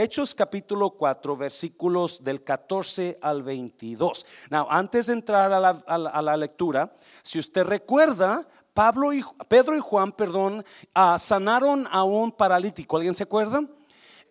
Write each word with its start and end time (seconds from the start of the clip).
Hechos 0.00 0.32
capítulo 0.32 0.90
4, 0.90 1.36
versículos 1.36 2.22
del 2.22 2.44
14 2.44 3.18
al 3.20 3.42
22. 3.42 4.24
Now, 4.48 4.68
antes 4.70 5.08
de 5.08 5.14
entrar 5.14 5.52
a 5.52 5.58
la, 5.58 5.70
a 5.70 6.22
la 6.22 6.36
lectura, 6.36 6.94
si 7.24 7.40
usted 7.40 7.64
recuerda, 7.64 8.46
Pablo 8.72 9.12
y, 9.12 9.24
Pedro 9.48 9.76
y 9.76 9.80
Juan, 9.80 10.12
perdón, 10.12 10.64
ah, 10.94 11.18
sanaron 11.18 11.84
a 11.90 12.04
un 12.04 12.30
paralítico. 12.30 12.96
¿Alguien 12.96 13.12
se 13.12 13.24
acuerda? 13.24 13.60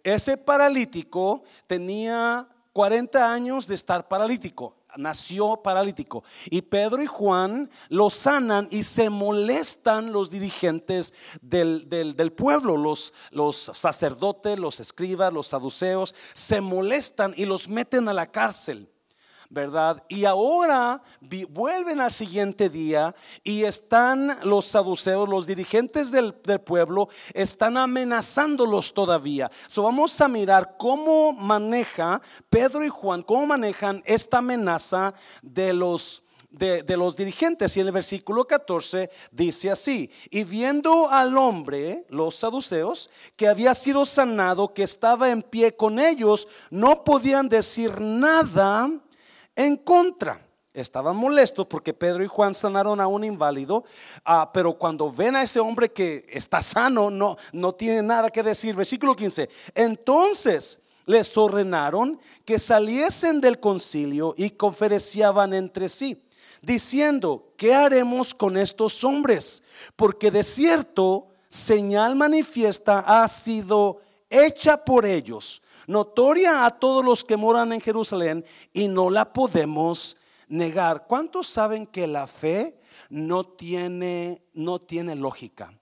Ese 0.05 0.37
paralítico 0.37 1.43
tenía 1.67 2.47
40 2.71 3.29
años 3.29 3.67
de 3.67 3.75
estar 3.75 4.07
paralítico 4.07 4.76
nació 4.97 5.61
paralítico. 5.63 6.23
Y 6.49 6.61
Pedro 6.61 7.01
y 7.01 7.07
Juan 7.07 7.69
lo 7.89 8.09
sanan 8.09 8.67
y 8.71 8.83
se 8.83 9.09
molestan 9.09 10.11
los 10.11 10.31
dirigentes 10.31 11.13
del, 11.41 11.87
del, 11.89 12.33
pueblo, 12.33 12.77
los, 12.77 13.13
los 13.31 13.71
sacerdotes, 13.73 14.59
los 14.59 14.79
escribas, 14.79 15.31
los 15.31 15.47
saduceos, 15.47 16.15
se 16.33 16.61
molestan 16.61 17.33
y 17.37 17.45
los 17.45 17.67
meten 17.67 18.09
a 18.09 18.13
la 18.13 18.31
cárcel. 18.31 18.89
¿Verdad? 19.49 20.03
Y 20.09 20.25
ahora 20.25 21.01
vuelven 21.49 22.01
al 22.01 22.11
siguiente 22.11 22.69
día 22.69 23.15
y 23.43 23.63
están 23.63 24.37
los 24.43 24.65
saduceos, 24.65 25.29
los 25.29 25.47
dirigentes 25.47 26.11
del, 26.11 26.33
pueblo, 26.33 27.09
están 27.33 27.77
amenazándolos 27.77 28.93
todavía. 28.93 29.49
So 29.67 29.83
vamos 29.83 30.19
a 30.19 30.27
mirar 30.27 30.75
cómo 30.77 31.33
maneja 31.33 32.21
Pedro 32.49 32.83
y 32.83 32.89
Juan, 32.89 33.21
cómo 33.21 33.45
manejan 33.45 34.01
esta 34.05 34.39
amenaza 34.39 35.13
de 35.41 35.73
los... 35.73 36.23
De, 36.49 36.81
de, 36.81 36.97
los 36.97 37.15
dirigentes. 37.15 37.75
Y 37.75 37.81
en 37.81 37.87
el 37.87 37.93
versículo 37.93 38.47
14 38.47 39.11
dice 39.31 39.69
así, 39.69 40.09
y 40.31 40.43
viendo 40.43 41.07
al 41.07 41.37
hombre, 41.37 42.05
los 42.09 42.37
saduceos, 42.37 43.11
que 43.35 43.47
había 43.47 43.75
sido 43.75 44.07
sanado, 44.07 44.73
que 44.73 44.81
estaba 44.81 45.29
en 45.29 45.43
pie 45.43 45.75
con 45.75 45.99
ellos, 45.99 46.47
no 46.71 47.03
podían 47.03 47.47
decir 47.47 48.01
nada 48.01 48.89
en 49.57 49.75
contra. 49.75 50.41
Estaban 50.73 51.17
molestos 51.17 51.65
porque 51.65 51.91
Pedro 51.91 52.23
y 52.23 52.27
Juan 52.27 52.53
sanaron 52.53 53.01
a 53.01 53.07
un 53.07 53.23
inválido, 53.23 53.83
ah, 54.23 54.51
pero 54.53 54.77
cuando 54.77 55.11
ven 55.11 55.35
a 55.35 55.41
ese 55.41 55.59
hombre 55.59 55.91
que 55.91 56.23
está 56.29 56.61
sano, 56.61 57.09
no, 57.09 57.35
no 57.51 57.73
tiene 57.73 58.03
nada 58.03 58.29
que 58.29 58.43
decir. 58.43 58.75
Versículo 58.75 59.15
15. 59.15 59.49
Entonces 59.73 60.79
les 61.07 61.35
ordenaron 61.35 62.19
que 62.45 62.59
saliesen 62.59 63.41
del 63.41 63.59
concilio 63.59 64.35
y 64.37 64.51
conferenciaban 64.51 65.55
entre 65.55 65.89
sí, 65.89 66.21
diciendo, 66.61 67.53
¿qué 67.57 67.73
haremos 67.73 68.35
con 68.35 68.55
estos 68.55 69.03
hombres? 69.03 69.63
Porque 69.95 70.29
de 70.29 70.43
cierto, 70.43 71.29
señal 71.49 72.15
manifiesta 72.15 72.99
ha 72.99 73.27
sido 73.27 74.01
hecha 74.29 74.77
por 74.77 75.07
ellos 75.07 75.63
notoria 75.87 76.65
a 76.65 76.71
todos 76.71 77.03
los 77.03 77.23
que 77.23 77.37
moran 77.37 77.73
en 77.73 77.81
Jerusalén 77.81 78.45
y 78.73 78.87
no 78.87 79.09
la 79.09 79.33
podemos 79.33 80.17
negar. 80.47 81.07
¿Cuántos 81.07 81.47
saben 81.47 81.87
que 81.87 82.05
la 82.05 82.27
fe 82.27 82.79
no 83.09 83.43
tiene, 83.45 84.43
no 84.53 84.79
tiene 84.79 85.15
lógica? 85.15 85.73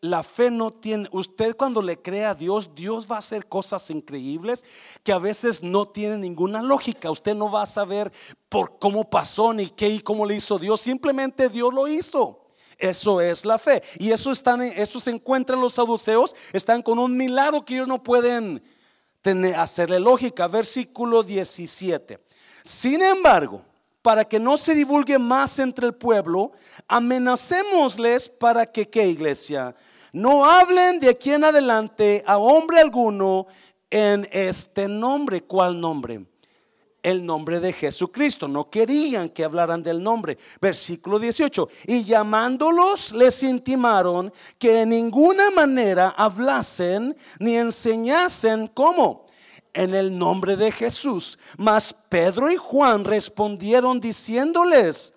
La 0.00 0.22
fe 0.22 0.50
no 0.50 0.70
tiene, 0.72 1.08
usted 1.10 1.56
cuando 1.56 1.82
le 1.82 2.00
cree 2.00 2.26
a 2.26 2.34
Dios, 2.34 2.74
Dios 2.74 3.10
va 3.10 3.16
a 3.16 3.20
hacer 3.20 3.46
cosas 3.46 3.90
increíbles 3.90 4.64
que 5.02 5.12
a 5.12 5.18
veces 5.18 5.62
no 5.62 5.88
tienen 5.88 6.20
ninguna 6.20 6.62
lógica. 6.62 7.10
Usted 7.10 7.34
no 7.34 7.50
va 7.50 7.62
a 7.62 7.66
saber 7.66 8.12
por 8.48 8.78
cómo 8.78 9.08
pasó 9.08 9.52
ni 9.52 9.68
qué 9.70 9.88
y 9.88 10.00
cómo 10.00 10.26
le 10.26 10.36
hizo 10.36 10.58
Dios. 10.58 10.80
Simplemente 10.82 11.48
Dios 11.48 11.72
lo 11.72 11.88
hizo. 11.88 12.46
Eso 12.78 13.22
es 13.22 13.46
la 13.46 13.58
fe. 13.58 13.82
Y 13.98 14.10
eso, 14.10 14.30
están, 14.30 14.60
eso 14.60 15.00
se 15.00 15.10
encuentran 15.10 15.60
los 15.60 15.74
saduceos. 15.74 16.36
Están 16.52 16.82
con 16.82 16.98
un 16.98 17.16
milagro 17.16 17.64
que 17.64 17.74
ellos 17.74 17.88
no 17.88 18.02
pueden 18.02 18.62
hacerle 19.54 20.00
lógica. 20.00 20.48
Versículo 20.48 21.22
17. 21.22 22.18
Sin 22.62 23.02
embargo, 23.02 23.62
para 24.02 24.24
que 24.24 24.38
no 24.38 24.56
se 24.56 24.74
divulgue 24.74 25.18
más 25.18 25.58
entre 25.58 25.86
el 25.86 25.94
pueblo, 25.94 26.52
amenacémosles 26.88 28.28
para 28.28 28.66
que, 28.66 28.88
¿qué 28.88 29.06
iglesia? 29.06 29.74
No 30.12 30.44
hablen 30.44 31.00
de 31.00 31.10
aquí 31.10 31.32
en 31.32 31.44
adelante 31.44 32.22
a 32.26 32.38
hombre 32.38 32.80
alguno 32.80 33.46
en 33.90 34.28
este 34.30 34.88
nombre. 34.88 35.42
¿Cuál 35.42 35.80
nombre? 35.80 36.24
el 37.06 37.24
nombre 37.24 37.60
de 37.60 37.72
Jesucristo. 37.72 38.48
No 38.48 38.68
querían 38.68 39.28
que 39.28 39.44
hablaran 39.44 39.80
del 39.80 40.02
nombre. 40.02 40.38
Versículo 40.60 41.20
18. 41.20 41.68
Y 41.86 42.02
llamándolos 42.02 43.12
les 43.12 43.44
intimaron 43.44 44.32
que 44.58 44.82
en 44.82 44.88
ninguna 44.88 45.52
manera 45.52 46.14
hablasen 46.16 47.16
ni 47.38 47.56
enseñasen 47.56 48.66
cómo 48.66 49.25
en 49.76 49.94
el 49.94 50.18
nombre 50.18 50.56
de 50.56 50.72
Jesús. 50.72 51.38
Mas 51.56 51.94
Pedro 52.08 52.50
y 52.50 52.56
Juan 52.56 53.04
respondieron 53.04 54.00
diciéndoles, 54.00 55.14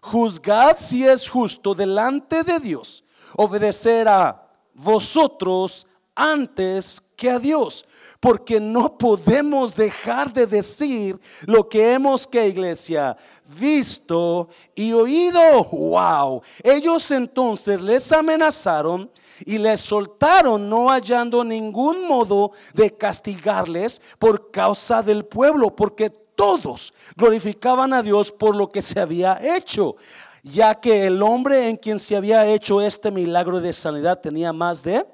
juzgad 0.00 0.76
si 0.78 1.04
es 1.06 1.28
justo 1.28 1.74
delante 1.74 2.44
de 2.44 2.60
Dios 2.60 3.04
obedecer 3.36 4.06
a 4.06 4.46
vosotros 4.74 5.86
antes 6.14 7.00
que 7.16 7.30
a 7.30 7.38
Dios 7.38 7.86
porque 8.24 8.58
no 8.58 8.96
podemos 8.96 9.76
dejar 9.76 10.32
de 10.32 10.46
decir 10.46 11.20
lo 11.44 11.68
que 11.68 11.92
hemos 11.92 12.26
que 12.26 12.48
iglesia 12.48 13.18
visto 13.60 14.48
y 14.74 14.94
oído. 14.94 15.64
Wow. 15.64 16.40
Ellos 16.62 17.10
entonces 17.10 17.82
les 17.82 18.10
amenazaron 18.12 19.10
y 19.44 19.58
les 19.58 19.80
soltaron 19.80 20.68
no 20.68 20.88
hallando 20.88 21.44
ningún 21.44 22.06
modo 22.06 22.52
de 22.72 22.96
castigarles 22.96 24.00
por 24.18 24.50
causa 24.50 25.02
del 25.02 25.24
pueblo, 25.24 25.74
porque 25.74 26.10
todos 26.10 26.94
glorificaban 27.16 27.92
a 27.92 28.02
Dios 28.02 28.32
por 28.32 28.56
lo 28.56 28.68
que 28.68 28.82
se 28.82 29.00
había 29.00 29.38
hecho, 29.56 29.96
ya 30.42 30.74
que 30.74 31.06
el 31.06 31.22
hombre 31.22 31.68
en 31.68 31.76
quien 31.76 31.98
se 31.98 32.16
había 32.16 32.46
hecho 32.46 32.80
este 32.80 33.10
milagro 33.10 33.60
de 33.60 33.72
sanidad 33.72 34.20
tenía 34.20 34.52
más 34.52 34.82
de 34.82 35.06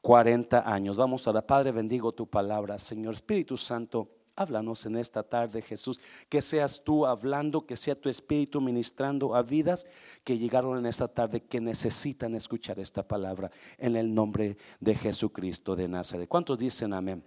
40 0.00 0.70
años. 0.70 0.96
Vamos 0.96 1.26
a 1.28 1.32
la 1.32 1.46
Padre, 1.46 1.72
bendigo 1.72 2.12
tu 2.12 2.26
palabra, 2.26 2.78
Señor 2.78 3.14
Espíritu 3.14 3.56
Santo. 3.56 4.17
Háblanos 4.38 4.86
en 4.86 4.94
esta 4.94 5.24
tarde, 5.24 5.60
Jesús, 5.62 5.98
que 6.28 6.40
seas 6.40 6.80
tú 6.84 7.04
hablando, 7.04 7.66
que 7.66 7.74
sea 7.74 7.96
tu 7.96 8.08
espíritu 8.08 8.60
ministrando 8.60 9.34
a 9.34 9.42
vidas 9.42 9.84
que 10.22 10.38
llegaron 10.38 10.78
en 10.78 10.86
esta 10.86 11.08
tarde, 11.08 11.40
que 11.40 11.60
necesitan 11.60 12.36
escuchar 12.36 12.78
esta 12.78 13.02
palabra 13.02 13.50
en 13.78 13.96
el 13.96 14.14
nombre 14.14 14.56
de 14.78 14.94
Jesucristo 14.94 15.74
de 15.74 15.88
Nazaret. 15.88 16.28
¿Cuántos 16.28 16.56
dicen 16.56 16.92
amén? 16.92 17.24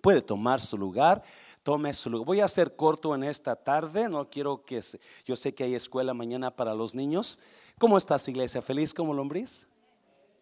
Puede 0.00 0.22
tomar 0.22 0.62
su 0.62 0.78
lugar, 0.78 1.22
tome 1.62 1.92
su 1.92 2.08
lugar. 2.08 2.26
Voy 2.26 2.40
a 2.40 2.48
ser 2.48 2.74
corto 2.74 3.14
en 3.14 3.22
esta 3.24 3.54
tarde, 3.54 4.08
no 4.08 4.30
quiero 4.30 4.64
que, 4.64 4.80
yo 5.26 5.36
sé 5.36 5.54
que 5.54 5.64
hay 5.64 5.74
escuela 5.74 6.14
mañana 6.14 6.56
para 6.56 6.72
los 6.72 6.94
niños. 6.94 7.38
¿Cómo 7.78 7.98
estás, 7.98 8.26
iglesia? 8.28 8.62
¿Feliz 8.62 8.94
como 8.94 9.12
lombriz? 9.12 9.68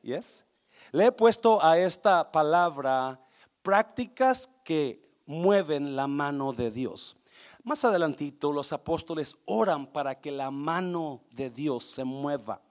Yes. 0.02 0.44
Le 0.92 1.06
he 1.06 1.10
puesto 1.12 1.60
a 1.60 1.76
esta 1.76 2.30
palabra 2.30 3.20
prácticas 3.62 4.48
que 4.62 5.07
mueven 5.28 5.94
la 5.94 6.06
mano 6.06 6.52
de 6.54 6.70
Dios. 6.70 7.14
Más 7.62 7.84
adelantito 7.84 8.50
los 8.50 8.72
apóstoles 8.72 9.36
oran 9.44 9.86
para 9.86 10.18
que 10.18 10.32
la 10.32 10.50
mano 10.50 11.20
de 11.30 11.50
Dios 11.50 11.84
se 11.84 12.02
mueva. 12.02 12.62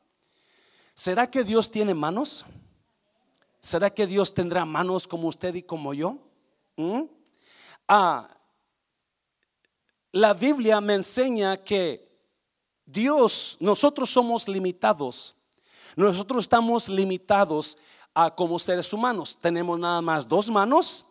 ¿Será 0.95 1.29
que 1.29 1.43
Dios 1.43 1.69
tiene 1.69 1.93
manos? 1.93 2.45
¿Será 3.59 3.91
que 3.91 4.07
Dios 4.07 4.33
tendrá 4.33 4.65
manos 4.65 5.07
como 5.07 5.27
usted 5.27 5.53
y 5.53 5.61
como 5.61 5.93
yo? 5.93 6.17
¿Mm? 6.75 7.03
Ah, 7.87 8.27
la 10.11 10.33
Biblia 10.33 10.81
me 10.81 10.95
enseña 10.95 11.57
que 11.57 12.07
Dios, 12.85 13.57
nosotros 13.59 14.09
somos 14.09 14.47
limitados. 14.47 15.35
Nosotros 15.95 16.45
estamos 16.45 16.89
limitados 16.89 17.77
como 18.35 18.57
seres 18.57 18.91
humanos. 18.93 19.37
Tenemos 19.39 19.77
nada 19.77 20.01
más 20.01 20.27
dos 20.27 20.49
manos, 20.49 21.06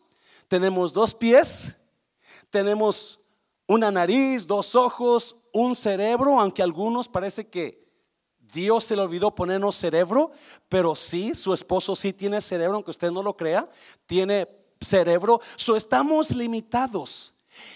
tenemos 0.49 0.93
dos 0.93 1.15
pies, 1.15 1.77
tenemos 2.51 3.21
una 3.67 3.91
nariz, 3.91 4.47
dos 4.47 4.75
ojos, 4.75 5.37
un 5.53 5.75
cerebro, 5.75 6.39
aunque 6.39 6.63
algunos 6.63 7.09
parece 7.09 7.49
que 7.49 7.87
Dios 8.39 8.85
se 8.85 8.97
le 8.97 9.03
olvidó 9.03 9.35
ponernos 9.35 9.77
cerebro, 9.77 10.31
pero 10.69 10.95
sí, 10.95 11.35
su 11.35 11.53
esposo 11.53 11.97
sí 11.97 12.13
tiene 12.13 12.41
cerebro, 12.41 12.77
aunque 12.77 12.91
usted 12.91 13.11
no 13.11 13.23
lo 13.23 13.37
crea, 13.37 13.69
tiene 14.07 14.49
cerebro. 14.81 15.41
So 15.57 15.77
estamos 15.77 16.35
limitados 16.35 17.35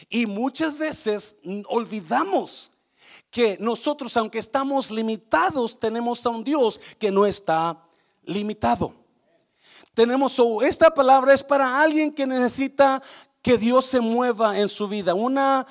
y 0.09 0.27
muchas 0.27 0.77
veces 0.79 1.39
olvidamos 1.69 2.73
que 3.31 3.57
nosotros, 3.61 4.17
aunque 4.17 4.39
estamos 4.39 4.91
limitados, 4.91 5.79
tenemos 5.79 6.25
a 6.27 6.31
un 6.31 6.45
Dios 6.45 6.81
que 6.99 7.11
no 7.11 7.27
está 7.27 7.87
limitado. 8.25 9.00
Tenemos, 9.95 10.41
esta 10.63 10.91
palabra 10.91 11.35
es 11.35 11.43
para 11.43 11.81
alguien 11.81 12.13
que 12.13 12.27
necesita 12.27 13.03
que 13.43 13.59
Dios 13.59 13.87
se 13.87 14.01
mueva 14.01 14.59
en 14.59 14.69
su 14.69 14.89
vida. 14.89 15.15
Una 15.15 15.67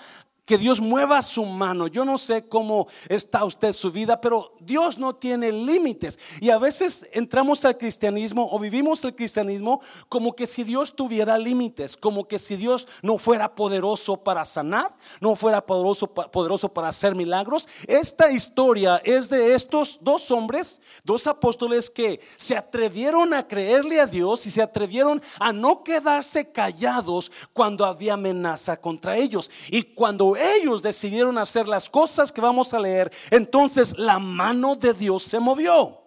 que 0.50 0.58
Dios 0.58 0.82
mueva 0.82 1.22
su 1.22 1.46
mano. 1.46 1.86
Yo 1.86 2.04
no 2.04 2.18
sé 2.18 2.48
cómo 2.48 2.88
está 3.08 3.46
usted 3.46 3.72
su 3.72 3.92
vida, 3.92 4.20
pero 4.20 4.56
Dios 4.60 4.98
no 4.98 5.14
tiene 5.14 5.52
límites. 5.52 6.18
Y 6.42 6.50
a 6.50 6.58
veces 6.58 7.08
entramos 7.12 7.64
al 7.66 7.78
cristianismo 7.78 8.50
o 8.52 8.58
vivimos 8.58 9.04
el 9.04 9.14
cristianismo 9.14 9.80
como 10.08 10.36
que 10.36 10.48
si 10.48 10.64
Dios 10.64 10.96
tuviera 10.96 11.38
límites, 11.38 11.96
como 11.96 12.28
que 12.28 12.40
si 12.40 12.56
Dios 12.56 12.88
no 13.04 13.20
fuera 13.20 13.54
poderoso 13.54 14.18
para 14.18 14.44
sanar, 14.44 14.96
no 15.22 15.36
fuera 15.36 15.64
poderoso, 15.64 16.08
poderoso 16.08 16.74
para 16.74 16.88
hacer 16.88 17.14
milagros. 17.14 17.70
Esta 17.86 18.32
historia 18.32 19.00
es 19.06 19.30
de 19.30 19.54
estos 19.54 20.00
dos 20.02 20.32
hombres, 20.32 20.82
dos 21.04 21.28
apóstoles 21.28 21.92
que 21.92 22.22
se 22.38 22.58
atrevieron 22.58 23.36
a 23.36 23.48
creerle 23.48 24.02
a 24.02 24.08
Dios 24.08 24.48
y 24.48 24.50
se 24.50 24.64
atrevieron 24.64 25.22
a 25.40 25.54
no 25.54 25.84
quedarse 25.84 26.52
callados 26.52 27.32
cuando 27.54 27.86
había 27.86 28.16
amenaza 28.16 28.82
contra 28.82 29.16
ellos. 29.16 29.52
Y 29.70 29.84
cuando 29.84 30.39
ellos 30.40 30.82
decidieron 30.82 31.38
hacer 31.38 31.68
las 31.68 31.90
cosas 31.90 32.32
que 32.32 32.42
vamos 32.42 32.74
a 32.74 32.80
leer, 32.80 33.12
entonces 33.30 33.98
la 33.98 34.20
mano 34.20 34.76
de 34.76 34.94
Dios 34.94 35.24
se 35.24 35.40
movió. 35.40 36.00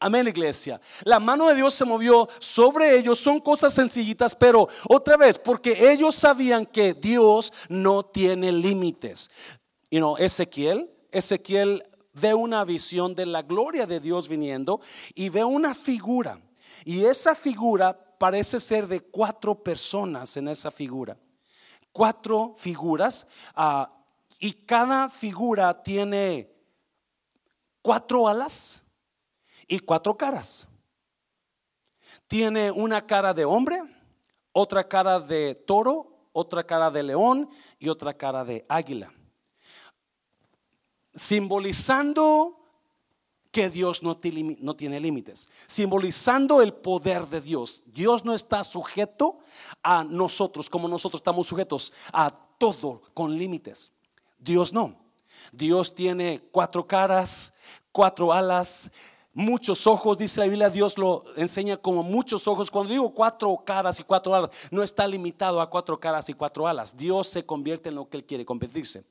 Amén, 0.00 0.28
iglesia. 0.28 0.80
La 1.02 1.18
mano 1.18 1.48
de 1.48 1.56
Dios 1.56 1.74
se 1.74 1.84
movió 1.84 2.28
sobre 2.38 2.96
ellos. 2.96 3.18
Son 3.18 3.40
cosas 3.40 3.74
sencillitas, 3.74 4.34
pero 4.34 4.68
otra 4.88 5.16
vez, 5.16 5.38
porque 5.38 5.90
ellos 5.90 6.14
sabían 6.14 6.66
que 6.66 6.94
Dios 6.94 7.52
no 7.68 8.04
tiene 8.04 8.52
límites. 8.52 9.28
Y 9.90 9.98
no, 9.98 10.16
Ezequiel, 10.16 10.88
Ezequiel 11.10 11.82
ve 12.12 12.32
una 12.32 12.64
visión 12.64 13.14
de 13.16 13.26
la 13.26 13.42
gloria 13.42 13.86
de 13.86 13.98
Dios 13.98 14.28
viniendo 14.28 14.80
y 15.14 15.30
ve 15.30 15.42
una 15.42 15.74
figura. 15.74 16.40
Y 16.84 17.04
esa 17.04 17.34
figura 17.34 17.98
parece 18.18 18.60
ser 18.60 18.86
de 18.86 19.00
cuatro 19.00 19.64
personas 19.64 20.36
en 20.36 20.46
esa 20.46 20.70
figura 20.70 21.16
cuatro 21.98 22.54
figuras 22.56 23.26
ah, 23.56 23.92
y 24.38 24.52
cada 24.52 25.08
figura 25.08 25.82
tiene 25.82 26.48
cuatro 27.82 28.28
alas 28.28 28.80
y 29.66 29.80
cuatro 29.80 30.16
caras. 30.16 30.68
Tiene 32.28 32.70
una 32.70 33.04
cara 33.04 33.34
de 33.34 33.44
hombre, 33.44 33.82
otra 34.52 34.86
cara 34.86 35.18
de 35.18 35.56
toro, 35.56 36.28
otra 36.32 36.62
cara 36.62 36.88
de 36.88 37.02
león 37.02 37.50
y 37.80 37.88
otra 37.88 38.14
cara 38.14 38.44
de 38.44 38.64
águila. 38.68 39.12
Simbolizando 41.16 42.57
que 43.58 43.70
Dios 43.70 44.04
no, 44.04 44.16
tiene 44.16 45.00
límites, 45.00 45.48
simbolizando 45.66 46.62
el 46.62 46.72
poder 46.72 47.26
de 47.26 47.40
Dios. 47.40 47.82
Dios 47.86 48.24
no 48.24 48.32
está 48.32 48.62
sujeto 48.62 49.40
a 49.82 50.04
nosotros 50.04 50.70
como 50.70 50.86
nosotros 50.86 51.18
estamos 51.18 51.48
sujetos 51.48 51.92
a 52.12 52.30
todo 52.56 53.02
con 53.14 53.36
límites. 53.36 53.90
Dios 54.38 54.72
no. 54.72 54.94
Dios 55.50 55.92
tiene 55.92 56.40
cuatro 56.52 56.86
caras, 56.86 57.52
cuatro 57.90 58.32
alas, 58.32 58.92
muchos 59.34 59.88
ojos, 59.88 60.18
dice 60.18 60.38
la 60.38 60.46
Biblia, 60.46 60.70
Dios 60.70 60.96
lo 60.96 61.24
enseña 61.34 61.78
como 61.78 62.04
muchos 62.04 62.46
ojos. 62.46 62.70
Cuando 62.70 62.92
digo 62.92 63.12
cuatro 63.12 63.60
caras 63.66 63.98
y 63.98 64.04
cuatro 64.04 64.36
alas, 64.36 64.50
no 64.70 64.84
está 64.84 65.04
limitado 65.04 65.60
a 65.60 65.68
cuatro 65.68 65.98
caras 65.98 66.28
y 66.28 66.32
cuatro 66.32 66.68
alas. 66.68 66.96
Dios 66.96 67.26
se 67.26 67.44
convierte 67.44 67.88
en 67.88 67.96
lo 67.96 68.08
que 68.08 68.18
Él 68.18 68.24
quiere 68.24 68.44
convertirse. 68.44 69.02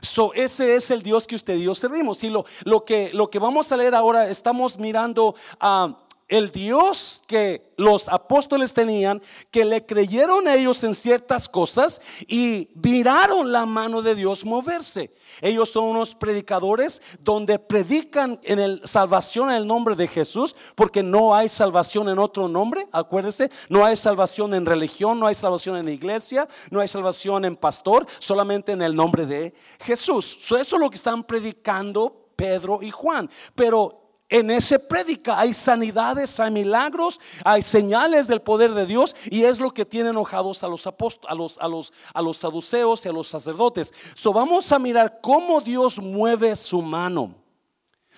So, 0.00 0.32
ese 0.34 0.76
es 0.76 0.90
el 0.90 1.02
Dios 1.02 1.26
que 1.26 1.36
usted 1.36 1.56
y 1.56 1.64
yo 1.64 1.74
servimos. 1.74 2.22
Y 2.24 2.30
lo, 2.30 2.44
lo, 2.64 2.84
que, 2.84 3.10
lo 3.12 3.30
que 3.30 3.38
vamos 3.38 3.70
a 3.72 3.76
leer 3.76 3.94
ahora, 3.94 4.28
estamos 4.28 4.78
mirando 4.78 5.34
a 5.60 5.96
el 6.28 6.50
Dios 6.52 7.22
que 7.26 7.72
los 7.76 8.08
apóstoles 8.08 8.74
tenían, 8.74 9.22
que 9.50 9.64
le 9.64 9.86
creyeron 9.86 10.46
a 10.46 10.54
ellos 10.54 10.84
en 10.84 10.94
ciertas 10.94 11.48
cosas 11.48 12.02
y 12.26 12.68
miraron 12.74 13.50
la 13.50 13.64
mano 13.64 14.02
de 14.02 14.14
Dios 14.14 14.44
moverse. 14.44 15.14
Ellos 15.40 15.70
son 15.70 15.84
unos 15.84 16.14
predicadores 16.14 17.00
donde 17.20 17.58
predican 17.58 18.38
en 18.42 18.58
el 18.58 18.82
salvación 18.84 19.50
en 19.50 19.56
el 19.56 19.66
nombre 19.66 19.96
de 19.96 20.06
Jesús, 20.06 20.54
porque 20.74 21.02
no 21.02 21.34
hay 21.34 21.48
salvación 21.48 22.08
en 22.08 22.18
otro 22.18 22.48
nombre, 22.48 22.86
acuérdense, 22.92 23.50
no 23.68 23.84
hay 23.84 23.96
salvación 23.96 24.54
en 24.54 24.66
religión, 24.66 25.18
no 25.18 25.26
hay 25.26 25.34
salvación 25.34 25.76
en 25.76 25.88
iglesia, 25.88 26.46
no 26.70 26.80
hay 26.80 26.88
salvación 26.88 27.44
en 27.44 27.56
pastor, 27.56 28.06
solamente 28.18 28.72
en 28.72 28.82
el 28.82 28.94
nombre 28.94 29.24
de 29.24 29.54
Jesús. 29.80 30.36
eso 30.40 30.56
es 30.58 30.72
lo 30.72 30.90
que 30.90 30.96
están 30.96 31.24
predicando 31.24 32.28
Pedro 32.36 32.80
y 32.82 32.90
Juan. 32.90 33.28
Pero 33.54 34.07
en 34.28 34.50
ese 34.50 34.78
prédica 34.78 35.38
hay 35.38 35.54
sanidades, 35.54 36.38
hay 36.38 36.50
milagros, 36.50 37.18
hay 37.44 37.62
señales 37.62 38.26
del 38.26 38.42
poder 38.42 38.74
de 38.74 38.86
Dios 38.86 39.16
y 39.30 39.44
es 39.44 39.58
lo 39.58 39.70
que 39.70 39.86
tiene 39.86 40.10
enojados 40.10 40.62
a 40.62 40.68
los 40.68 40.86
apóstoles, 40.86 41.30
a 41.30 41.34
los, 41.34 41.58
a 41.58 41.68
los, 41.68 41.92
a 42.12 42.22
los 42.22 42.36
saduceos 42.36 43.04
y 43.06 43.08
a 43.08 43.12
los 43.12 43.28
sacerdotes. 43.28 43.92
So 44.14 44.32
vamos 44.32 44.70
a 44.70 44.78
mirar 44.78 45.20
cómo 45.22 45.60
Dios 45.60 45.98
mueve 45.98 46.54
su 46.56 46.82
mano 46.82 47.34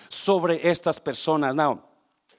sobre 0.09 0.69
estas 0.69 0.99
personas. 0.99 1.55
Now, 1.55 1.81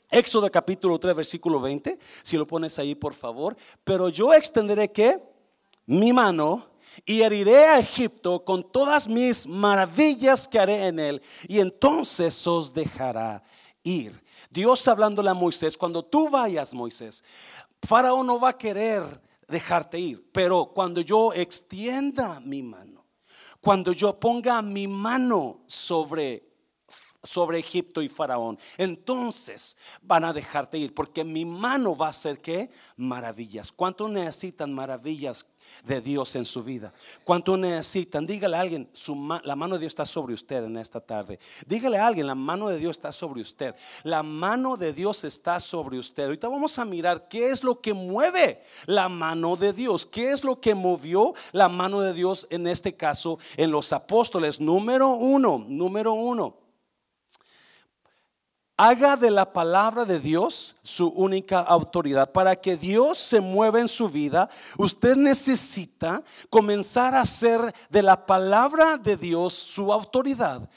Éxodo 0.09 0.51
capítulo 0.51 0.99
3, 0.99 1.15
versículo 1.15 1.61
20, 1.61 1.97
si 2.21 2.35
lo 2.35 2.45
pones 2.45 2.77
ahí 2.77 2.95
por 2.95 3.13
favor, 3.13 3.55
pero 3.85 4.09
yo 4.09 4.33
extenderé 4.33 4.91
que 4.91 5.23
mi 5.85 6.11
mano 6.11 6.67
y 7.05 7.21
heriré 7.21 7.67
a 7.67 7.79
Egipto 7.79 8.43
con 8.43 8.69
todas 8.69 9.07
mis 9.07 9.47
maravillas 9.47 10.49
que 10.49 10.59
haré 10.59 10.87
en 10.87 10.99
él, 10.99 11.21
y 11.47 11.59
entonces 11.59 12.45
os 12.45 12.73
dejará 12.73 13.41
ir. 13.83 14.23
Dios 14.49 14.87
hablándole 14.87 15.29
a 15.29 15.33
Moisés, 15.33 15.77
cuando 15.77 16.03
tú 16.03 16.29
vayas, 16.29 16.73
Moisés, 16.73 17.23
Faraón 17.81 18.27
no 18.27 18.39
va 18.39 18.49
a 18.49 18.57
querer 18.57 19.21
dejarte 19.47 19.99
ir, 19.99 20.29
pero 20.31 20.71
cuando 20.73 21.01
yo 21.01 21.33
extienda 21.33 22.39
mi 22.39 22.61
mano, 22.63 23.05
cuando 23.59 23.91
yo 23.91 24.19
ponga 24.19 24.61
mi 24.61 24.87
mano 24.87 25.63
sobre 25.67 26.50
sobre 27.23 27.59
Egipto 27.59 28.01
y 28.01 28.09
Faraón. 28.09 28.57
Entonces 28.77 29.77
van 30.01 30.25
a 30.25 30.33
dejarte 30.33 30.77
ir, 30.77 30.93
porque 30.93 31.23
mi 31.23 31.45
mano 31.45 31.95
va 31.95 32.07
a 32.07 32.11
hacer 32.11 32.41
que 32.41 32.69
maravillas. 32.97 33.71
¿Cuánto 33.71 34.07
necesitan 34.07 34.73
maravillas 34.73 35.45
de 35.83 36.01
Dios 36.01 36.35
en 36.35 36.45
su 36.45 36.63
vida. 36.63 36.93
¿Cuánto 37.23 37.57
necesitan? 37.57 38.25
Dígale 38.25 38.57
a 38.57 38.61
alguien, 38.61 38.89
la 39.43 39.55
mano 39.55 39.75
de 39.75 39.79
Dios 39.79 39.91
está 39.91 40.05
sobre 40.05 40.33
usted 40.33 40.63
en 40.63 40.77
esta 40.77 40.99
tarde. 40.99 41.39
Dígale 41.65 41.97
a 41.97 42.07
alguien, 42.07 42.27
la 42.27 42.35
mano 42.35 42.69
de 42.69 42.77
Dios 42.77 42.97
está 42.97 43.11
sobre 43.11 43.41
usted. 43.41 43.75
La 44.03 44.23
mano 44.23 44.77
de 44.77 44.93
Dios 44.93 45.23
está 45.23 45.59
sobre 45.59 45.97
usted. 45.97 46.25
Ahorita 46.25 46.47
vamos 46.47 46.77
a 46.77 46.85
mirar 46.85 47.27
qué 47.27 47.49
es 47.49 47.63
lo 47.63 47.79
que 47.79 47.93
mueve 47.93 48.61
la 48.85 49.09
mano 49.09 49.55
de 49.55 49.73
Dios. 49.73 50.05
¿Qué 50.05 50.31
es 50.31 50.43
lo 50.43 50.59
que 50.59 50.75
movió 50.75 51.33
la 51.51 51.69
mano 51.69 52.01
de 52.01 52.13
Dios 52.13 52.47
en 52.49 52.67
este 52.67 52.95
caso 52.95 53.39
en 53.57 53.71
los 53.71 53.91
apóstoles? 53.93 54.59
Número 54.59 55.09
uno, 55.09 55.63
número 55.67 56.13
uno 56.13 56.60
haga 58.81 59.15
de 59.15 59.29
la 59.29 59.53
palabra 59.53 60.05
de 60.05 60.19
Dios 60.19 60.75
su 60.81 61.07
única 61.09 61.59
autoridad. 61.59 62.31
Para 62.31 62.55
que 62.55 62.75
Dios 62.75 63.19
se 63.19 63.39
mueva 63.39 63.79
en 63.79 63.87
su 63.87 64.09
vida, 64.09 64.49
usted 64.75 65.15
necesita 65.15 66.23
comenzar 66.49 67.13
a 67.13 67.21
hacer 67.21 67.61
de 67.91 68.01
la 68.01 68.25
palabra 68.25 68.97
de 68.97 69.17
Dios 69.17 69.53
su 69.53 69.93
autoridad. 69.93 70.67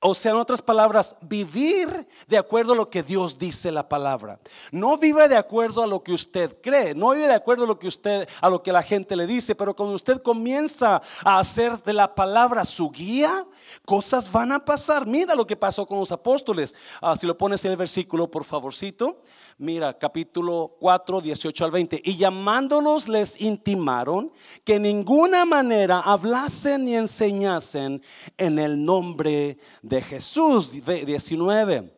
O 0.00 0.14
sea, 0.14 0.30
en 0.30 0.38
otras 0.38 0.62
palabras, 0.62 1.16
vivir 1.20 2.06
de 2.28 2.38
acuerdo 2.38 2.72
a 2.72 2.76
lo 2.76 2.88
que 2.88 3.02
Dios 3.02 3.36
dice 3.36 3.72
la 3.72 3.88
palabra. 3.88 4.38
No 4.70 4.96
vive 4.96 5.26
de 5.26 5.36
acuerdo 5.36 5.82
a 5.82 5.88
lo 5.88 6.04
que 6.04 6.12
usted 6.12 6.56
cree, 6.62 6.94
no 6.94 7.10
vive 7.10 7.26
de 7.26 7.34
acuerdo 7.34 7.64
a 7.64 7.66
lo 7.66 7.80
que 7.80 7.88
usted 7.88 8.28
a 8.40 8.48
lo 8.48 8.62
que 8.62 8.70
la 8.70 8.82
gente 8.82 9.16
le 9.16 9.26
dice, 9.26 9.56
pero 9.56 9.74
cuando 9.74 9.96
usted 9.96 10.22
comienza 10.22 11.02
a 11.24 11.40
hacer 11.40 11.82
de 11.82 11.92
la 11.92 12.14
palabra 12.14 12.64
su 12.64 12.92
guía, 12.92 13.44
cosas 13.84 14.30
van 14.30 14.52
a 14.52 14.64
pasar. 14.64 15.04
Mira 15.04 15.34
lo 15.34 15.46
que 15.46 15.56
pasó 15.56 15.84
con 15.84 15.98
los 15.98 16.12
apóstoles. 16.12 16.76
Ah, 17.00 17.16
si 17.16 17.26
lo 17.26 17.36
pones 17.36 17.64
en 17.64 17.72
el 17.72 17.76
versículo, 17.76 18.30
por 18.30 18.44
favorcito. 18.44 19.20
Mira, 19.60 19.92
capítulo 19.92 20.76
4, 20.78 21.20
18 21.20 21.64
al 21.64 21.70
20. 21.72 22.00
Y 22.04 22.16
llamándolos 22.16 23.08
les 23.08 23.40
intimaron 23.40 24.32
que 24.62 24.76
en 24.76 24.82
ninguna 24.82 25.44
manera 25.44 25.98
hablasen 25.98 26.84
ni 26.84 26.94
enseñasen 26.94 28.00
en 28.36 28.58
el 28.60 28.84
nombre 28.84 29.58
de 29.82 30.00
Jesús. 30.00 30.70
19. 30.70 31.92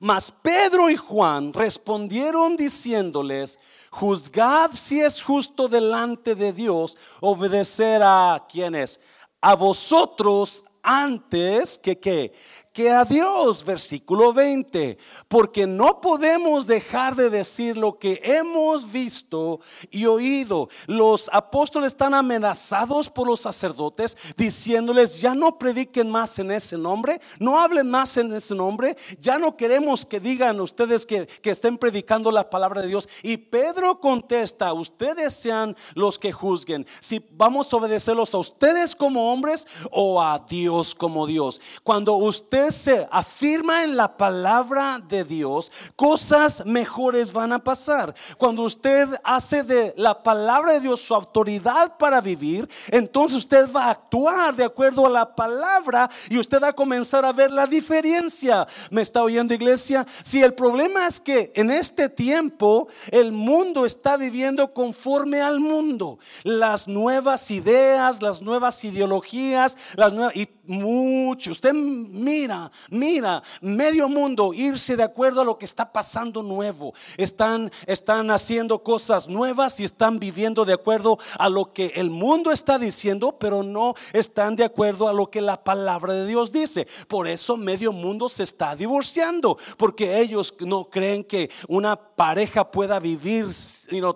Mas 0.00 0.30
Pedro 0.30 0.90
y 0.90 0.96
Juan 0.96 1.54
respondieron 1.54 2.54
diciéndoles, 2.54 3.58
juzgad 3.90 4.72
si 4.74 5.00
es 5.00 5.22
justo 5.22 5.68
delante 5.68 6.34
de 6.34 6.52
Dios 6.52 6.98
obedecer 7.22 8.02
a 8.04 8.44
quienes, 8.46 9.00
a 9.40 9.54
vosotros 9.54 10.66
antes 10.82 11.78
que, 11.78 11.98
que 11.98 12.32
que 12.72 12.90
a 12.90 13.04
Dios. 13.04 13.64
Versículo 13.64 14.32
20. 14.32 14.98
Porque 15.28 15.66
no 15.66 16.00
podemos 16.00 16.66
dejar 16.66 17.14
de 17.14 17.30
decir 17.30 17.76
lo 17.76 17.98
que 17.98 18.20
hemos 18.22 18.90
visto 18.90 19.60
y 19.90 20.06
oído. 20.06 20.68
Los 20.86 21.28
apóstoles 21.32 21.92
están 21.92 22.14
amenazados 22.14 23.10
por 23.10 23.26
los 23.26 23.40
sacerdotes 23.40 24.16
diciéndoles, 24.36 25.20
ya 25.20 25.34
no 25.34 25.58
prediquen 25.58 26.10
más 26.10 26.38
en 26.38 26.50
ese 26.50 26.78
nombre, 26.78 27.20
no 27.38 27.58
hablen 27.58 27.90
más 27.90 28.16
en 28.16 28.32
ese 28.32 28.54
nombre, 28.54 28.96
ya 29.20 29.38
no 29.38 29.56
queremos 29.56 30.06
que 30.06 30.20
digan 30.20 30.60
ustedes 30.60 31.06
que, 31.06 31.26
que 31.26 31.50
estén 31.50 31.78
predicando 31.78 32.30
la 32.30 32.48
palabra 32.48 32.82
de 32.82 32.88
Dios. 32.88 33.08
Y 33.22 33.36
Pedro 33.36 34.00
contesta, 34.00 34.72
ustedes 34.72 35.34
sean 35.34 35.76
los 35.94 36.18
que 36.18 36.32
juzguen. 36.32 36.86
Si 37.00 37.24
vamos 37.32 37.72
a 37.72 37.76
obedecerlos 37.76 38.34
a 38.34 38.38
ustedes 38.38 38.96
como 38.96 39.32
hombres 39.32 39.66
o 39.90 40.22
a 40.22 40.38
Dios 40.48 40.94
como 40.94 41.26
Dios. 41.26 41.60
Cuando 41.82 42.14
usted 42.14 42.61
se 42.70 43.08
afirma 43.10 43.82
en 43.82 43.96
la 43.96 44.16
palabra 44.16 45.00
de 45.08 45.24
Dios, 45.24 45.72
cosas 45.96 46.64
mejores 46.64 47.32
van 47.32 47.52
a 47.52 47.64
pasar. 47.64 48.14
Cuando 48.38 48.62
usted 48.62 49.08
hace 49.24 49.62
de 49.62 49.94
la 49.96 50.22
palabra 50.22 50.72
de 50.72 50.80
Dios 50.80 51.00
su 51.00 51.14
autoridad 51.14 51.96
para 51.96 52.20
vivir, 52.20 52.68
entonces 52.88 53.38
usted 53.38 53.72
va 53.72 53.86
a 53.86 53.90
actuar 53.90 54.54
de 54.54 54.64
acuerdo 54.64 55.06
a 55.06 55.10
la 55.10 55.34
palabra 55.34 56.10
y 56.28 56.38
usted 56.38 56.62
va 56.62 56.68
a 56.68 56.72
comenzar 56.72 57.24
a 57.24 57.32
ver 57.32 57.50
la 57.50 57.66
diferencia. 57.66 58.66
¿Me 58.90 59.02
está 59.02 59.22
oyendo 59.22 59.54
iglesia? 59.54 60.06
Si 60.22 60.42
el 60.42 60.54
problema 60.54 61.06
es 61.06 61.20
que 61.20 61.52
en 61.54 61.70
este 61.70 62.08
tiempo 62.08 62.88
el 63.10 63.32
mundo 63.32 63.86
está 63.86 64.16
viviendo 64.16 64.72
conforme 64.72 65.40
al 65.40 65.60
mundo, 65.60 66.18
las 66.44 66.86
nuevas 66.86 67.50
ideas, 67.50 68.22
las 68.22 68.42
nuevas 68.42 68.84
ideologías, 68.84 69.76
las 69.96 70.12
nuevas 70.12 70.36
y 70.36 70.48
mucho. 70.66 71.50
Usted 71.50 71.72
mira, 71.74 72.51
mira, 72.90 73.42
medio 73.60 74.08
mundo 74.08 74.52
irse 74.52 74.96
de 74.96 75.02
acuerdo 75.02 75.40
a 75.40 75.44
lo 75.44 75.58
que 75.58 75.64
está 75.64 75.92
pasando 75.92 76.42
nuevo. 76.42 76.94
Están, 77.16 77.70
están 77.86 78.30
haciendo 78.30 78.82
cosas 78.82 79.28
nuevas 79.28 79.80
y 79.80 79.84
están 79.84 80.18
viviendo 80.18 80.64
de 80.64 80.72
acuerdo 80.72 81.18
a 81.38 81.48
lo 81.48 81.72
que 81.72 81.92
el 81.96 82.10
mundo 82.10 82.50
está 82.50 82.78
diciendo, 82.78 83.36
pero 83.38 83.62
no 83.62 83.94
están 84.12 84.56
de 84.56 84.64
acuerdo 84.64 85.08
a 85.08 85.12
lo 85.12 85.30
que 85.30 85.40
la 85.40 85.62
palabra 85.62 86.12
de 86.12 86.26
Dios 86.26 86.52
dice. 86.52 86.86
Por 87.08 87.28
eso 87.28 87.56
medio 87.56 87.92
mundo 87.92 88.28
se 88.28 88.42
está 88.42 88.76
divorciando, 88.76 89.58
porque 89.76 90.20
ellos 90.20 90.54
no 90.60 90.84
creen 90.84 91.24
que 91.24 91.50
una 91.68 91.96
pareja 91.96 92.70
pueda 92.70 92.98
vivir 93.00 93.46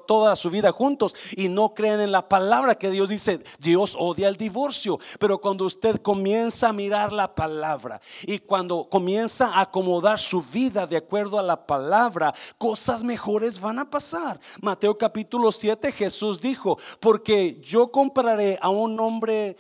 toda 0.06 0.36
su 0.36 0.50
vida 0.50 0.72
juntos 0.72 1.14
y 1.36 1.48
no 1.48 1.74
creen 1.74 2.00
en 2.00 2.12
la 2.12 2.28
palabra 2.28 2.76
que 2.76 2.90
Dios 2.90 3.08
dice. 3.08 3.42
Dios 3.58 3.96
odia 3.98 4.28
el 4.28 4.36
divorcio, 4.36 4.98
pero 5.18 5.38
cuando 5.38 5.64
usted 5.64 6.00
comienza 6.00 6.68
a 6.68 6.72
mirar 6.72 7.12
la 7.12 7.34
palabra 7.34 8.00
y 8.26 8.40
cuando 8.40 8.88
comienza 8.90 9.46
a 9.46 9.62
acomodar 9.62 10.18
su 10.18 10.42
vida 10.42 10.86
de 10.86 10.96
acuerdo 10.96 11.38
a 11.38 11.42
la 11.42 11.66
palabra, 11.66 12.34
cosas 12.58 13.04
mejores 13.04 13.60
van 13.60 13.78
a 13.78 13.88
pasar. 13.88 14.40
Mateo 14.60 14.98
capítulo 14.98 15.52
7 15.52 15.92
Jesús 15.92 16.40
dijo, 16.40 16.76
porque 17.00 17.60
yo 17.60 17.90
compararé 17.90 18.58
a 18.60 18.68
un 18.68 18.98
hombre 19.00 19.56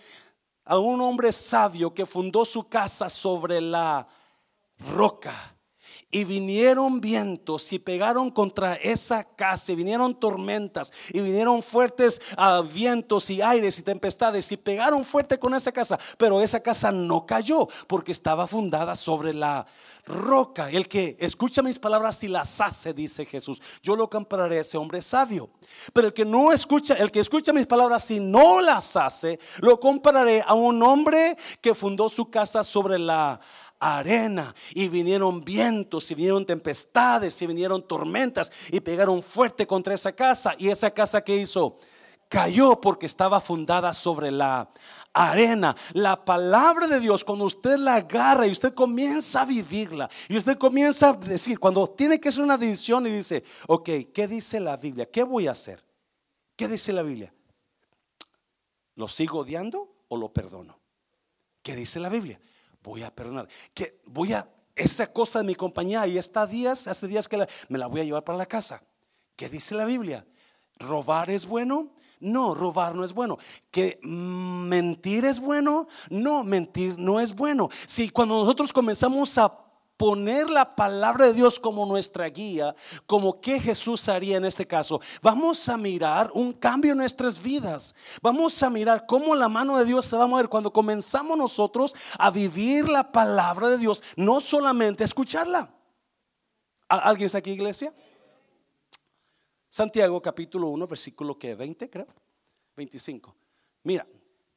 a 0.68 0.78
un 0.78 1.00
hombre 1.00 1.30
sabio 1.30 1.94
que 1.94 2.04
fundó 2.04 2.44
su 2.44 2.68
casa 2.68 3.08
sobre 3.08 3.60
la 3.60 4.08
roca 4.92 5.55
y 6.10 6.24
vinieron 6.24 7.00
vientos 7.00 7.72
y 7.72 7.78
pegaron 7.78 8.30
contra 8.30 8.74
esa 8.74 9.24
casa, 9.24 9.72
y 9.72 9.76
vinieron 9.76 10.18
tormentas, 10.18 10.92
y 11.12 11.20
vinieron 11.20 11.62
fuertes 11.62 12.20
ah, 12.36 12.62
vientos 12.62 13.28
y 13.30 13.42
aires 13.42 13.78
y 13.78 13.82
tempestades, 13.82 14.50
y 14.52 14.56
pegaron 14.56 15.04
fuerte 15.04 15.38
con 15.38 15.54
esa 15.54 15.72
casa, 15.72 15.98
pero 16.16 16.40
esa 16.40 16.60
casa 16.60 16.92
no 16.92 17.26
cayó 17.26 17.68
porque 17.86 18.12
estaba 18.12 18.46
fundada 18.46 18.94
sobre 18.94 19.34
la 19.34 19.66
roca. 20.06 20.70
El 20.70 20.88
que 20.88 21.16
escucha 21.18 21.62
mis 21.62 21.78
palabras 21.78 22.22
y 22.22 22.28
las 22.28 22.60
hace, 22.60 22.94
dice 22.94 23.24
Jesús, 23.24 23.60
yo 23.82 23.96
lo 23.96 24.08
compararé 24.08 24.58
a 24.58 24.60
ese 24.60 24.78
hombre 24.78 25.02
sabio. 25.02 25.50
Pero 25.92 26.08
el 26.08 26.14
que 26.14 26.24
no 26.24 26.52
escucha, 26.52 26.94
el 26.94 27.10
que 27.10 27.20
escucha 27.20 27.52
mis 27.52 27.66
palabras 27.66 28.10
y 28.10 28.20
no 28.20 28.60
las 28.60 28.96
hace, 28.96 29.38
lo 29.58 29.78
compararé 29.80 30.42
a 30.46 30.54
un 30.54 30.82
hombre 30.82 31.36
que 31.60 31.74
fundó 31.74 32.08
su 32.08 32.30
casa 32.30 32.62
sobre 32.62 32.98
la 32.98 33.40
arena 33.78 34.54
y 34.74 34.88
vinieron 34.88 35.44
vientos 35.44 36.10
y 36.10 36.14
vinieron 36.14 36.46
tempestades 36.46 37.40
y 37.42 37.46
vinieron 37.46 37.86
tormentas 37.86 38.50
y 38.70 38.80
pegaron 38.80 39.22
fuerte 39.22 39.66
contra 39.66 39.94
esa 39.94 40.12
casa 40.12 40.54
y 40.58 40.68
esa 40.68 40.90
casa 40.90 41.22
que 41.22 41.36
hizo 41.36 41.78
cayó 42.28 42.80
porque 42.80 43.06
estaba 43.06 43.40
fundada 43.40 43.92
sobre 43.92 44.30
la 44.30 44.68
arena. 45.12 45.76
La 45.92 46.24
palabra 46.24 46.86
de 46.86 47.00
Dios, 47.00 47.24
cuando 47.24 47.44
usted 47.44 47.76
la 47.76 47.96
agarra 47.96 48.46
y 48.46 48.50
usted 48.50 48.74
comienza 48.74 49.42
a 49.42 49.44
vivirla, 49.44 50.10
y 50.28 50.36
usted 50.36 50.58
comienza 50.58 51.10
a 51.10 51.12
decir, 51.12 51.58
cuando 51.58 51.88
tiene 51.88 52.20
que 52.20 52.28
hacer 52.28 52.42
una 52.42 52.58
decisión 52.58 53.06
y 53.06 53.10
dice, 53.10 53.44
ok, 53.68 53.90
¿qué 54.12 54.26
dice 54.28 54.60
la 54.60 54.76
Biblia? 54.76 55.08
¿Qué 55.10 55.22
voy 55.22 55.46
a 55.46 55.52
hacer? 55.52 55.84
¿Qué 56.56 56.68
dice 56.68 56.92
la 56.92 57.02
Biblia? 57.02 57.32
¿Lo 58.94 59.08
sigo 59.08 59.40
odiando 59.40 59.94
o 60.08 60.16
lo 60.16 60.32
perdono? 60.32 60.78
¿Qué 61.62 61.76
dice 61.76 62.00
la 62.00 62.08
Biblia? 62.08 62.40
Voy 62.86 63.02
a 63.02 63.14
perdonar. 63.14 63.48
Que 63.74 64.00
voy 64.06 64.32
a, 64.32 64.48
esa 64.74 65.12
cosa 65.12 65.40
de 65.40 65.44
mi 65.44 65.54
compañía 65.54 66.06
y 66.06 66.16
está 66.16 66.46
días, 66.46 66.86
hace 66.86 67.06
días 67.08 67.28
que 67.28 67.46
me 67.68 67.78
la 67.78 67.88
voy 67.88 68.00
a 68.00 68.04
llevar 68.04 68.24
para 68.24 68.38
la 68.38 68.46
casa. 68.46 68.82
¿Qué 69.34 69.48
dice 69.48 69.74
la 69.74 69.84
Biblia? 69.84 70.24
¿Robar 70.78 71.30
es 71.30 71.46
bueno? 71.46 71.90
No, 72.20 72.54
robar 72.54 72.94
no 72.94 73.04
es 73.04 73.12
bueno. 73.12 73.38
¿Que 73.70 73.98
mentir 74.02 75.24
es 75.24 75.40
bueno? 75.40 75.88
No, 76.08 76.44
mentir 76.44 76.98
no 76.98 77.20
es 77.20 77.34
bueno. 77.34 77.68
Si 77.86 78.08
cuando 78.08 78.38
nosotros 78.38 78.72
comenzamos 78.72 79.36
a 79.36 79.65
poner 79.96 80.50
la 80.50 80.76
palabra 80.76 81.26
de 81.26 81.32
Dios 81.32 81.58
como 81.58 81.86
nuestra 81.86 82.28
guía, 82.28 82.74
como 83.06 83.40
que 83.40 83.60
Jesús 83.60 84.08
haría 84.08 84.36
en 84.36 84.44
este 84.44 84.66
caso, 84.66 85.00
vamos 85.22 85.68
a 85.68 85.76
mirar 85.76 86.30
un 86.34 86.52
cambio 86.52 86.92
en 86.92 86.98
nuestras 86.98 87.42
vidas. 87.42 87.94
Vamos 88.20 88.62
a 88.62 88.70
mirar 88.70 89.06
cómo 89.06 89.34
la 89.34 89.48
mano 89.48 89.78
de 89.78 89.84
Dios 89.84 90.04
se 90.04 90.16
va 90.16 90.24
a 90.24 90.28
mover 90.28 90.48
cuando 90.48 90.72
comenzamos 90.72 91.36
nosotros 91.36 91.94
a 92.18 92.30
vivir 92.30 92.88
la 92.88 93.10
palabra 93.10 93.68
de 93.68 93.78
Dios, 93.78 94.02
no 94.16 94.40
solamente 94.40 95.04
escucharla. 95.04 95.72
¿Alguien 96.88 97.26
está 97.26 97.38
aquí, 97.38 97.50
iglesia? 97.50 97.92
Santiago 99.68 100.22
capítulo 100.22 100.68
1, 100.68 100.86
versículo 100.86 101.38
que 101.38 101.54
20, 101.54 101.90
creo. 101.90 102.06
25. 102.76 103.34
Mira, 103.82 104.06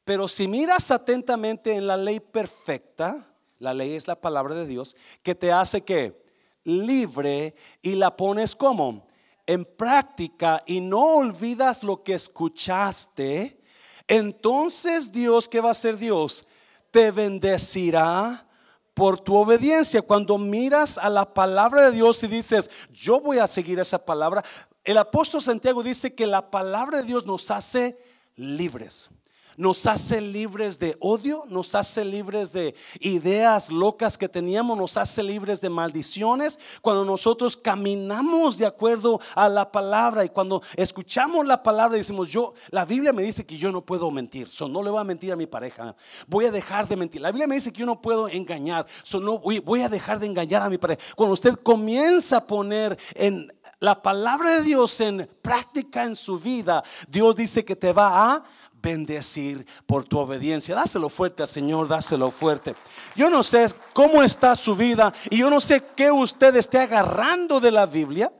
pero 0.04 0.28
si 0.28 0.46
miras 0.46 0.90
atentamente 0.90 1.74
en 1.74 1.86
la 1.86 1.96
ley 1.96 2.20
perfecta, 2.20 3.29
la 3.60 3.74
ley 3.74 3.92
es 3.94 4.08
la 4.08 4.20
palabra 4.20 4.56
de 4.56 4.66
Dios 4.66 4.96
que 5.22 5.36
te 5.36 5.52
hace 5.52 5.82
que 5.82 6.24
libre 6.64 7.54
y 7.82 7.92
la 7.94 8.16
pones 8.16 8.56
como 8.56 9.06
en 9.46 9.64
práctica 9.64 10.62
y 10.66 10.80
no 10.80 11.16
olvidas 11.16 11.82
lo 11.82 12.02
que 12.02 12.14
escuchaste. 12.14 13.60
Entonces 14.08 15.12
Dios, 15.12 15.48
¿qué 15.48 15.60
va 15.60 15.68
a 15.68 15.72
hacer 15.72 15.98
Dios? 15.98 16.46
Te 16.90 17.10
bendecirá 17.10 18.46
por 18.94 19.20
tu 19.20 19.36
obediencia. 19.36 20.02
Cuando 20.02 20.38
miras 20.38 20.96
a 20.96 21.10
la 21.10 21.32
palabra 21.32 21.82
de 21.86 21.92
Dios 21.92 22.22
y 22.22 22.28
dices, 22.28 22.70
yo 22.90 23.20
voy 23.20 23.38
a 23.38 23.46
seguir 23.46 23.78
esa 23.78 24.04
palabra, 24.04 24.42
el 24.84 24.96
apóstol 24.96 25.42
Santiago 25.42 25.82
dice 25.82 26.14
que 26.14 26.26
la 26.26 26.50
palabra 26.50 26.98
de 26.98 27.04
Dios 27.04 27.26
nos 27.26 27.50
hace 27.50 27.98
libres 28.36 29.10
nos 29.56 29.86
hace 29.86 30.20
libres 30.20 30.78
de 30.78 30.96
odio, 31.00 31.44
nos 31.48 31.74
hace 31.74 32.04
libres 32.04 32.52
de 32.52 32.74
ideas 33.00 33.70
locas 33.70 34.16
que 34.16 34.28
teníamos, 34.28 34.76
nos 34.76 34.96
hace 34.96 35.22
libres 35.22 35.60
de 35.60 35.70
maldiciones. 35.70 36.58
Cuando 36.80 37.04
nosotros 37.04 37.56
caminamos 37.56 38.58
de 38.58 38.66
acuerdo 38.66 39.20
a 39.34 39.48
la 39.48 39.70
palabra 39.70 40.24
y 40.24 40.28
cuando 40.28 40.62
escuchamos 40.76 41.46
la 41.46 41.62
palabra 41.62 41.96
decimos, 41.96 42.30
yo, 42.30 42.54
la 42.70 42.84
Biblia 42.84 43.12
me 43.12 43.22
dice 43.22 43.44
que 43.44 43.56
yo 43.56 43.72
no 43.72 43.82
puedo 43.82 44.10
mentir, 44.10 44.48
so 44.48 44.68
no 44.68 44.82
le 44.82 44.90
voy 44.90 45.00
a 45.00 45.04
mentir 45.04 45.32
a 45.32 45.36
mi 45.36 45.46
pareja, 45.46 45.94
voy 46.26 46.46
a 46.46 46.50
dejar 46.50 46.88
de 46.88 46.96
mentir. 46.96 47.20
La 47.20 47.30
Biblia 47.30 47.46
me 47.46 47.54
dice 47.56 47.72
que 47.72 47.80
yo 47.80 47.86
no 47.86 48.00
puedo 48.00 48.28
engañar, 48.28 48.86
so 49.02 49.20
no 49.20 49.38
voy, 49.38 49.58
voy 49.58 49.82
a 49.82 49.88
dejar 49.88 50.18
de 50.18 50.26
engañar 50.26 50.62
a 50.62 50.70
mi 50.70 50.78
pareja. 50.78 51.00
Cuando 51.16 51.34
usted 51.34 51.56
comienza 51.56 52.38
a 52.38 52.46
poner 52.46 52.98
en 53.14 53.52
la 53.80 54.02
palabra 54.02 54.56
de 54.56 54.62
Dios 54.62 55.00
en 55.00 55.28
práctica 55.40 56.04
en 56.04 56.14
su 56.14 56.38
vida, 56.38 56.84
Dios 57.08 57.34
dice 57.34 57.64
que 57.64 57.74
te 57.74 57.92
va 57.92 58.34
a 58.34 58.44
bendecir 58.82 59.66
por 59.86 60.04
tu 60.04 60.18
obediencia. 60.18 60.74
Dáselo 60.74 61.08
fuerte 61.08 61.42
al 61.42 61.48
Señor, 61.48 61.88
dáselo 61.88 62.30
fuerte. 62.30 62.74
Yo 63.14 63.30
no 63.30 63.42
sé 63.42 63.66
cómo 63.92 64.22
está 64.22 64.56
su 64.56 64.74
vida 64.74 65.12
y 65.30 65.38
yo 65.38 65.50
no 65.50 65.60
sé 65.60 65.82
qué 65.96 66.10
usted 66.10 66.54
esté 66.56 66.78
agarrando 66.78 67.60
de 67.60 67.70
la 67.70 67.86
Biblia. 67.86 68.32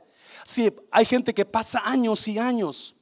Si 0.43 0.73
hay 0.91 1.05
gente 1.05 1.33
que 1.33 1.45
pasa 1.45 1.81
años 1.85 2.27
y 2.27 2.39
años 2.39 2.95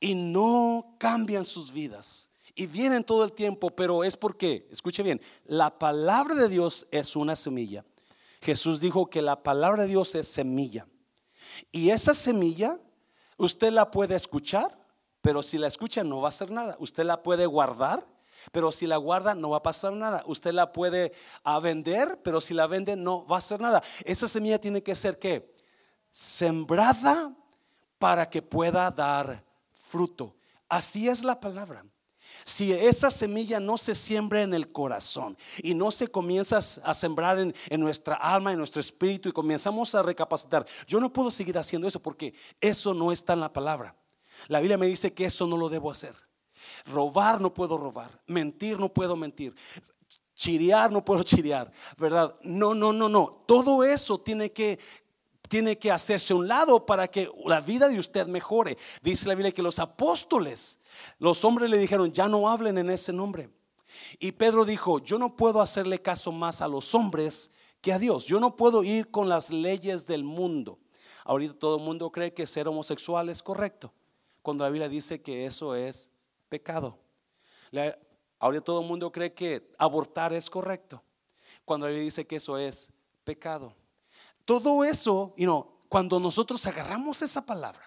y 0.00 0.14
no 0.14 0.96
cambian 0.98 1.44
sus 1.44 1.72
vidas 1.72 2.28
y 2.54 2.66
vienen 2.66 3.04
todo 3.04 3.24
el 3.24 3.32
tiempo, 3.32 3.70
pero 3.70 4.02
es 4.02 4.16
porque, 4.16 4.66
escuche 4.70 5.02
bien, 5.02 5.20
la 5.44 5.78
palabra 5.78 6.34
de 6.34 6.48
Dios 6.48 6.86
es 6.90 7.14
una 7.14 7.36
semilla. 7.36 7.84
Jesús 8.40 8.80
dijo 8.80 9.10
que 9.10 9.22
la 9.22 9.42
palabra 9.42 9.82
de 9.82 9.88
Dios 9.88 10.14
es 10.14 10.26
semilla. 10.26 10.86
Y 11.70 11.90
esa 11.90 12.14
semilla 12.14 12.78
usted 13.36 13.72
la 13.72 13.90
puede 13.90 14.14
escuchar 14.14 14.85
pero 15.26 15.42
si 15.42 15.58
la 15.58 15.66
escucha 15.66 16.04
no 16.04 16.20
va 16.20 16.28
a 16.28 16.28
hacer 16.28 16.52
nada. 16.52 16.76
Usted 16.78 17.02
la 17.02 17.20
puede 17.20 17.46
guardar, 17.46 18.06
pero 18.52 18.70
si 18.70 18.86
la 18.86 18.96
guarda 18.96 19.34
no 19.34 19.50
va 19.50 19.56
a 19.56 19.62
pasar 19.64 19.92
nada. 19.92 20.22
Usted 20.28 20.52
la 20.52 20.70
puede 20.70 21.12
a 21.42 21.58
vender, 21.58 22.20
pero 22.22 22.40
si 22.40 22.54
la 22.54 22.68
vende 22.68 22.94
no 22.94 23.26
va 23.26 23.34
a 23.34 23.38
hacer 23.40 23.60
nada. 23.60 23.82
Esa 24.04 24.28
semilla 24.28 24.60
tiene 24.60 24.84
que 24.84 24.94
ser 24.94 25.18
que 25.18 25.52
sembrada 26.12 27.34
para 27.98 28.30
que 28.30 28.40
pueda 28.40 28.88
dar 28.92 29.44
fruto. 29.88 30.36
Así 30.68 31.08
es 31.08 31.24
la 31.24 31.40
palabra. 31.40 31.84
Si 32.44 32.72
esa 32.72 33.10
semilla 33.10 33.58
no 33.58 33.78
se 33.78 33.96
siembra 33.96 34.42
en 34.42 34.54
el 34.54 34.70
corazón 34.70 35.36
y 35.60 35.74
no 35.74 35.90
se 35.90 36.06
comienza 36.06 36.58
a 36.58 36.94
sembrar 36.94 37.40
en, 37.40 37.52
en, 37.68 37.80
nuestra 37.80 38.14
alma, 38.14 38.52
en 38.52 38.58
nuestro 38.58 38.78
espíritu 38.78 39.28
y 39.28 39.32
comenzamos 39.32 39.92
a 39.96 40.04
recapacitar, 40.04 40.64
yo 40.86 41.00
no 41.00 41.12
puedo 41.12 41.32
seguir 41.32 41.58
haciendo 41.58 41.88
eso 41.88 42.00
porque 42.00 42.32
eso 42.60 42.94
no 42.94 43.10
está 43.10 43.32
en 43.32 43.40
la 43.40 43.52
palabra. 43.52 43.96
La 44.48 44.60
Biblia 44.60 44.78
me 44.78 44.86
dice 44.86 45.12
que 45.12 45.24
eso 45.24 45.46
no 45.46 45.56
lo 45.56 45.68
debo 45.68 45.90
hacer. 45.90 46.14
Robar 46.86 47.40
no 47.40 47.52
puedo 47.52 47.76
robar, 47.76 48.22
mentir 48.26 48.78
no 48.78 48.92
puedo 48.92 49.16
mentir, 49.16 49.54
chirear 50.34 50.90
no 50.90 51.04
puedo 51.04 51.22
chirear, 51.24 51.70
¿verdad? 51.96 52.34
No, 52.42 52.74
no, 52.74 52.92
no, 52.92 53.08
no. 53.08 53.44
Todo 53.46 53.84
eso 53.84 54.18
tiene 54.18 54.52
que 54.52 54.78
tiene 55.48 55.78
que 55.78 55.92
hacerse 55.92 56.34
un 56.34 56.48
lado 56.48 56.84
para 56.84 57.08
que 57.08 57.30
la 57.44 57.60
vida 57.60 57.88
de 57.88 57.98
usted 57.98 58.26
mejore. 58.26 58.76
Dice 59.02 59.28
la 59.28 59.34
Biblia 59.34 59.52
que 59.52 59.62
los 59.62 59.78
apóstoles, 59.78 60.80
los 61.18 61.44
hombres 61.44 61.70
le 61.70 61.78
dijeron, 61.78 62.12
ya 62.12 62.28
no 62.28 62.48
hablen 62.48 62.78
en 62.78 62.90
ese 62.90 63.12
nombre. 63.12 63.48
Y 64.18 64.32
Pedro 64.32 64.64
dijo, 64.64 64.98
yo 64.98 65.18
no 65.18 65.36
puedo 65.36 65.60
hacerle 65.60 66.02
caso 66.02 66.32
más 66.32 66.60
a 66.60 66.68
los 66.68 66.94
hombres 66.94 67.50
que 67.80 67.92
a 67.92 67.98
Dios. 67.98 68.26
Yo 68.26 68.40
no 68.40 68.56
puedo 68.56 68.82
ir 68.82 69.10
con 69.10 69.28
las 69.28 69.50
leyes 69.50 70.06
del 70.06 70.24
mundo. 70.24 70.78
Ahorita 71.24 71.54
todo 71.54 71.76
el 71.76 71.82
mundo 71.82 72.10
cree 72.10 72.32
que 72.32 72.46
ser 72.46 72.68
homosexual 72.68 73.28
es 73.28 73.42
correcto, 73.42 73.92
cuando 74.46 74.62
la 74.62 74.70
Biblia 74.70 74.88
dice 74.88 75.20
que 75.20 75.44
eso 75.44 75.74
es 75.74 76.08
pecado. 76.48 76.96
Ahora 78.38 78.60
todo 78.60 78.80
el 78.80 78.86
mundo 78.86 79.10
cree 79.10 79.34
que 79.34 79.74
abortar 79.76 80.32
es 80.32 80.48
correcto, 80.48 81.02
cuando 81.64 81.88
él 81.88 81.96
dice 81.96 82.24
que 82.28 82.36
eso 82.36 82.56
es 82.56 82.92
pecado. 83.24 83.74
Todo 84.44 84.84
eso, 84.84 85.34
y 85.36 85.46
no, 85.46 85.80
cuando 85.88 86.20
nosotros 86.20 86.64
agarramos 86.64 87.22
esa 87.22 87.44
palabra 87.44 87.85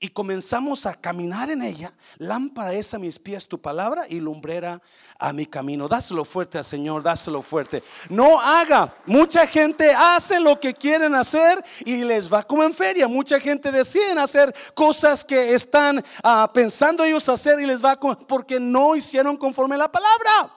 y 0.00 0.08
comenzamos 0.08 0.86
a 0.86 0.94
caminar 0.94 1.50
en 1.50 1.62
ella, 1.62 1.92
lámpara 2.18 2.72
es 2.72 2.94
a 2.94 2.98
mis 2.98 3.18
pies 3.18 3.46
tu 3.46 3.60
palabra 3.60 4.06
y 4.08 4.20
lumbrera 4.20 4.80
a 5.18 5.32
mi 5.32 5.46
camino. 5.46 5.88
Dáselo 5.88 6.24
fuerte 6.24 6.58
al 6.58 6.64
Señor, 6.64 7.02
dáselo 7.02 7.42
fuerte. 7.42 7.82
No 8.08 8.40
haga, 8.40 8.94
mucha 9.06 9.46
gente 9.46 9.92
hace 9.92 10.40
lo 10.40 10.58
que 10.60 10.74
quieren 10.74 11.14
hacer 11.14 11.62
y 11.84 12.04
les 12.04 12.32
va 12.32 12.42
como 12.42 12.62
en 12.62 12.74
feria. 12.74 13.08
Mucha 13.08 13.40
gente 13.40 13.70
decide 13.70 14.12
hacer 14.18 14.54
cosas 14.74 15.24
que 15.24 15.54
están 15.54 16.04
ah, 16.22 16.50
pensando 16.52 17.04
ellos 17.04 17.28
hacer 17.28 17.60
y 17.60 17.66
les 17.66 17.84
va 17.84 17.98
porque 17.98 18.60
no 18.60 18.96
hicieron 18.96 19.36
conforme 19.36 19.76
la 19.76 19.90
palabra. 19.90 20.52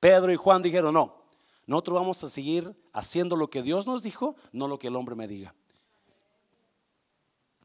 Pedro 0.00 0.32
y 0.32 0.36
Juan 0.36 0.62
dijeron, 0.62 0.94
no, 0.94 1.24
nosotros 1.66 1.98
vamos 1.98 2.22
a 2.24 2.28
seguir 2.28 2.74
haciendo 2.92 3.36
lo 3.36 3.50
que 3.50 3.62
Dios 3.62 3.86
nos 3.86 4.02
dijo, 4.02 4.36
no 4.52 4.68
lo 4.68 4.78
que 4.78 4.88
el 4.88 4.96
hombre 4.96 5.14
me 5.14 5.26
diga. 5.26 5.54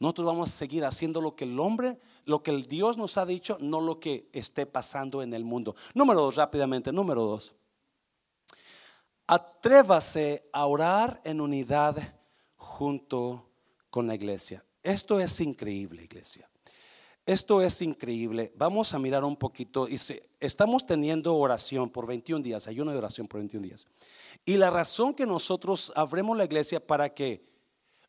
Nosotros 0.01 0.25
vamos 0.25 0.49
a 0.49 0.51
seguir 0.51 0.83
haciendo 0.83 1.21
lo 1.21 1.35
que 1.35 1.43
el 1.43 1.59
hombre, 1.59 1.99
lo 2.25 2.41
que 2.41 2.49
el 2.49 2.65
Dios 2.65 2.97
nos 2.97 3.19
ha 3.19 3.25
dicho, 3.27 3.59
no 3.61 3.79
lo 3.79 3.99
que 3.99 4.27
esté 4.33 4.65
pasando 4.65 5.21
en 5.21 5.31
el 5.31 5.45
mundo. 5.45 5.75
Número 5.93 6.21
dos, 6.21 6.37
rápidamente, 6.37 6.91
número 6.91 7.23
dos. 7.23 7.53
Atrévase 9.27 10.49
a 10.51 10.65
orar 10.65 11.21
en 11.23 11.39
unidad 11.39 12.15
junto 12.55 13.47
con 13.91 14.07
la 14.07 14.15
iglesia. 14.15 14.65
Esto 14.81 15.19
es 15.19 15.39
increíble, 15.39 16.03
iglesia. 16.03 16.49
Esto 17.23 17.61
es 17.61 17.79
increíble. 17.83 18.51
Vamos 18.55 18.95
a 18.95 18.99
mirar 18.99 19.23
un 19.23 19.37
poquito. 19.37 19.87
Estamos 20.39 20.83
teniendo 20.83 21.35
oración 21.35 21.91
por 21.91 22.07
21 22.07 22.41
días, 22.43 22.67
ayuno 22.67 22.89
de 22.89 22.97
oración 22.97 23.27
por 23.27 23.39
21 23.39 23.67
días. 23.67 23.85
Y 24.45 24.57
la 24.57 24.71
razón 24.71 25.13
que 25.13 25.27
nosotros 25.27 25.93
abremos 25.95 26.35
la 26.35 26.45
iglesia 26.45 26.83
para 26.83 27.13
que 27.13 27.45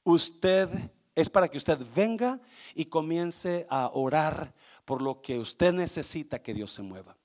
usted 0.05 0.71
es 1.15 1.29
para 1.29 1.49
que 1.49 1.59
usted 1.59 1.79
venga 1.95 2.41
y 2.75 2.87
comience 2.87 3.67
a 3.69 3.91
orar 3.93 4.55
por 4.85 5.03
lo 5.03 5.21
que 5.21 5.39
usted 5.39 5.73
necesita 5.73 6.43
que 6.43 6.55
Dios 6.55 6.73
se 6.73 6.83
mueva. 6.83 7.17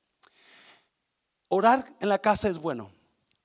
Orar 1.50 1.96
en 2.00 2.10
la 2.10 2.20
casa 2.20 2.50
es 2.50 2.58
bueno. 2.58 2.92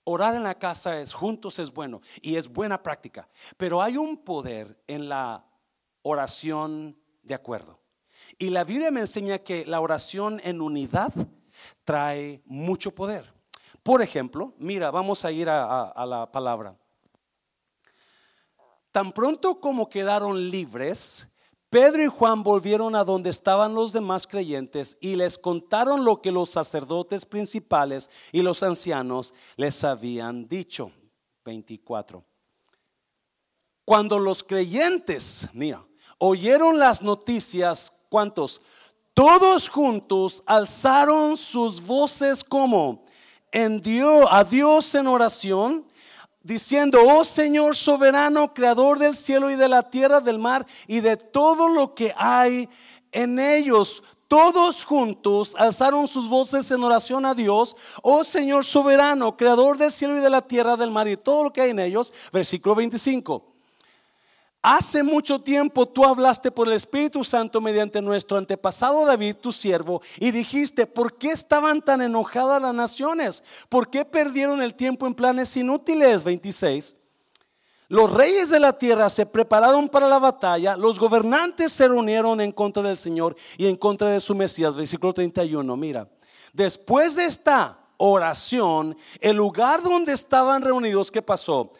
Orar 0.04 0.34
en 0.34 0.42
la 0.42 0.58
casa 0.58 1.00
es 1.00 1.12
juntos 1.12 1.61
es 1.61 1.72
bueno 1.72 2.00
y 2.20 2.34
es 2.34 2.49
buena 2.49 2.82
práctica. 2.82 3.28
Pero 3.56 3.80
hay 3.80 3.96
un 3.96 4.16
poder 4.16 4.82
en 4.88 5.08
la 5.08 5.44
oración 6.02 6.99
de 7.22 7.34
acuerdo. 7.34 7.78
Y 8.38 8.50
la 8.50 8.64
Biblia 8.64 8.90
me 8.90 9.00
enseña 9.00 9.38
que 9.38 9.64
la 9.64 9.80
oración 9.80 10.40
en 10.42 10.61
unidad 10.61 11.12
trae 11.84 12.42
mucho 12.46 12.92
poder. 12.92 13.32
Por 13.82 14.02
ejemplo, 14.02 14.54
mira, 14.58 14.90
vamos 14.90 15.25
a 15.25 15.30
ir 15.30 15.49
a, 15.49 15.82
a 15.90 16.06
la 16.06 16.30
palabra. 16.30 16.76
Tan 18.92 19.12
pronto 19.12 19.58
como 19.58 19.88
quedaron 19.88 20.50
libres, 20.50 21.26
Pedro 21.70 22.04
y 22.04 22.06
Juan 22.06 22.42
volvieron 22.42 22.94
a 22.94 23.02
donde 23.02 23.30
estaban 23.30 23.75
los 23.75 23.94
demás 23.94 24.26
creyentes 24.26 24.99
y 25.00 25.16
les 25.16 25.38
contaron 25.38 26.04
lo 26.04 26.20
que 26.20 26.31
los 26.31 26.50
sacerdotes 26.50 27.24
principales 27.24 28.11
y 28.31 28.42
los 28.42 28.62
ancianos 28.62 29.33
les 29.57 29.83
habían 29.83 30.46
dicho. 30.46 30.92
24. 31.44 32.22
Cuando 33.87 34.18
los 34.18 34.44
creyentes, 34.44 35.48
mira, 35.55 35.85
oyeron 36.18 36.78
las 36.78 37.02
noticias, 37.02 37.92
¿cuántos? 38.11 38.61
Todos 39.14 39.70
juntos 39.70 40.42
alzaron 40.46 41.38
sus 41.38 41.81
voces 41.81 42.44
como 42.44 43.07
en 43.50 43.81
Dios, 43.81 44.26
a 44.31 44.44
Dios 44.44 44.94
en 44.94 45.07
oración 45.07 45.87
diciendo, 46.42 47.00
oh 47.07 47.24
Señor 47.24 47.76
soberano, 47.76 48.52
creador 48.55 48.98
del 48.98 49.16
cielo 49.16 49.50
y 49.50 49.57
de 49.57 49.68
la 49.68 49.90
tierra, 49.90 50.20
del 50.20 50.38
mar 50.38 50.66
y 50.87 51.00
de 51.00 51.16
todo 51.16 51.68
lo 51.68 51.94
que 51.94 52.12
hay 52.16 52.68
en 53.12 53.38
ellos. 53.38 54.02
Todos 54.28 54.87
juntos 54.87 55.55
alzaron 55.59 56.09
sus 56.09 56.28
voces 56.28 56.70
en 56.70 56.83
oración 56.83 57.26
a 57.26 57.35
Dios, 57.35 57.76
oh 58.02 58.24
Señor 58.24 58.64
soberano, 58.64 59.37
creador 59.37 59.76
del 59.76 59.92
cielo 59.92 60.16
y 60.16 60.20
de 60.20 60.31
la 60.31 60.40
tierra, 60.40 60.76
del 60.76 60.90
mar 60.90 61.07
y 61.07 61.18
todo 61.18 61.44
lo 61.44 61.52
que 61.52 61.61
hay 61.61 61.70
en 61.70 61.81
ellos. 61.81 62.12
Versículo 62.33 62.74
25. 62.74 63.52
Hace 64.62 65.03
mucho 65.03 65.40
tiempo 65.40 65.87
tú 65.87 66.05
hablaste 66.05 66.53
por 66.53 66.68
el 66.68 66.75
Espíritu 66.75 67.25
Santo 67.25 67.61
mediante 67.61 68.01
nuestro 68.01 68.37
antepasado 68.37 69.05
David, 69.05 69.35
tu 69.37 69.51
siervo, 69.51 70.01
y 70.20 70.31
dijiste, 70.31 70.87
¿por 70.87 71.18
qué 71.18 71.33
estaban 71.33 71.83
tan 71.83 72.01
enojadas 72.01 72.62
las 72.62 72.72
naciones? 72.72 73.42
¿Por 73.68 73.90
qué 73.90 74.05
perdieron 74.05 74.62
el 74.62 74.75
tiempo 74.75 75.09
en 75.09 75.14
planes 75.14 75.57
inútiles? 75.57 76.22
26. 76.22 76.94
Los 77.88 78.12
reyes 78.12 78.51
de 78.51 78.61
la 78.61 78.79
tierra 78.79 79.11
se 79.11 79.27
prepararon 79.27 79.88
para 79.88 80.09
la 80.09 80.20
batalla, 80.20 80.77
los 80.77 80.98
gobernantes 81.01 81.72
se 81.72 81.88
reunieron 81.88 82.40
en 82.40 82.53
contra 82.53 82.85
del 82.85 82.96
Señor 82.96 83.35
y 83.59 83.66
en 83.66 83.75
contra 83.75 84.11
de 84.11 84.20
su 84.20 84.33
Mesías. 84.35 84.77
Versículo 84.77 85.12
31, 85.12 85.77
mira. 85.77 86.09
Después 86.53 87.16
de 87.16 87.25
esta 87.25 87.81
oración, 87.96 88.96
el 89.20 89.37
lugar 89.37 89.83
donde 89.83 90.12
estaban 90.12 90.62
reunidos, 90.62 91.11
¿qué 91.11 91.20
pasó? 91.20 91.72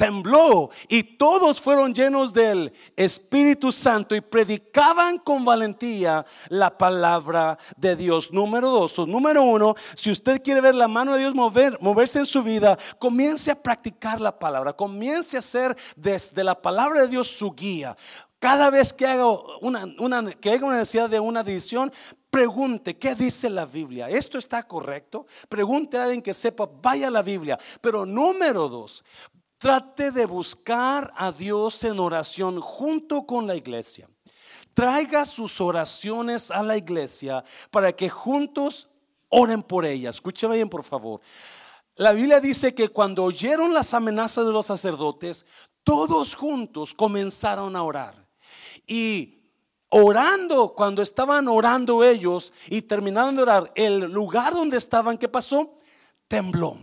Tembló 0.00 0.70
y 0.88 1.02
todos 1.02 1.60
fueron 1.60 1.92
llenos 1.92 2.32
del 2.32 2.72
Espíritu 2.96 3.70
Santo 3.70 4.16
y 4.16 4.22
predicaban 4.22 5.18
con 5.18 5.44
valentía 5.44 6.24
la 6.48 6.78
palabra 6.78 7.58
de 7.76 7.96
Dios. 7.96 8.32
Número 8.32 8.70
dos, 8.70 8.98
o 8.98 9.06
número 9.06 9.42
uno, 9.42 9.74
si 9.94 10.10
usted 10.10 10.40
quiere 10.42 10.62
ver 10.62 10.74
la 10.74 10.88
mano 10.88 11.12
de 11.12 11.18
Dios 11.18 11.34
mover, 11.34 11.76
moverse 11.82 12.20
en 12.20 12.24
su 12.24 12.42
vida, 12.42 12.78
comience 12.98 13.50
a 13.50 13.62
practicar 13.62 14.22
la 14.22 14.38
palabra, 14.38 14.72
comience 14.72 15.36
a 15.36 15.40
hacer 15.40 15.76
desde 15.96 16.44
la 16.44 16.54
palabra 16.54 17.02
de 17.02 17.08
Dios 17.08 17.28
su 17.28 17.52
guía. 17.52 17.94
Cada 18.38 18.70
vez 18.70 18.94
que 18.94 19.06
haga 19.06 19.26
una, 19.60 19.84
que 20.40 20.56
una 20.56 20.78
necesidad 20.78 21.10
de 21.10 21.20
una 21.20 21.42
decisión, 21.42 21.92
pregunte, 22.30 22.96
¿qué 22.96 23.14
dice 23.14 23.50
la 23.50 23.66
Biblia? 23.66 24.08
¿Esto 24.08 24.38
está 24.38 24.62
correcto? 24.62 25.26
Pregunte 25.46 25.98
a 25.98 26.04
alguien 26.04 26.22
que 26.22 26.32
sepa, 26.32 26.66
vaya 26.80 27.08
a 27.08 27.10
la 27.10 27.20
Biblia. 27.20 27.58
Pero 27.82 28.06
número 28.06 28.66
dos, 28.70 29.04
Trate 29.60 30.10
de 30.10 30.24
buscar 30.24 31.12
a 31.14 31.30
Dios 31.32 31.84
en 31.84 32.00
oración 32.00 32.62
junto 32.62 33.26
con 33.26 33.46
la 33.46 33.54
iglesia. 33.54 34.08
Traiga 34.72 35.26
sus 35.26 35.60
oraciones 35.60 36.50
a 36.50 36.62
la 36.62 36.78
iglesia 36.78 37.44
para 37.70 37.92
que 37.92 38.08
juntos 38.08 38.88
oren 39.28 39.62
por 39.62 39.84
ellas. 39.84 40.14
Escúcheme 40.14 40.54
bien, 40.54 40.70
por 40.70 40.82
favor. 40.82 41.20
La 41.96 42.12
Biblia 42.12 42.40
dice 42.40 42.74
que 42.74 42.88
cuando 42.88 43.22
oyeron 43.22 43.74
las 43.74 43.92
amenazas 43.92 44.46
de 44.46 44.52
los 44.52 44.64
sacerdotes, 44.64 45.44
todos 45.84 46.34
juntos 46.34 46.94
comenzaron 46.94 47.76
a 47.76 47.82
orar. 47.82 48.26
Y 48.86 49.42
orando, 49.90 50.72
cuando 50.72 51.02
estaban 51.02 51.48
orando 51.48 52.02
ellos 52.02 52.50
y 52.70 52.80
terminaron 52.80 53.36
de 53.36 53.42
orar, 53.42 53.72
el 53.74 54.10
lugar 54.10 54.54
donde 54.54 54.78
estaban, 54.78 55.18
¿qué 55.18 55.28
pasó? 55.28 55.78
Tembló 56.28 56.78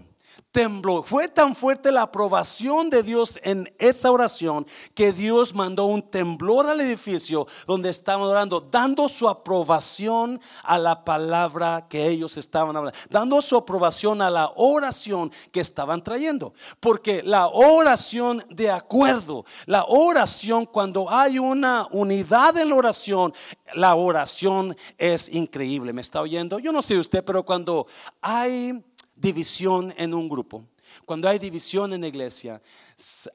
tembló. 0.57 1.03
Fue 1.03 1.27
tan 1.27 1.53
fuerte 1.53 1.91
la 1.91 2.01
aprobación 2.01 2.89
de 2.89 3.03
Dios 3.03 3.39
en 3.43 3.71
esa 3.77 4.09
oración 4.09 4.65
que 4.95 5.13
Dios 5.13 5.53
mandó 5.53 5.85
un 5.85 6.01
temblor 6.01 6.65
al 6.65 6.81
edificio 6.81 7.45
donde 7.67 7.89
estaban 7.89 8.25
orando, 8.25 8.59
dando 8.59 9.07
su 9.07 9.29
aprobación 9.29 10.41
a 10.63 10.79
la 10.79 11.05
palabra 11.05 11.85
que 11.87 12.07
ellos 12.07 12.37
estaban 12.37 12.75
hablando, 12.75 12.97
dando 13.11 13.39
su 13.39 13.55
aprobación 13.55 14.19
a 14.19 14.31
la 14.31 14.51
oración 14.55 15.31
que 15.51 15.59
estaban 15.59 16.03
trayendo. 16.03 16.55
Porque 16.79 17.21
la 17.21 17.49
oración 17.49 18.43
de 18.49 18.71
acuerdo, 18.71 19.45
la 19.67 19.85
oración 19.87 20.65
cuando 20.65 21.07
hay 21.11 21.37
una 21.37 21.87
unidad 21.91 22.57
en 22.57 22.69
la 22.69 22.75
oración, 22.77 23.31
la 23.75 23.93
oración 23.93 24.75
es 24.97 25.29
increíble. 25.29 25.93
¿Me 25.93 26.01
está 26.01 26.19
oyendo? 26.19 26.57
Yo 26.57 26.71
no 26.71 26.81
sé 26.81 26.97
usted, 26.97 27.23
pero 27.23 27.43
cuando 27.43 27.85
hay 28.21 28.83
división 29.17 29.93
en 29.97 30.13
un 30.13 30.29
grupo, 30.29 30.63
cuando 31.05 31.27
hay 31.27 31.39
división 31.39 31.93
en 31.93 32.01
la 32.01 32.07
iglesia, 32.07 32.61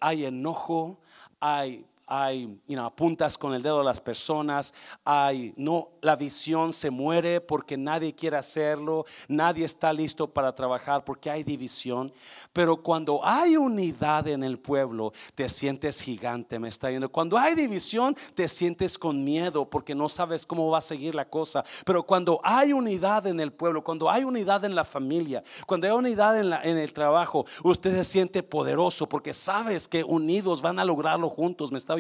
hay 0.01 0.25
enojo, 0.25 1.01
hay 1.41 1.85
hay 2.13 2.61
you 2.67 2.79
apuntas 2.79 3.39
con 3.39 3.55
el 3.55 3.63
dedo 3.63 3.81
a 3.81 3.85
las 3.85 4.01
personas, 4.01 4.75
hay 5.05 5.55
no 5.57 5.93
la 6.03 6.15
visión 6.15 6.73
se 6.73 6.91
muere 6.91 7.41
porque 7.41 7.79
nadie 7.79 8.15
quiere 8.15 8.37
hacerlo, 8.37 9.07
nadie 9.29 9.65
está 9.65 9.93
listo 9.93 10.27
para 10.27 10.55
trabajar 10.55 11.05
porque 11.05 11.31
hay 11.31 11.43
división, 11.43 12.13
pero 12.53 12.83
cuando 12.83 13.21
hay 13.25 13.57
unidad 13.57 14.27
en 14.29 14.45
el 14.45 14.59
pueblo, 14.59 15.13
te 15.35 15.49
sientes 15.49 16.03
gigante, 16.03 16.59
me 16.59 16.69
está 16.69 16.89
viendo. 16.89 17.11
Cuando 17.11 17.39
hay 17.39 17.55
división, 17.55 18.15
te 18.35 18.47
sientes 18.49 18.99
con 18.99 19.25
miedo 19.25 19.71
porque 19.71 19.95
no 19.95 20.09
sabes 20.09 20.45
cómo 20.45 20.69
va 20.71 20.79
a 20.79 20.83
seguir 20.83 21.15
la 21.15 21.29
cosa, 21.29 21.65
pero 21.87 22.03
cuando 22.03 22.41
hay 22.43 22.73
unidad 22.73 23.27
en 23.27 23.41
el 23.41 23.53
pueblo, 23.53 23.83
cuando 23.83 24.11
hay 24.11 24.25
unidad 24.25 24.65
en 24.65 24.75
la 24.75 24.85
familia, 24.85 25.43
cuando 25.67 25.87
hay 25.87 25.93
unidad 25.93 26.39
en 26.39 26.79
el 26.79 26.93
trabajo, 26.93 27.47
usted 27.63 27.95
se 27.95 28.05
siente 28.05 28.43
poderoso 28.43 29.09
porque 29.09 29.33
sabes 29.33 29.89
que 29.89 30.05
unidos 30.05 30.61
van 30.61 30.79
a 30.79 30.85
lograrlo 30.85 31.31
juntos, 31.31 31.73
me 31.73 31.79
está 31.79 31.95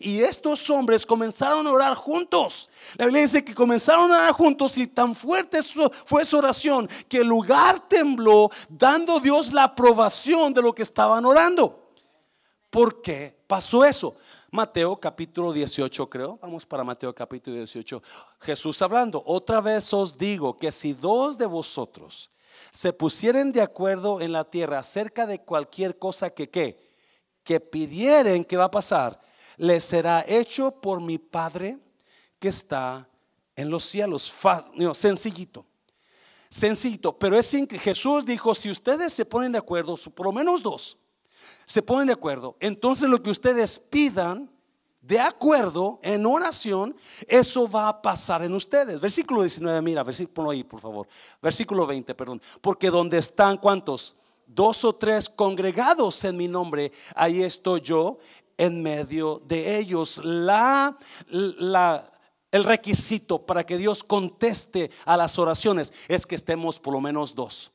y 0.00 0.20
estos 0.20 0.68
hombres 0.70 1.06
comenzaron 1.06 1.66
a 1.66 1.72
orar 1.72 1.94
juntos. 1.94 2.68
La 2.96 3.06
Biblia 3.06 3.22
dice 3.22 3.44
que 3.44 3.54
comenzaron 3.54 4.10
a 4.12 4.16
orar 4.16 4.32
juntos 4.32 4.76
y 4.78 4.86
tan 4.86 5.14
fuerte 5.14 5.60
fue 6.04 6.24
su 6.24 6.38
oración 6.38 6.88
que 7.08 7.18
el 7.18 7.28
lugar 7.28 7.88
tembló, 7.88 8.50
dando 8.68 9.20
Dios 9.20 9.52
la 9.52 9.64
aprobación 9.64 10.52
de 10.52 10.62
lo 10.62 10.74
que 10.74 10.82
estaban 10.82 11.24
orando. 11.24 11.92
¿Por 12.70 13.00
qué 13.00 13.36
pasó 13.46 13.84
eso? 13.84 14.16
Mateo 14.50 14.96
capítulo 14.96 15.52
18 15.52 16.08
creo. 16.08 16.38
Vamos 16.40 16.64
para 16.64 16.84
Mateo 16.84 17.14
capítulo 17.14 17.56
18. 17.56 18.02
Jesús 18.40 18.80
hablando, 18.82 19.22
otra 19.26 19.60
vez 19.60 19.92
os 19.92 20.16
digo 20.16 20.56
que 20.56 20.72
si 20.72 20.92
dos 20.92 21.36
de 21.36 21.46
vosotros 21.46 22.30
se 22.70 22.92
pusieren 22.92 23.52
de 23.52 23.62
acuerdo 23.62 24.20
en 24.20 24.32
la 24.32 24.44
tierra 24.44 24.78
acerca 24.78 25.26
de 25.26 25.40
cualquier 25.40 25.98
cosa 25.98 26.30
que 26.30 26.48
qué, 26.48 26.90
que 27.42 27.60
pidieren, 27.60 28.44
¿qué 28.44 28.56
va 28.56 28.64
a 28.64 28.70
pasar? 28.70 29.20
Le 29.56 29.80
será 29.80 30.24
hecho 30.26 30.70
por 30.70 31.00
mi 31.00 31.18
Padre 31.18 31.78
que 32.38 32.48
está 32.48 33.08
en 33.54 33.70
los 33.70 33.84
cielos. 33.84 34.34
sencillito, 34.94 35.64
sencillito. 36.48 37.18
Pero 37.18 37.38
es 37.38 37.50
que 37.68 37.78
Jesús 37.78 38.24
dijo, 38.24 38.54
si 38.54 38.70
ustedes 38.70 39.12
se 39.12 39.24
ponen 39.24 39.52
de 39.52 39.58
acuerdo, 39.58 39.96
por 40.14 40.26
lo 40.26 40.32
menos 40.32 40.62
dos, 40.62 40.98
se 41.64 41.82
ponen 41.82 42.08
de 42.08 42.12
acuerdo, 42.12 42.56
entonces 42.60 43.08
lo 43.08 43.22
que 43.22 43.30
ustedes 43.30 43.78
pidan 43.78 44.50
de 45.00 45.20
acuerdo 45.20 46.00
en 46.02 46.26
oración, 46.26 46.96
eso 47.28 47.68
va 47.68 47.88
a 47.88 48.02
pasar 48.02 48.42
en 48.42 48.52
ustedes. 48.54 49.00
Versículo 49.00 49.42
19, 49.42 49.80
mira, 49.80 50.02
versículo 50.02 50.50
ahí, 50.50 50.64
por 50.64 50.80
favor. 50.80 51.06
Versículo 51.40 51.86
20, 51.86 52.12
perdón. 52.16 52.42
Porque 52.60 52.90
donde 52.90 53.18
están, 53.18 53.56
¿cuántos? 53.56 54.16
Dos 54.46 54.84
o 54.84 54.94
tres 54.94 55.28
congregados 55.28 56.24
en 56.24 56.36
mi 56.36 56.48
nombre, 56.48 56.90
ahí 57.14 57.42
estoy 57.42 57.80
yo 57.82 58.18
en 58.56 58.82
medio 58.82 59.42
de 59.46 59.78
ellos. 59.78 60.20
La, 60.24 60.96
la, 61.28 62.10
el 62.50 62.64
requisito 62.64 63.44
para 63.44 63.64
que 63.64 63.76
Dios 63.76 64.02
conteste 64.02 64.90
a 65.04 65.16
las 65.16 65.38
oraciones 65.38 65.92
es 66.08 66.26
que 66.26 66.34
estemos 66.34 66.80
por 66.80 66.94
lo 66.94 67.00
menos 67.00 67.34
dos 67.34 67.72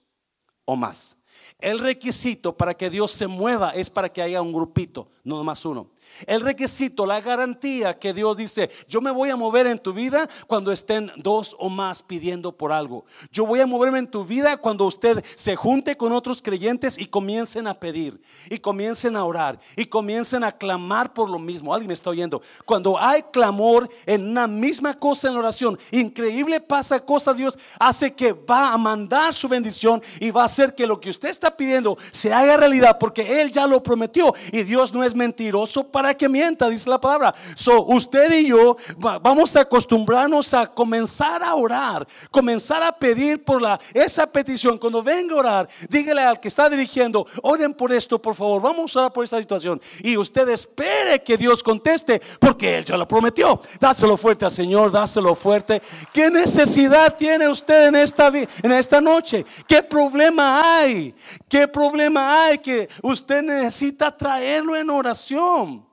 o 0.66 0.76
más. 0.76 1.18
El 1.60 1.80
requisito 1.80 2.56
para 2.58 2.74
que 2.74 2.90
Dios 2.90 3.12
se 3.12 3.28
mueva 3.28 3.72
es 3.72 3.90
para 3.90 4.10
que 4.10 4.22
haya 4.22 4.42
un 4.42 4.54
grupito, 4.54 5.10
no 5.24 5.44
más 5.44 5.66
uno. 5.66 5.92
El 6.28 6.42
requisito, 6.42 7.06
la 7.06 7.22
garantía 7.22 7.98
que 7.98 8.14
Dios 8.14 8.38
dice, 8.38 8.70
yo 8.88 9.02
me 9.02 9.12
voy 9.12 9.30
a 9.30 9.36
mover 9.36 9.68
en 9.68 9.80
tu 9.80 9.94
vida 9.94 10.30
cuando 10.48 10.72
estén 10.72 11.12
dos 11.18 11.56
o 11.60 11.70
más 11.70 12.04
pidiendo 12.04 12.52
por 12.52 12.72
algo. 12.72 13.06
Yo 13.32 13.46
voy 13.46 13.60
a 13.60 13.66
moverme 13.66 14.00
en 14.00 14.08
tu 14.08 14.26
vida 14.26 14.58
cuando 14.58 14.86
usted 14.86 15.24
se 15.36 15.56
junte 15.56 15.98
con 15.98 16.12
otros 16.12 16.42
creyentes 16.42 16.98
y 16.98 17.06
comiencen 17.06 17.68
a 17.68 17.74
pedir, 17.74 18.22
y 18.50 18.58
comiencen 18.60 19.16
a 19.16 19.24
orar, 19.24 19.60
y 19.76 19.86
comiencen 19.86 20.44
a 20.44 20.52
clamar 20.52 21.14
por 21.14 21.30
lo 21.30 21.40
mismo. 21.40 21.74
Alguien 21.74 21.88
me 21.88 21.94
está 21.94 22.10
oyendo. 22.10 22.42
Cuando 22.66 23.00
hay 23.00 23.24
clamor 23.24 23.90
en 24.06 24.30
una 24.30 24.48
misma 24.48 24.94
cosa 24.94 25.28
en 25.28 25.34
la 25.34 25.40
oración, 25.40 25.80
increíble 25.92 26.62
pasa 26.62 27.00
cosa, 27.00 27.34
Dios 27.34 27.58
hace 27.80 28.14
que 28.14 28.34
va 28.34 28.74
a 28.74 28.78
mandar 28.78 29.34
su 29.34 29.48
bendición 29.48 30.02
y 30.20 30.32
va 30.32 30.44
a 30.44 30.46
hacer 30.46 30.76
que 30.76 30.88
lo 30.88 31.00
que 31.00 31.10
usted 31.10 31.30
está 31.30 31.56
pidiendo 31.56 31.98
se 32.12 32.34
haga 32.34 32.58
realidad 32.58 32.98
porque 33.00 33.42
Él 33.42 33.52
ya 33.52 33.68
lo 33.68 33.82
prometió 33.82 34.34
y 34.52 34.64
Dios 34.64 34.94
no 34.94 35.04
es 35.04 35.16
mentiroso 35.16 35.84
para 35.84 36.01
para 36.02 36.16
que 36.16 36.28
mienta, 36.28 36.68
dice 36.68 36.90
la 36.90 37.00
palabra. 37.00 37.32
So, 37.54 37.86
usted 37.86 38.34
y 38.40 38.48
yo 38.48 38.76
vamos 38.98 39.56
a 39.56 39.62
acostumbrarnos 39.62 40.52
a 40.56 40.66
comenzar 40.66 41.44
a 41.44 41.54
orar, 41.54 42.08
comenzar 42.32 42.82
a 42.82 42.92
pedir 42.92 43.44
por 43.44 43.62
la, 43.62 43.80
esa 43.94 44.26
petición. 44.26 44.80
Cuando 44.80 45.04
venga 45.04 45.36
a 45.36 45.38
orar, 45.38 45.70
dígale 45.88 46.24
al 46.24 46.40
que 46.40 46.48
está 46.48 46.68
dirigiendo, 46.72 47.28
oren 47.44 47.76
por 47.76 47.94
esto, 47.94 48.20
por 48.20 48.34
favor, 48.34 48.64
vamos 48.64 48.96
a 48.96 49.02
orar 49.02 49.14
por 49.14 49.24
esta 49.24 49.38
situación. 49.38 49.80
Y 50.02 50.18
usted 50.18 50.50
espere 50.50 51.22
que 51.22 51.38
Dios 51.38 51.62
conteste, 51.62 52.20
porque 52.40 52.80
Él 52.80 52.84
ya 52.84 52.98
lo 52.98 53.08
prometió. 53.08 53.62
Dáselo 53.80 54.18
fuerte 54.18 54.46
al 54.46 54.52
Señor, 54.52 54.92
dáselo 54.92 55.36
fuerte. 55.36 55.84
¿Qué 56.12 56.32
necesidad 56.32 57.16
tiene 57.16 57.48
usted 57.48 57.90
en 57.90 57.96
esta, 57.98 58.30
en 58.30 58.72
esta 58.72 59.00
noche? 59.00 59.46
¿Qué 59.68 59.84
problema 59.84 60.80
hay? 60.80 61.14
¿Qué 61.48 61.68
problema 61.68 62.46
hay 62.46 62.58
que 62.58 62.90
usted 63.04 63.44
necesita 63.44 64.18
traerlo 64.18 64.76
en 64.76 64.90
oración? 64.90 65.91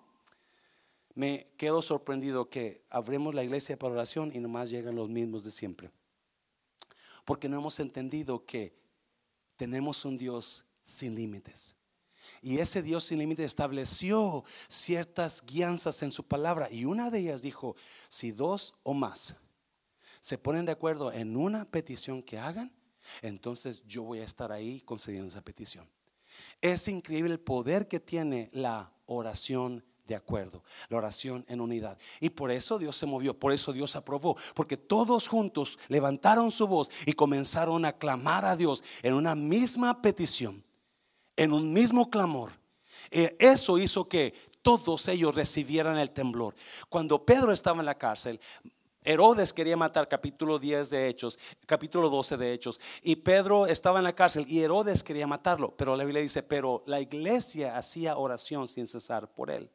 Me 1.18 1.48
quedo 1.56 1.82
sorprendido 1.82 2.48
que 2.48 2.84
abrimos 2.90 3.34
la 3.34 3.42
iglesia 3.42 3.76
para 3.76 3.92
oración 3.92 4.30
y 4.32 4.38
nomás 4.38 4.70
llegan 4.70 4.94
los 4.94 5.08
mismos 5.08 5.42
de 5.42 5.50
siempre. 5.50 5.90
Porque 7.24 7.48
no 7.48 7.58
hemos 7.58 7.80
entendido 7.80 8.46
que 8.46 8.72
tenemos 9.56 10.04
un 10.04 10.16
Dios 10.16 10.64
sin 10.84 11.16
límites. 11.16 11.74
Y 12.40 12.60
ese 12.60 12.82
Dios 12.82 13.02
sin 13.02 13.18
límites 13.18 13.46
estableció 13.46 14.44
ciertas 14.68 15.42
guianzas 15.44 16.04
en 16.04 16.12
su 16.12 16.22
palabra. 16.22 16.70
Y 16.70 16.84
una 16.84 17.10
de 17.10 17.18
ellas 17.18 17.42
dijo, 17.42 17.74
si 18.08 18.30
dos 18.30 18.76
o 18.84 18.94
más 18.94 19.34
se 20.20 20.38
ponen 20.38 20.66
de 20.66 20.72
acuerdo 20.72 21.10
en 21.10 21.36
una 21.36 21.64
petición 21.64 22.22
que 22.22 22.38
hagan, 22.38 22.72
entonces 23.22 23.82
yo 23.88 24.04
voy 24.04 24.20
a 24.20 24.24
estar 24.24 24.52
ahí 24.52 24.82
concediendo 24.82 25.26
esa 25.26 25.42
petición. 25.42 25.90
Es 26.60 26.86
increíble 26.86 27.32
el 27.32 27.40
poder 27.40 27.88
que 27.88 27.98
tiene 27.98 28.50
la 28.52 28.92
oración 29.06 29.84
de 30.08 30.16
acuerdo, 30.16 30.64
la 30.88 30.96
oración 30.96 31.44
en 31.48 31.60
unidad. 31.60 31.98
Y 32.18 32.30
por 32.30 32.50
eso 32.50 32.78
Dios 32.78 32.96
se 32.96 33.04
movió, 33.04 33.38
por 33.38 33.52
eso 33.52 33.74
Dios 33.74 33.94
aprobó, 33.94 34.36
porque 34.54 34.78
todos 34.78 35.28
juntos 35.28 35.78
levantaron 35.88 36.50
su 36.50 36.66
voz 36.66 36.90
y 37.04 37.12
comenzaron 37.12 37.84
a 37.84 37.92
clamar 37.92 38.46
a 38.46 38.56
Dios 38.56 38.82
en 39.02 39.12
una 39.12 39.34
misma 39.34 40.00
petición, 40.00 40.64
en 41.36 41.52
un 41.52 41.72
mismo 41.72 42.08
clamor. 42.08 42.52
Eh, 43.10 43.36
eso 43.38 43.78
hizo 43.78 44.08
que 44.08 44.32
todos 44.62 45.06
ellos 45.08 45.34
recibieran 45.34 45.98
el 45.98 46.10
temblor. 46.10 46.54
Cuando 46.88 47.24
Pedro 47.24 47.52
estaba 47.52 47.80
en 47.80 47.86
la 47.86 47.98
cárcel, 47.98 48.40
Herodes 49.04 49.52
quería 49.52 49.76
matar, 49.76 50.08
capítulo 50.08 50.58
10 50.58 50.88
de 50.88 51.08
Hechos, 51.08 51.38
capítulo 51.66 52.08
12 52.08 52.38
de 52.38 52.52
Hechos, 52.52 52.80
y 53.02 53.16
Pedro 53.16 53.66
estaba 53.66 53.98
en 53.98 54.04
la 54.04 54.14
cárcel 54.14 54.46
y 54.48 54.60
Herodes 54.60 55.02
quería 55.02 55.26
matarlo, 55.26 55.74
pero 55.76 55.96
la 55.96 56.04
Biblia 56.04 56.22
dice, 56.22 56.42
pero 56.42 56.82
la 56.86 56.98
iglesia 56.98 57.76
hacía 57.76 58.16
oración 58.16 58.66
sin 58.68 58.86
cesar 58.86 59.30
por 59.32 59.50
él. 59.50 59.70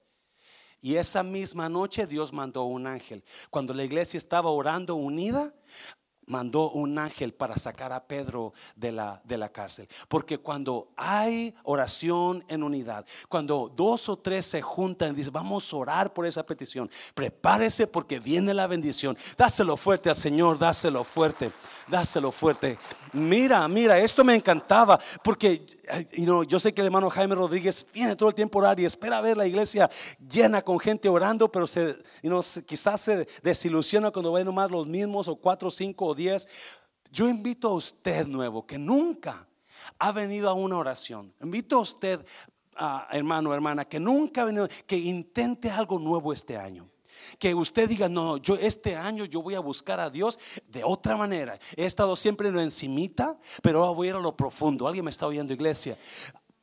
Y 0.83 0.97
esa 0.97 1.23
misma 1.23 1.69
noche 1.69 2.05
Dios 2.05 2.33
mandó 2.33 2.63
un 2.65 2.87
ángel. 2.87 3.23
Cuando 3.49 3.73
la 3.73 3.85
iglesia 3.85 4.17
estaba 4.17 4.49
orando 4.49 4.95
unida, 4.95 5.53
mandó 6.25 6.71
un 6.71 6.99
ángel 6.99 7.33
para 7.33 7.57
sacar 7.57 7.93
a 7.93 8.05
Pedro 8.05 8.51
de 8.75 8.91
la, 8.91 9.21
de 9.23 9.37
la 9.37 9.47
cárcel. 9.47 9.87
Porque 10.09 10.39
cuando 10.39 10.91
hay 10.97 11.55
oración 11.63 12.43
en 12.49 12.63
unidad, 12.63 13.05
cuando 13.29 13.71
dos 13.73 14.09
o 14.09 14.17
tres 14.17 14.45
se 14.45 14.61
juntan 14.61 15.13
y 15.13 15.15
dicen, 15.15 15.31
vamos 15.31 15.71
a 15.71 15.77
orar 15.77 16.13
por 16.13 16.25
esa 16.25 16.43
petición, 16.43 16.91
prepárese 17.13 17.87
porque 17.87 18.19
viene 18.19 18.53
la 18.53 18.67
bendición. 18.67 19.17
Dáselo 19.37 19.77
fuerte 19.77 20.09
al 20.09 20.17
Señor, 20.17 20.59
dáselo 20.59 21.05
fuerte, 21.05 21.53
dáselo 21.87 22.29
fuerte. 22.33 22.77
Mira, 23.13 23.67
mira, 23.67 23.99
esto 23.99 24.23
me 24.23 24.33
encantaba 24.33 24.99
porque 25.23 25.65
yo 26.47 26.59
sé 26.59 26.73
que 26.73 26.81
el 26.81 26.87
hermano 26.87 27.11
Jaime 27.11 27.35
Rodríguez 27.35 27.85
viene 27.93 28.15
todo 28.15 28.29
el 28.29 28.35
tiempo 28.35 28.57
a 28.57 28.61
orar 28.63 28.79
y 28.79 28.85
espera 28.85 29.21
ver 29.21 29.37
la 29.37 29.45
iglesia 29.45 29.87
llena 30.27 30.63
con 30.63 30.79
gente 30.79 31.07
orando, 31.07 31.51
pero 31.51 31.67
se, 31.67 31.95
quizás 32.65 33.01
se 33.01 33.27
desilusiona 33.43 34.09
cuando 34.09 34.33
ven 34.33 34.45
nomás 34.45 34.71
los 34.71 34.87
mismos 34.87 35.27
o 35.27 35.35
cuatro, 35.35 35.69
cinco 35.69 36.07
o 36.07 36.15
diez. 36.15 36.47
Yo 37.11 37.29
invito 37.29 37.69
a 37.69 37.73
usted 37.73 38.25
nuevo 38.25 38.65
que 38.65 38.79
nunca 38.79 39.47
ha 39.99 40.11
venido 40.11 40.49
a 40.49 40.53
una 40.53 40.77
oración. 40.77 41.31
Invito 41.39 41.77
a 41.77 41.81
usted, 41.81 42.25
ah, 42.77 43.07
hermano, 43.11 43.53
hermana, 43.53 43.85
que 43.85 43.99
nunca 43.99 44.41
ha 44.41 44.45
venido, 44.45 44.67
que 44.87 44.97
intente 44.97 45.69
algo 45.69 45.99
nuevo 45.99 46.33
este 46.33 46.57
año. 46.57 46.89
Que 47.39 47.53
usted 47.53 47.89
diga, 47.89 48.09
no, 48.09 48.37
yo 48.37 48.55
este 48.55 48.95
año 48.95 49.25
yo 49.25 49.41
voy 49.41 49.55
a 49.55 49.59
buscar 49.59 49.99
a 49.99 50.09
Dios 50.09 50.39
de 50.67 50.83
otra 50.83 51.17
manera. 51.17 51.57
He 51.75 51.85
estado 51.85 52.15
siempre 52.15 52.47
en 52.49 52.55
lo 52.55 52.61
encimita, 52.61 53.37
pero 53.61 53.83
ahora 53.83 53.95
voy 53.95 54.07
a 54.07 54.09
ir 54.11 54.15
a 54.15 54.19
lo 54.19 54.35
profundo. 54.35 54.87
Alguien 54.87 55.05
me 55.05 55.11
está 55.11 55.27
oyendo, 55.27 55.53
iglesia. 55.53 55.97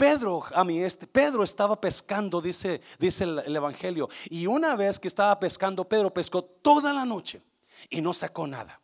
Pedro, 0.00 0.42
a 0.54 0.64
mí, 0.64 0.80
este, 0.80 1.06
Pedro 1.06 1.44
estaba 1.44 1.78
pescando, 1.78 2.40
dice, 2.40 2.80
dice 2.98 3.24
el, 3.24 3.54
Evangelio. 3.54 4.08
Y 4.30 4.46
una 4.46 4.74
vez 4.74 4.98
que 4.98 5.08
estaba 5.08 5.38
pescando, 5.38 5.86
Pedro 5.86 6.10
pescó 6.10 6.42
toda 6.42 6.94
la 6.94 7.04
noche 7.04 7.42
y 7.90 8.00
no 8.00 8.14
sacó 8.14 8.46
nada. 8.46 8.79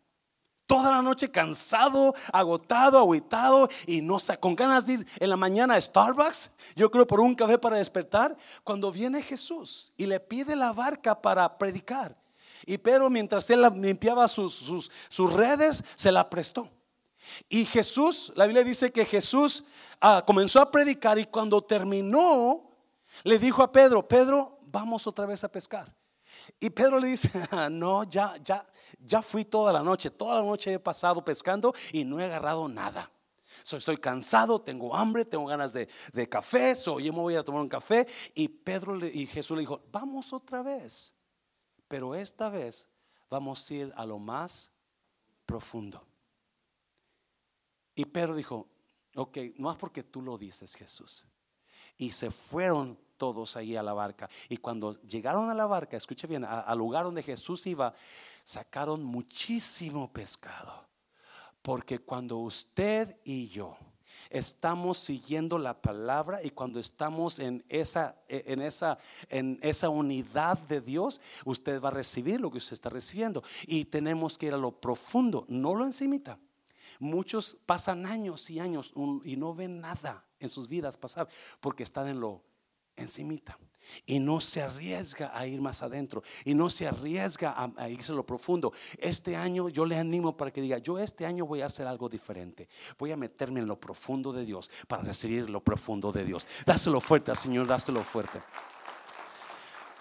Toda 0.66 0.90
la 0.90 1.02
noche 1.02 1.30
cansado, 1.30 2.14
agotado, 2.32 2.98
aguitado 2.98 3.68
y 3.86 4.00
no 4.00 4.18
con 4.40 4.56
ganas 4.56 4.86
de 4.86 4.94
ir 4.94 5.06
en 5.20 5.30
la 5.30 5.36
mañana 5.36 5.74
a 5.74 5.80
Starbucks, 5.80 6.50
yo 6.74 6.90
creo 6.90 7.06
por 7.06 7.20
un 7.20 7.34
café 7.34 7.56
para 7.56 7.76
despertar, 7.76 8.36
cuando 8.64 8.90
viene 8.90 9.22
Jesús 9.22 9.92
y 9.96 10.06
le 10.06 10.18
pide 10.18 10.56
la 10.56 10.72
barca 10.72 11.20
para 11.20 11.56
predicar. 11.56 12.16
Y 12.64 12.78
Pedro 12.78 13.08
mientras 13.10 13.48
él 13.50 13.62
limpiaba 13.76 14.26
sus, 14.26 14.54
sus, 14.54 14.90
sus 15.08 15.32
redes, 15.32 15.84
se 15.94 16.10
la 16.10 16.28
prestó. 16.28 16.68
Y 17.48 17.64
Jesús, 17.64 18.32
la 18.34 18.46
Biblia 18.46 18.64
dice 18.64 18.90
que 18.90 19.04
Jesús 19.04 19.64
ah, 20.00 20.24
comenzó 20.26 20.60
a 20.60 20.70
predicar 20.70 21.18
y 21.18 21.26
cuando 21.26 21.62
terminó, 21.62 22.70
le 23.22 23.38
dijo 23.38 23.62
a 23.62 23.70
Pedro, 23.70 24.06
Pedro, 24.06 24.58
vamos 24.66 25.06
otra 25.06 25.26
vez 25.26 25.44
a 25.44 25.48
pescar. 25.48 25.94
Y 26.60 26.70
Pedro 26.70 26.98
le 26.98 27.08
dice, 27.08 27.30
ah, 27.50 27.68
no, 27.70 28.04
ya, 28.04 28.36
ya, 28.42 28.66
ya 28.98 29.22
fui 29.22 29.44
toda 29.44 29.72
la 29.72 29.82
noche, 29.82 30.10
toda 30.10 30.36
la 30.36 30.42
noche 30.42 30.72
he 30.72 30.78
pasado 30.78 31.24
pescando 31.24 31.74
y 31.92 32.04
no 32.04 32.20
he 32.20 32.24
agarrado 32.24 32.68
nada. 32.68 33.10
estoy 33.70 33.96
cansado, 33.96 34.60
tengo 34.60 34.94
hambre, 34.94 35.24
tengo 35.24 35.46
ganas 35.46 35.72
de, 35.72 35.88
café, 36.28 36.74
so, 36.74 37.00
yo 37.00 37.12
me 37.12 37.20
voy 37.20 37.34
a 37.34 37.44
tomar 37.44 37.60
un 37.60 37.68
café. 37.68 38.06
Y 38.34 38.48
Pedro 38.48 38.96
y 39.04 39.26
Jesús 39.26 39.56
le 39.56 39.62
dijo, 39.62 39.82
vamos 39.90 40.32
otra 40.32 40.62
vez, 40.62 41.14
pero 41.88 42.14
esta 42.14 42.48
vez 42.48 42.88
vamos 43.28 43.70
a 43.70 43.74
ir 43.74 43.92
a 43.96 44.06
lo 44.06 44.18
más 44.18 44.70
profundo. 45.44 46.06
Y 47.94 48.04
Pedro 48.04 48.34
dijo, 48.34 48.68
ok, 49.14 49.38
no 49.56 49.70
es 49.70 49.78
porque 49.78 50.02
tú 50.02 50.20
lo 50.22 50.36
dices 50.36 50.74
Jesús. 50.74 51.24
Y 51.96 52.10
se 52.10 52.30
fueron 52.30 52.98
todos 53.16 53.56
ahí 53.56 53.76
a 53.76 53.82
la 53.82 53.92
barca. 53.92 54.28
Y 54.48 54.56
cuando 54.58 55.00
llegaron 55.02 55.50
a 55.50 55.54
la 55.54 55.66
barca, 55.66 55.96
escuche 55.96 56.26
bien, 56.26 56.44
al 56.44 56.78
lugar 56.78 57.04
donde 57.04 57.22
Jesús 57.22 57.66
iba, 57.66 57.94
sacaron 58.44 59.02
muchísimo 59.02 60.12
pescado. 60.12 60.86
Porque 61.62 61.98
cuando 61.98 62.38
usted 62.38 63.18
y 63.24 63.48
yo 63.48 63.76
estamos 64.30 64.98
siguiendo 64.98 65.58
la 65.58 65.80
palabra 65.80 66.42
y 66.42 66.50
cuando 66.50 66.78
estamos 66.80 67.38
en 67.38 67.64
esa, 67.68 68.16
en 68.28 68.62
esa, 68.62 68.98
en 69.28 69.58
esa 69.62 69.88
unidad 69.88 70.58
de 70.58 70.80
Dios, 70.80 71.20
usted 71.44 71.80
va 71.80 71.88
a 71.88 71.92
recibir 71.92 72.40
lo 72.40 72.50
que 72.50 72.58
usted 72.58 72.74
está 72.74 72.88
recibiendo. 72.88 73.42
Y 73.66 73.86
tenemos 73.86 74.38
que 74.38 74.46
ir 74.46 74.54
a 74.54 74.58
lo 74.58 74.72
profundo, 74.80 75.44
no 75.48 75.74
lo 75.74 75.84
encimita. 75.84 76.38
Muchos 76.98 77.56
pasan 77.66 78.06
años 78.06 78.48
y 78.50 78.60
años 78.60 78.92
y 79.24 79.36
no 79.36 79.54
ven 79.54 79.80
nada 79.80 80.24
en 80.40 80.48
sus 80.48 80.68
vidas 80.68 80.96
pasar 80.96 81.28
porque 81.60 81.82
están 81.82 82.08
en 82.08 82.20
lo 82.20 82.42
encimita. 82.96 83.58
Y 84.04 84.18
no 84.18 84.40
se 84.40 84.62
arriesga 84.62 85.30
a 85.32 85.46
ir 85.46 85.60
más 85.60 85.82
adentro. 85.82 86.22
Y 86.44 86.54
no 86.54 86.68
se 86.68 86.86
arriesga 86.86 87.72
a, 87.76 87.88
irse 87.88 88.12
a 88.12 88.14
lo 88.16 88.26
profundo. 88.26 88.72
Este 88.98 89.36
año 89.36 89.68
yo 89.68 89.84
le 89.84 89.96
animo 89.96 90.36
para 90.36 90.50
que 90.50 90.60
diga, 90.60 90.78
yo 90.78 90.98
este 90.98 91.24
año 91.24 91.46
voy 91.46 91.62
a 91.62 91.66
hacer 91.66 91.86
algo 91.86 92.08
diferente. 92.08 92.68
Voy 92.98 93.12
a 93.12 93.16
meterme 93.16 93.60
en 93.60 93.66
lo 93.66 93.78
profundo 93.78 94.32
de 94.32 94.44
Dios 94.44 94.70
para 94.88 95.02
recibir 95.02 95.48
lo 95.48 95.62
profundo 95.62 96.12
de 96.12 96.24
Dios. 96.24 96.48
Dáselo 96.64 97.00
fuerte 97.00 97.34
Señor, 97.34 97.66
dáselo 97.66 98.02
fuerte. 98.02 98.40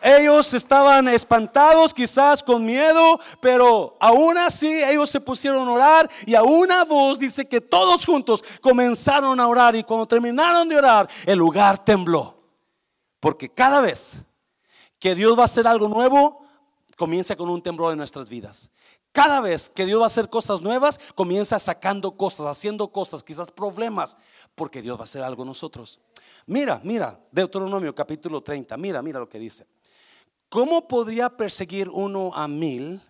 Ellos 0.01 0.53
estaban 0.53 1.07
espantados, 1.07 1.91
quizás 1.91 2.43
con 2.43 2.63
miedo, 2.63 3.19
pero 3.39 3.97
aún 3.99 4.37
así 4.37 4.67
ellos 4.83 5.09
se 5.09 5.19
pusieron 5.19 5.67
a 5.67 5.71
orar 5.71 6.09
y 6.27 6.35
a 6.35 6.43
una 6.43 6.83
voz 6.83 7.17
dice 7.17 7.47
que 7.47 7.59
todos 7.59 8.05
juntos 8.05 8.43
comenzaron 8.61 9.39
a 9.39 9.47
orar 9.47 9.75
y 9.75 9.83
cuando 9.83 10.05
terminaron 10.05 10.69
de 10.69 10.77
orar, 10.77 11.09
el 11.25 11.39
lugar 11.39 11.83
tembló. 11.83 12.34
Porque 13.25 13.49
cada 13.49 13.81
vez 13.81 14.23
que 14.99 15.15
Dios 15.15 15.35
va 15.35 15.41
a 15.41 15.45
hacer 15.45 15.65
algo 15.65 15.87
nuevo, 15.87 16.45
comienza 16.95 17.35
con 17.35 17.49
un 17.49 17.59
temblor 17.59 17.91
en 17.91 17.97
nuestras 17.97 18.29
vidas. 18.29 18.69
Cada 19.11 19.41
vez 19.41 19.67
que 19.67 19.87
Dios 19.87 19.99
va 19.99 20.03
a 20.03 20.13
hacer 20.13 20.29
cosas 20.29 20.61
nuevas, 20.61 20.99
comienza 21.15 21.57
sacando 21.57 22.15
cosas, 22.15 22.45
haciendo 22.45 22.87
cosas, 22.89 23.23
quizás 23.23 23.49
problemas, 23.49 24.15
porque 24.53 24.79
Dios 24.79 24.95
va 24.95 25.01
a 25.01 25.03
hacer 25.05 25.23
algo 25.23 25.41
en 25.41 25.47
nosotros. 25.47 25.99
Mira, 26.45 26.79
mira, 26.83 27.19
Deuteronomio 27.31 27.95
capítulo 27.95 28.43
30, 28.43 28.77
mira, 28.77 29.01
mira 29.01 29.19
lo 29.19 29.27
que 29.27 29.39
dice. 29.39 29.65
¿Cómo 30.47 30.87
podría 30.87 31.35
perseguir 31.35 31.89
uno 31.89 32.29
a 32.31 32.47
mil 32.47 33.01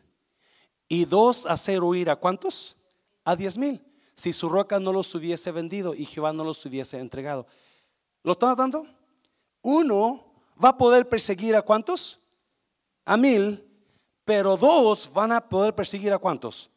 y 0.87 1.03
dos 1.03 1.45
hacer 1.45 1.83
huir 1.83 2.09
a 2.09 2.15
cuántos? 2.15 2.77
A 3.25 3.35
diez 3.35 3.57
mil. 3.57 3.83
Si 4.13 4.31
su 4.31 4.47
roca 4.47 4.79
no 4.79 4.93
los 4.93 5.13
hubiese 5.13 5.51
vendido 5.51 5.93
y 5.93 6.05
Jehová 6.05 6.31
no 6.31 6.45
los 6.45 6.65
hubiese 6.65 6.99
entregado. 6.99 7.47
¿Lo 8.23 8.31
está 8.31 8.55
dando? 8.55 8.87
Uno 9.65 10.23
va 10.63 10.69
a 10.69 10.77
poder 10.77 11.09
perseguir 11.09 11.55
a 11.55 11.63
cuántos? 11.63 12.19
A 13.03 13.17
mil, 13.17 13.67
pero 14.23 14.57
dos 14.57 15.11
van 15.11 15.31
a 15.31 15.41
poder 15.41 15.73
perseguir 15.73 16.13
a 16.13 16.19
cuántos? 16.19 16.69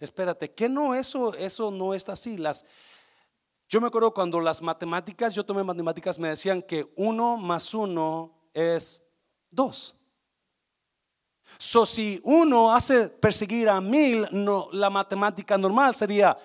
Espérate, 0.00 0.50
que 0.50 0.68
no 0.68 0.92
eso 0.92 1.32
eso 1.34 1.70
no 1.70 1.94
está 1.94 2.14
así. 2.14 2.36
Las 2.36 2.66
yo 3.68 3.80
me 3.80 3.86
acuerdo 3.86 4.12
cuando 4.12 4.40
las 4.40 4.60
matemáticas, 4.60 5.36
yo 5.36 5.46
tomé 5.46 5.62
matemáticas, 5.62 6.18
me 6.18 6.30
decían 6.30 6.62
que 6.62 6.92
uno 6.96 7.36
más 7.36 7.72
uno 7.74 8.32
es 8.52 9.00
dos. 9.48 9.94
So, 11.58 11.86
si 11.86 12.20
uno 12.24 12.74
hace 12.74 13.08
perseguir 13.08 13.68
a 13.68 13.80
mil, 13.80 14.26
no, 14.32 14.68
la 14.72 14.90
matemática 14.90 15.56
normal 15.56 15.94
sería 15.94 16.36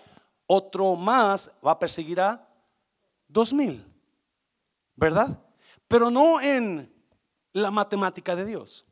otro 0.46 0.96
más 0.96 1.52
va 1.66 1.72
a 1.72 1.80
perseguir 1.80 2.22
a 2.22 2.48
dos 3.28 3.52
mil, 3.52 3.84
¿verdad? 4.96 5.40
Pero 5.88 6.10
no 6.10 6.42
en 6.42 6.92
la 7.54 7.72
matemática 7.72 8.36
de 8.36 8.46
Dios. 8.46 8.86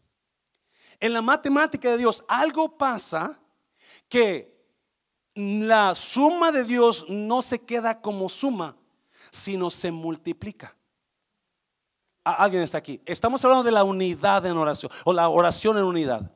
En 0.99 1.13
la 1.13 1.21
matemática 1.21 1.91
de 1.91 1.97
Dios 1.97 2.23
algo 2.27 2.77
pasa 2.77 3.39
que 4.07 4.53
la 5.35 5.95
suma 5.95 6.51
de 6.51 6.63
Dios 6.63 7.05
no 7.09 7.41
se 7.41 7.59
queda 7.59 8.01
como 8.01 8.29
suma, 8.29 8.77
sino 9.31 9.69
se 9.69 9.91
multiplica. 9.91 10.75
Alguien 12.23 12.63
está 12.63 12.77
aquí. 12.77 13.01
Estamos 13.05 13.43
hablando 13.43 13.63
de 13.63 13.71
la 13.71 13.83
unidad 13.83 14.45
en 14.45 14.55
oración 14.55 14.91
o 15.03 15.11
la 15.11 15.27
oración 15.27 15.77
en 15.77 15.83
unidad. 15.83 16.31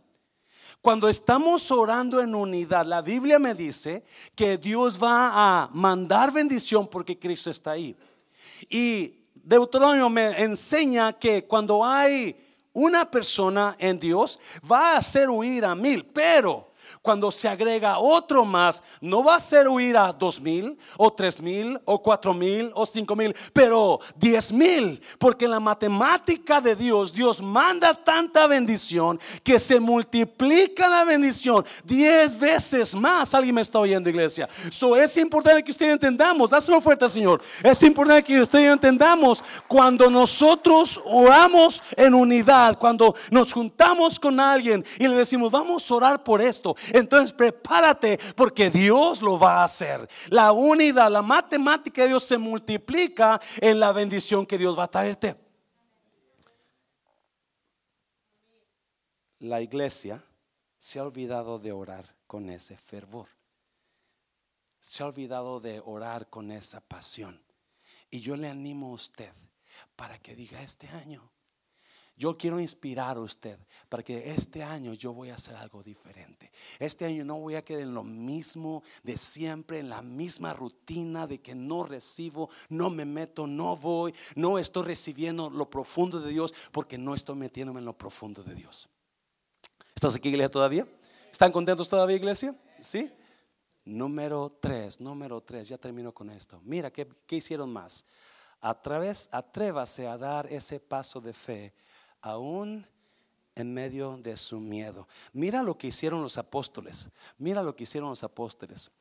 Cuando 0.81 1.07
estamos 1.07 1.71
orando 1.71 2.21
en 2.21 2.35
unidad, 2.35 2.85
la 2.85 3.01
Biblia 3.01 3.39
me 3.39 3.53
dice 3.53 4.03
que 4.35 4.57
Dios 4.57 5.01
va 5.01 5.31
a 5.63 5.69
mandar 5.73 6.31
bendición 6.31 6.87
porque 6.87 7.17
Cristo 7.17 7.49
está 7.49 7.71
ahí. 7.71 7.95
Y 8.69 9.16
Deuteronomio 9.47 10.09
me 10.09 10.43
enseña 10.43 11.13
que 11.13 11.45
cuando 11.45 11.85
hay 11.85 12.35
una 12.73 13.09
persona 13.09 13.77
en 13.79 13.97
Dios, 13.97 14.41
va 14.69 14.91
a 14.91 14.97
hacer 14.97 15.29
huir 15.29 15.63
a 15.63 15.73
mil, 15.73 16.03
pero 16.03 16.66
cuando 17.07 17.31
se 17.31 17.47
agrega 17.47 17.99
otro 17.99 18.43
más, 18.43 18.83
no 18.99 19.23
va 19.23 19.35
a 19.35 19.39
ser 19.39 19.69
huir 19.69 19.95
a 19.95 20.11
dos 20.11 20.41
mil 20.41 20.77
o 20.97 21.09
tres 21.09 21.41
mil 21.41 21.79
o 21.85 22.03
cuatro 22.03 22.33
mil 22.33 22.69
o 22.75 22.85
cinco 22.85 23.15
mil, 23.15 23.33
pero 23.53 24.01
diez 24.17 24.51
mil, 24.51 25.01
porque 25.17 25.45
en 25.45 25.51
la 25.51 25.61
matemática 25.61 26.59
de 26.59 26.75
Dios, 26.75 27.13
Dios 27.13 27.41
manda 27.41 27.93
tanta 27.93 28.45
bendición 28.45 29.17
que 29.41 29.57
se 29.57 29.79
multiplica 29.79 30.89
la 30.89 31.05
bendición 31.05 31.63
diez 31.85 32.37
veces 32.37 32.93
más. 32.93 33.33
Alguien 33.33 33.55
me 33.55 33.61
está 33.61 33.79
oyendo, 33.79 34.09
iglesia. 34.09 34.49
So 34.69 34.97
es 34.97 35.15
importante 35.15 35.63
que 35.63 35.71
usted 35.71 35.89
entendamos, 35.89 36.49
dáselo 36.49 36.81
fuerte, 36.81 37.07
Señor. 37.07 37.41
Es 37.63 37.81
importante 37.83 38.21
que 38.23 38.41
usted 38.41 38.69
entendamos 38.69 39.41
cuando 39.65 40.09
nosotros 40.09 40.99
oramos 41.05 41.81
en 41.95 42.13
unidad, 42.13 42.77
cuando 42.77 43.15
nos 43.31 43.53
juntamos 43.53 44.19
con 44.19 44.41
alguien 44.41 44.83
y 44.99 45.07
le 45.07 45.15
decimos, 45.15 45.49
vamos 45.49 45.89
a 45.89 45.95
orar 45.95 46.21
por 46.21 46.41
esto 46.41 46.75
entonces 46.99 47.33
prepárate 47.33 48.19
porque 48.35 48.69
Dios 48.69 49.21
lo 49.21 49.39
va 49.39 49.61
a 49.61 49.63
hacer. 49.65 50.07
La 50.29 50.51
unidad, 50.51 51.11
la 51.11 51.21
matemática 51.21 52.01
de 52.01 52.09
Dios 52.09 52.23
se 52.23 52.37
multiplica 52.37 53.39
en 53.59 53.79
la 53.79 53.91
bendición 53.91 54.45
que 54.45 54.57
Dios 54.57 54.77
va 54.77 54.83
a 54.83 54.91
traerte. 54.91 55.35
La 59.39 59.61
iglesia 59.61 60.23
se 60.77 60.99
ha 60.99 61.03
olvidado 61.03 61.59
de 61.59 61.71
orar 61.71 62.15
con 62.25 62.49
ese 62.49 62.77
fervor. 62.77 63.27
Se 64.79 65.03
ha 65.03 65.07
olvidado 65.07 65.59
de 65.59 65.81
orar 65.85 66.29
con 66.29 66.51
esa 66.51 66.81
pasión. 66.81 67.41
Y 68.09 68.21
yo 68.21 68.35
le 68.35 68.47
animo 68.47 68.87
a 68.87 68.93
usted 68.93 69.33
para 69.95 70.17
que 70.19 70.35
diga 70.35 70.61
este 70.61 70.87
año, 70.89 71.29
Yo 72.17 72.35
quiero 72.35 72.59
inspirar 72.59 73.17
a 73.17 73.21
usted 73.21 73.59
para 73.89 74.01
que 74.01 74.31
este 74.31 74.63
año 74.63 74.93
yo 74.93 75.13
voy 75.13 75.29
a 75.29 75.35
hacer 75.35 75.55
algo 75.55 75.83
diferente. 75.83 76.51
Este 76.79 77.05
año 77.05 77.23
no 77.23 77.39
voy 77.39 77.53
a 77.53 77.63
quedar 77.63 77.83
en 77.83 77.93
lo 77.93 78.03
mismo 78.03 78.81
de 79.03 79.15
siempre, 79.17 79.77
en 79.77 79.89
la 79.89 80.01
misma 80.01 80.53
rutina 80.53 81.27
de 81.27 81.39
que 81.39 81.53
no 81.53 81.83
recibo, 81.83 82.49
no 82.69 82.89
me 82.89 83.05
meto, 83.05 83.45
no 83.45 83.77
voy, 83.77 84.15
no 84.35 84.57
estoy 84.57 84.85
recibiendo 84.85 85.51
lo 85.51 85.69
profundo 85.69 86.19
de 86.19 86.31
Dios 86.31 86.55
porque 86.71 86.97
no 86.97 87.13
estoy 87.13 87.35
metiéndome 87.35 87.79
en 87.79 87.85
lo 87.85 87.95
profundo 87.95 88.41
de 88.43 88.55
Dios. 88.55 88.89
¿Estás 89.93 90.15
aquí, 90.15 90.29
iglesia, 90.29 90.49
todavía? 90.49 90.87
¿Están 91.31 91.51
contentos 91.51 91.87
todavía, 91.87 92.15
iglesia? 92.15 92.55
¿Sí? 92.81 93.11
Número 93.85 94.57
tres, 94.59 94.99
número 94.99 95.39
tres, 95.41 95.69
ya 95.69 95.77
termino 95.77 96.11
con 96.11 96.31
esto. 96.31 96.59
Mira, 96.63 96.91
¿qué, 96.91 97.07
qué 97.27 97.35
hicieron 97.35 97.71
más? 97.71 98.03
A 98.59 98.73
través, 98.73 99.29
atrévase 99.31 100.07
a 100.07 100.17
dar 100.17 100.51
ese 100.51 100.79
paso 100.79 101.21
de 101.21 101.31
fe 101.31 101.73
aún 102.21 102.85
en 103.57 103.73
medio 103.73 104.17
de 104.17 104.37
su 104.37 104.59
miedo. 104.59 105.07
Mira 105.33 105.63
lo 105.63 105.77
que 105.77 105.87
hicieron 105.87 106.21
los 106.21 106.37
apóstoles. 106.37 107.09
Mira 107.37 107.63
lo 107.63 107.75
que 107.75 107.83
hicieron 107.83 108.09
los 108.09 108.23
apóstoles. 108.23 108.91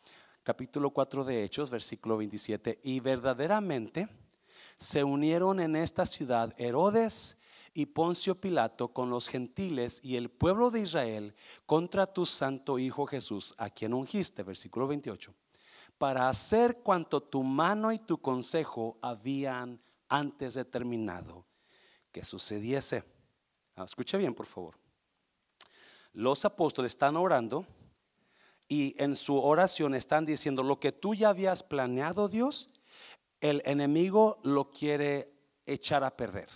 Capítulo 0.43 0.91
4 0.91 1.25
de 1.25 1.45
Hechos, 1.45 1.71
versículo 1.71 2.17
27. 2.17 2.81
Y 2.83 3.01
verdaderamente 3.01 4.09
se 4.79 5.05
unieron 5.05 5.61
en 5.61 5.77
esta 5.77 6.07
ciudad 6.07 6.55
Herodes 6.57 7.37
y 7.75 7.87
Poncio 7.87 8.41
Pilato 8.41 8.89
con 8.89 9.11
los 9.11 9.29
gentiles 9.29 10.01
y 10.03 10.17
el 10.17 10.31
pueblo 10.31 10.71
de 10.71 10.81
Israel 10.81 11.35
contra 11.67 12.07
tu 12.07 12.25
santo 12.25 12.79
Hijo 12.79 13.07
Jesús, 13.07 13.55
a 13.59 13.69
quien 13.69 13.93
ungiste, 13.93 14.43
versículo 14.43 14.87
28, 14.87 15.35
para 15.99 16.31
hacer 16.31 16.79
cuanto 16.79 17.23
tu 17.23 17.43
mano 17.43 17.93
y 17.93 17.99
tu 17.99 18.19
consejo 18.19 18.97
habían 19.03 19.81
antes 20.09 20.55
determinado 20.55 21.45
que 22.17 22.25
sucediese. 22.25 23.05
Ah, 23.75 23.85
escuche 23.85 24.17
bien, 24.17 24.35
por 24.35 24.47
favor. 24.47 24.79
Los 26.15 26.47
apóstoles 26.47 26.93
están 26.93 27.15
orando 27.15 27.67
y 28.67 28.95
en 28.97 29.15
su 29.17 29.37
oración 29.37 29.95
están 29.95 30.25
diciendo 30.25 30.63
lo 30.63 30.81
que 30.81 30.93
tú 30.93 31.15
ya 31.15 31.29
habías 31.29 31.63
planeado, 31.63 32.29
Dios, 32.29 32.71
el 33.43 33.61
enemigo 33.67 34.39
lo 34.45 34.71
quiere 34.71 35.31
echar 35.67 36.05
a 36.05 36.17
perder. 36.17 36.49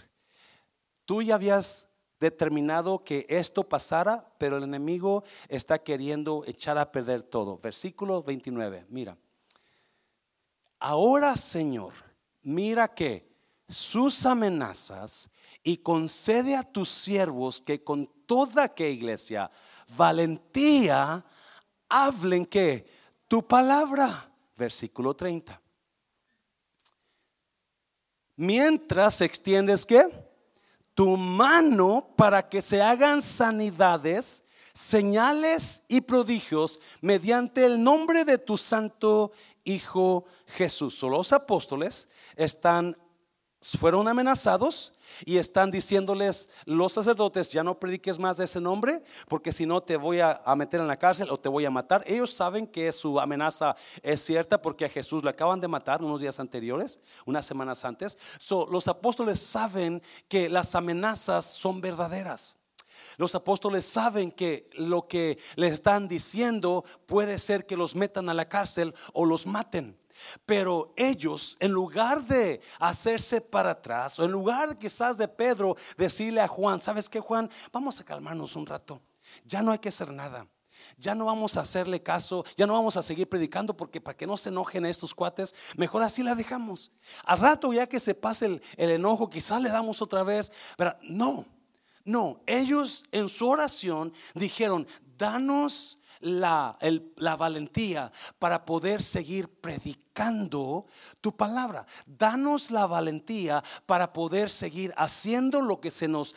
Tú 1.05 1.21
ya 1.21 1.35
habías 1.35 1.91
determinado 2.19 3.05
que 3.05 3.27
esto 3.29 3.69
pasara, 3.69 4.33
pero 4.39 4.57
el 4.57 4.63
enemigo 4.63 5.25
está 5.51 5.79
queriendo 5.81 6.43
echar 6.47 6.79
a 6.79 6.91
perder 6.91 7.21
todo. 7.21 7.59
Versículo 7.59 8.23
29, 8.23 8.87
mira. 8.89 9.19
Ahora, 10.79 11.37
Señor, 11.37 11.93
mira 12.41 12.89
que 12.89 13.31
sus 13.69 14.25
amenazas 14.25 15.29
y 15.63 15.79
concede 15.79 16.57
a 16.57 16.63
tus 16.63 16.89
siervos 16.89 17.61
que 17.61 17.83
con 17.83 18.07
toda 18.27 18.69
que 18.69 18.91
iglesia 18.91 19.51
valentía 19.97 21.25
hablen 21.89 22.47
que 22.47 22.87
tu 23.29 23.47
palabra. 23.47 24.33
Versículo 24.57 25.15
30. 25.15 25.61
Mientras 28.37 29.21
extiendes 29.21 29.85
que 29.85 30.09
tu 30.95 31.17
mano 31.17 32.15
para 32.17 32.49
que 32.49 32.63
se 32.63 32.81
hagan 32.81 33.23
sanidades, 33.23 34.45
señales 34.73 35.83
y 35.89 36.01
prodigios 36.01 36.81
mediante 37.01 37.65
el 37.65 37.83
nombre 37.83 38.25
de 38.25 38.39
tu 38.39 38.57
santo 38.57 39.33
Hijo 39.65 40.25
Jesús. 40.47 41.03
Los 41.03 41.33
apóstoles 41.33 42.09
están 42.35 42.97
fueron 43.63 44.09
amenazados 44.09 44.93
y 45.25 45.37
están 45.37 45.71
diciéndoles 45.71 46.49
los 46.65 46.95
sacerdotes, 46.95 47.53
ya 47.53 47.63
no 47.63 47.79
prediques 47.79 48.19
más 48.19 48.39
de 48.39 48.45
ese 48.45 48.61
nombre, 48.61 49.03
porque 49.29 49.53
si 49.53 49.67
no 49.67 49.83
te 49.83 49.97
voy 49.97 50.21
a, 50.21 50.43
meter 50.57 50.81
en 50.81 50.87
la 50.87 50.99
cárcel 50.99 51.31
o 51.31 51.39
te 51.39 51.49
voy 51.49 51.67
a 51.67 51.71
matar. 51.71 52.03
Ellos 52.07 52.33
saben 52.33 52.67
que 52.67 52.91
su 52.93 53.21
amenaza 53.21 53.77
es 54.03 54.23
cierta 54.23 54.63
porque 54.63 54.87
a 54.87 54.89
Jesús 54.89 55.23
le 55.23 55.31
acaban 55.31 55.61
de 55.61 55.69
matar 55.69 56.03
unos 56.03 56.21
días 56.21 56.41
anteriores, 56.41 57.01
unas 57.27 57.45
semanas 57.45 57.85
antes. 57.85 58.17
los 58.71 58.89
apóstoles 58.89 59.41
saben 59.41 60.03
que 60.29 60.49
las 60.49 60.75
amenazas 60.75 61.45
son 61.45 61.81
verdaderas. 61.81 62.57
Los 63.19 63.35
apóstoles 63.35 63.85
saben 63.85 64.33
que 64.33 64.71
lo 64.75 65.07
que 65.07 65.39
les 65.57 65.75
están 65.75 66.09
diciendo 66.09 66.85
puede 67.07 67.37
ser 67.37 67.67
que 67.67 67.77
los 67.77 67.95
metan 67.95 68.31
a 68.31 68.35
la 68.35 68.49
cárcel 68.49 68.95
o 69.13 69.27
los 69.27 69.47
maten. 69.47 70.00
Pero 70.47 70.93
ellos, 70.97 71.57
en 71.61 71.73
lugar 71.73 72.23
de 72.25 72.61
hacerse 72.79 73.41
para 73.41 73.71
atrás, 73.71 74.19
o 74.19 74.25
en 74.25 74.31
lugar 74.31 74.79
quizás 74.79 75.19
de 75.19 75.29
Pedro 75.29 75.77
decirle 75.97 76.41
a 76.41 76.49
Juan, 76.49 76.81
¿sabes 76.81 77.09
qué 77.09 77.21
Juan? 77.21 77.51
Vamos 77.73 78.01
a 78.01 78.05
calmarnos 78.05 78.57
un 78.57 78.67
rato. 78.67 79.01
Ya 79.45 79.63
no 79.63 79.73
hay 79.73 79.79
que 79.79 79.89
hacer 79.89 80.13
nada. 80.13 80.47
Ya 80.97 81.15
no 81.15 81.27
vamos 81.27 81.57
a 81.57 81.61
hacerle 81.61 82.03
caso, 82.03 82.45
ya 82.57 82.67
no 82.67 82.75
vamos 82.75 82.97
a 82.97 83.03
seguir 83.03 83.29
predicando 83.29 83.77
porque 83.77 84.01
para 84.01 84.17
que 84.17 84.27
no 84.27 84.37
se 84.37 84.49
enojen 84.49 84.87
estos 84.87 85.15
cuates, 85.15 85.55
mejor 85.77 86.03
así 86.03 86.23
la 86.23 86.35
dejamos. 86.35 86.91
Al 87.25 87.39
rato 87.39 87.73
ya 87.73 87.87
que 87.87 88.01
se 88.01 88.15
pase 88.15 88.61
el, 88.77 88.91
enojo, 88.91 89.31
quizás 89.31 89.63
le 89.63 89.69
damos 89.69 90.03
otra 90.03 90.23
vez, 90.23 90.53
pero 90.77 90.97
no, 91.03 91.47
no, 92.05 92.41
ellos 92.47 93.05
en 93.13 93.29
su 93.29 93.49
oración 93.49 94.13
dijeron, 94.35 94.87
danos 95.17 95.99
la 96.21 96.77
valentía 97.39 98.13
para 98.39 98.65
poder 98.65 99.03
seguir 99.03 99.49
predicando 99.49 100.10
tu 101.21 101.37
palabra. 101.37 101.87
Danos 102.07 102.71
la 102.71 102.87
valentía 102.87 103.63
para 103.87 104.13
poder 104.13 104.51
seguir 104.51 104.93
haciendo 104.97 105.61
lo 105.63 105.81
que 105.81 105.91
se 105.91 106.09
nos 106.09 106.35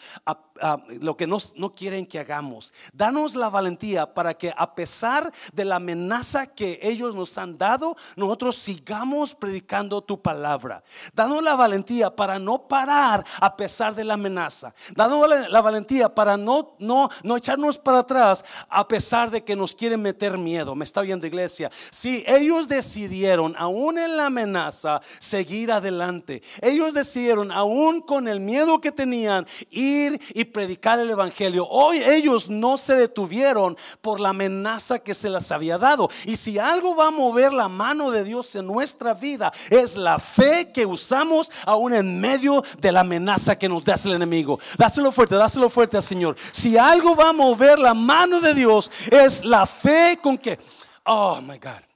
lo 1.02 1.18
que 1.18 1.28
nos, 1.28 1.56
no 1.56 1.74
quieren 1.74 2.06
que 2.06 2.20
hagamos. 2.20 2.74
Danos 2.94 3.36
la 3.36 3.50
valentía 3.50 4.14
para 4.14 4.34
que 4.34 4.54
a 4.56 4.76
pesar 4.76 5.32
de 5.52 5.66
la 5.66 5.76
amenaza 5.78 6.48
que 6.48 6.80
ellos 6.82 7.16
nos 7.16 7.38
han 7.38 7.58
dado, 7.58 7.96
nosotros 8.16 8.58
sigamos 8.58 9.36
predicando 9.36 10.02
tu 10.02 10.22
palabra. 10.22 10.84
Danos 11.14 11.42
la 11.42 11.56
valentía 11.56 12.16
para 12.16 12.40
no 12.40 12.68
parar 12.68 13.26
a 13.40 13.58
pesar 13.58 13.96
de 13.96 14.04
la 14.04 14.14
amenaza. 14.14 14.74
Danos 14.96 15.28
la, 15.50 15.62
valentía 15.62 16.14
para 16.14 16.38
no, 16.38 16.76
no, 16.80 17.10
no 17.24 17.38
echarnos 17.38 17.78
para 17.78 18.00
atrás 18.00 18.46
a 18.70 18.88
pesar 18.88 19.32
de 19.32 19.44
que 19.44 19.56
nos 19.56 19.76
quieren 19.76 20.02
meter 20.02 20.38
miedo. 20.38 20.76
Me 20.76 20.86
está 20.86 21.02
viendo 21.02 21.28
iglesia. 21.28 21.72
Si 21.92 22.24
ellos 22.28 22.68
decidieron, 22.68 23.56
aún 23.74 23.98
en 23.98 24.16
la 24.18 24.28
amenaza, 24.28 25.02
seguir 25.20 25.72
adelante. 25.72 26.44
Ellos 26.62 26.94
decidieron, 26.94 27.52
aún 27.52 28.02
con 28.02 28.28
el 28.28 28.40
miedo 28.40 28.80
que 28.80 28.92
tenían, 28.92 29.48
ir 29.72 30.22
y 30.34 30.46
predicar 30.46 31.00
el 31.00 31.10
Evangelio. 31.10 31.68
Hoy 31.68 31.98
ellos 32.04 32.50
no 32.50 32.78
se 32.78 32.96
detuvieron 32.96 33.76
por 34.02 34.20
la 34.20 34.30
amenaza 34.30 35.00
que 35.00 35.16
se 35.16 35.30
les 35.30 35.52
había 35.52 35.80
dado. 35.80 36.10
Y 36.26 36.38
si 36.38 36.60
algo 36.60 36.96
va 36.96 37.08
a 37.08 37.12
mover 37.12 37.52
la 37.52 37.68
mano 37.68 38.12
de 38.12 38.24
Dios 38.24 38.54
en 38.56 38.68
nuestra 38.68 39.16
vida, 39.16 39.52
es 39.72 39.96
la 39.96 40.20
fe 40.20 40.72
que 40.72 40.86
usamos 40.86 41.52
aún 41.66 41.94
en 41.94 42.22
medio 42.22 42.64
de 42.80 42.92
la 42.92 43.00
amenaza 43.02 43.58
que 43.58 43.70
nos 43.70 43.84
da 43.84 43.96
el 44.06 44.14
enemigo. 44.14 44.60
Dáselo 44.78 45.12
fuerte, 45.12 45.36
dáselo 45.36 45.70
fuerte 45.70 45.98
al 45.98 46.04
Señor. 46.04 46.36
Si 46.52 46.78
algo 46.78 47.16
va 47.16 47.30
a 47.30 47.34
mover 47.34 47.80
la 47.80 47.94
mano 47.94 48.40
de 48.40 48.54
Dios, 48.54 48.92
es 49.10 49.44
la 49.44 49.66
fe 49.66 50.20
con 50.22 50.38
que, 50.38 50.60
oh 51.06 51.42
my 51.42 51.58
God. 51.58 51.93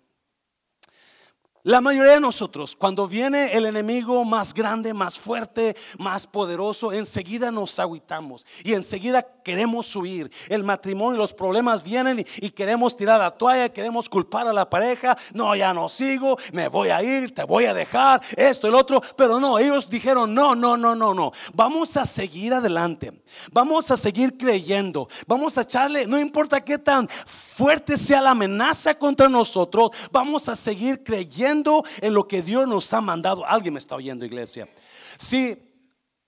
La 1.67 1.81
mayoría 1.81 2.13
de 2.13 2.21
nosotros, 2.21 2.77
cuando 2.77 3.09
viene 3.09 3.51
el 3.51 3.65
enemigo 3.65 4.23
más 4.23 4.53
grande, 4.53 4.93
más 4.93 5.19
fuerte, 5.19 5.75
más 5.99 6.25
poderoso, 6.25 6.93
enseguida 6.93 7.51
nos 7.51 7.77
aguitamos 7.77 8.47
y 8.63 8.71
enseguida 8.71 9.21
queremos 9.47 9.95
huir. 9.95 10.29
El 10.49 10.65
matrimonio, 10.65 11.17
los 11.17 11.33
problemas 11.33 11.81
vienen 11.81 12.25
y, 12.35 12.49
queremos 12.49 12.97
tirar 12.97 13.17
la 13.17 13.31
toalla, 13.31 13.69
queremos 13.69 14.09
culpar 14.09 14.45
a 14.45 14.51
la 14.51 14.69
pareja. 14.69 15.17
No, 15.33 15.55
ya 15.55 15.73
no 15.73 15.87
sigo, 15.87 16.37
me 16.51 16.67
voy 16.67 16.89
a 16.89 17.01
ir, 17.01 17.33
te 17.33 17.45
voy 17.45 17.63
a 17.63 17.73
dejar, 17.73 18.21
esto, 18.35 18.67
el 18.67 18.75
otro. 18.75 19.01
Pero 19.15 19.39
no, 19.39 19.57
ellos 19.57 19.89
dijeron, 19.89 20.33
no, 20.33 20.53
no, 20.53 20.75
no, 20.75 20.93
no, 20.93 21.13
no. 21.13 21.31
Vamos 21.53 21.95
a 21.95 22.05
seguir 22.05 22.53
adelante. 22.53 23.23
Vamos 23.53 23.89
a 23.89 23.95
seguir 23.95 24.37
creyendo. 24.37 25.07
Vamos 25.25 25.57
a 25.57 25.61
echarle, 25.61 26.05
no 26.07 26.19
importa 26.19 26.59
qué 26.59 26.77
tan 26.77 27.07
fuerte 27.07 27.95
sea 27.95 28.19
la 28.19 28.31
amenaza 28.31 28.99
contra 28.99 29.29
nosotros, 29.29 29.91
vamos 30.11 30.49
a 30.49 30.57
seguir 30.57 31.05
creyendo 31.05 31.85
en 32.01 32.13
lo 32.13 32.27
que 32.27 32.41
Dios 32.41 32.67
nos 32.67 32.93
ha 32.93 32.99
mandado. 32.99 33.45
Alguien 33.45 33.75
me 33.75 33.79
está 33.79 33.95
oyendo, 33.95 34.25
iglesia. 34.25 34.67
Si 35.15 35.57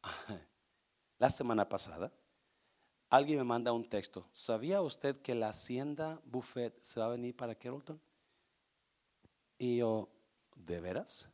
la 1.20 1.30
semana 1.30 1.68
pasada 1.68 2.14
alguien 3.10 3.38
me 3.40 3.44
manda 3.44 3.72
un 3.72 3.88
texto, 3.88 4.28
¿sabía 4.32 4.82
usted 4.82 5.22
que 5.22 5.36
la 5.36 5.50
hacienda 5.50 6.22
Buffet 6.26 6.80
se 6.80 7.00
va 7.00 7.08
a 7.08 7.10
venir 7.10 7.36
para 7.36 7.56
Carrollton? 7.56 8.00
Y 9.58 9.78
yo, 9.78 10.10
¿de 10.56 10.80
veras? 10.80 11.30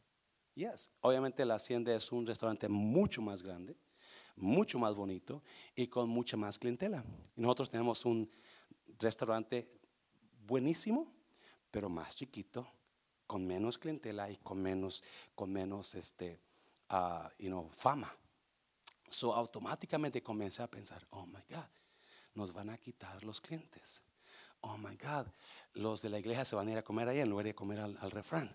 Yes. 0.56 0.90
Obviamente 1.02 1.46
la 1.46 1.56
hacienda 1.56 1.94
es 1.94 2.12
un 2.12 2.26
restaurante 2.26 2.70
mucho 2.70 3.22
más 3.22 3.44
grande 3.44 3.76
mucho 4.36 4.80
más 4.80 4.96
bonito 4.96 5.44
y 5.76 5.88
con 5.88 6.10
mucha 6.10 6.38
más 6.38 6.60
clientela. 6.60 7.04
Y 7.36 7.42
nosotros 7.42 7.70
tenemos 7.70 8.06
un 8.06 8.30
restaurante 9.00 9.70
buenísimo, 10.46 11.12
pero 11.72 11.90
más 11.90 12.16
chiquito, 12.16 12.68
con 13.28 13.46
menos 13.46 13.78
clientela 13.78 14.30
y 14.30 14.38
con 14.38 14.62
menos, 14.62 15.04
con 15.34 15.52
menos 15.52 15.96
este, 15.96 16.40
uh, 16.92 17.28
you 17.40 17.50
know, 17.50 17.70
fama. 17.74 18.14
So 19.16 19.34
automáticamente 19.34 20.22
comencé 20.22 20.62
a 20.62 20.68
pensar, 20.68 21.08
oh 21.12 21.26
my 21.26 21.42
God, 21.50 21.70
nos 22.34 22.52
van 22.52 22.70
a 22.70 22.78
quitar 22.78 23.24
los 23.24 23.40
clientes. 23.40 24.04
Oh 24.60 24.78
my 24.78 24.98
God, 24.98 25.28
los 25.74 26.02
de 26.02 26.10
la 26.10 26.20
iglesia 26.20 26.44
se 26.44 26.54
van 26.54 26.68
a 26.68 26.72
ir 26.74 26.78
a 26.80 26.84
comer 26.84 27.08
ahí 27.08 27.22
en 27.22 27.30
lugar 27.30 27.46
de 27.46 27.56
comer 27.56 27.80
al, 27.80 28.12
refrán. 28.12 28.54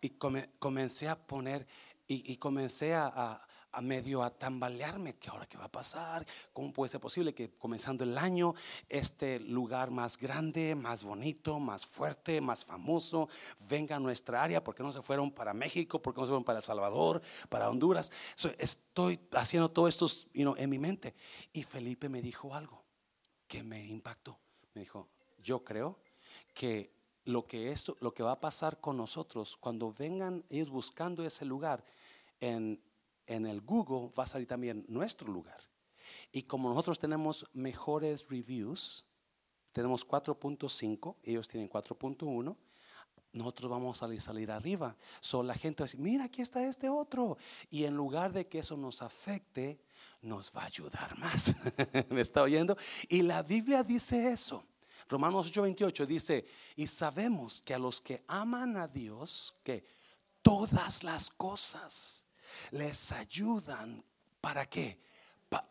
Y 0.00 0.10
comencé 0.10 1.08
a 1.08 1.16
poner, 1.16 1.66
y, 2.06 2.36
comencé 2.36 2.94
a, 2.94 3.08
a 3.08 3.47
medio 3.80 4.22
a 4.22 4.30
tambalearme, 4.30 5.14
que 5.14 5.30
ahora 5.30 5.46
qué 5.46 5.56
va 5.56 5.64
a 5.64 5.72
pasar, 5.72 6.26
cómo 6.52 6.72
puede 6.72 6.90
ser 6.90 7.00
posible 7.00 7.34
que 7.34 7.50
comenzando 7.50 8.04
el 8.04 8.16
año 8.18 8.54
este 8.88 9.40
lugar 9.40 9.90
más 9.90 10.16
grande, 10.16 10.74
más 10.74 11.04
bonito, 11.04 11.58
más 11.60 11.86
fuerte, 11.86 12.40
más 12.40 12.64
famoso 12.64 13.28
venga 13.68 13.96
a 13.96 14.00
nuestra 14.00 14.42
área, 14.42 14.64
porque 14.64 14.82
no 14.82 14.92
se 14.92 15.02
fueron 15.02 15.30
para 15.30 15.54
México, 15.54 16.00
porque 16.00 16.20
no 16.20 16.26
se 16.26 16.30
fueron 16.30 16.44
para 16.44 16.58
El 16.58 16.64
Salvador, 16.64 17.22
para 17.48 17.68
Honduras. 17.70 18.10
estoy 18.58 19.20
haciendo 19.32 19.70
todo 19.70 19.88
esto 19.88 20.08
en 20.34 20.70
mi 20.70 20.78
mente 20.78 21.14
y 21.52 21.62
Felipe 21.62 22.08
me 22.08 22.22
dijo 22.22 22.54
algo 22.54 22.84
que 23.46 23.62
me 23.62 23.84
impactó. 23.86 24.38
Me 24.74 24.82
dijo, 24.82 25.08
"Yo 25.38 25.64
creo 25.64 25.98
que 26.54 26.92
lo 27.24 27.46
que 27.46 27.70
esto 27.70 27.96
lo 28.00 28.14
que 28.14 28.22
va 28.22 28.32
a 28.32 28.40
pasar 28.40 28.80
con 28.80 28.96
nosotros 28.96 29.56
cuando 29.58 29.92
vengan 29.92 30.44
ellos 30.48 30.70
buscando 30.70 31.24
ese 31.24 31.44
lugar 31.44 31.84
en 32.40 32.80
en 33.28 33.46
el 33.46 33.60
Google 33.60 34.10
va 34.18 34.24
a 34.24 34.26
salir 34.26 34.48
también 34.48 34.84
nuestro 34.88 35.30
lugar. 35.30 35.60
Y 36.32 36.42
como 36.42 36.68
nosotros 36.68 36.98
tenemos 36.98 37.46
mejores 37.52 38.28
reviews, 38.28 39.04
tenemos 39.72 40.06
4.5, 40.06 41.16
ellos 41.22 41.46
tienen 41.46 41.68
4.1, 41.68 42.56
nosotros 43.32 43.70
vamos 43.70 43.96
a 43.96 44.00
salir, 44.00 44.20
salir 44.20 44.50
arriba. 44.50 44.96
So, 45.20 45.42
la 45.42 45.54
gente 45.54 45.84
va 45.84 45.90
mira, 45.98 46.24
aquí 46.24 46.42
está 46.42 46.66
este 46.66 46.88
otro. 46.88 47.36
Y 47.70 47.84
en 47.84 47.94
lugar 47.94 48.32
de 48.32 48.48
que 48.48 48.60
eso 48.60 48.76
nos 48.76 49.02
afecte, 49.02 49.78
nos 50.22 50.50
va 50.56 50.62
a 50.62 50.66
ayudar 50.66 51.16
más. 51.18 51.54
¿Me 52.08 52.22
está 52.22 52.42
oyendo? 52.42 52.76
Y 53.08 53.22
la 53.22 53.42
Biblia 53.42 53.82
dice 53.82 54.32
eso. 54.32 54.64
Romanos 55.08 55.52
8:28 55.52 56.06
dice, 56.06 56.46
y 56.76 56.86
sabemos 56.86 57.62
que 57.62 57.74
a 57.74 57.78
los 57.78 58.00
que 58.00 58.24
aman 58.26 58.76
a 58.76 58.88
Dios, 58.88 59.54
que 59.62 59.84
todas 60.42 61.02
las 61.02 61.30
cosas 61.30 62.27
les 62.70 63.12
ayudan. 63.12 64.04
¿Para 64.40 64.66
qué? 64.66 64.98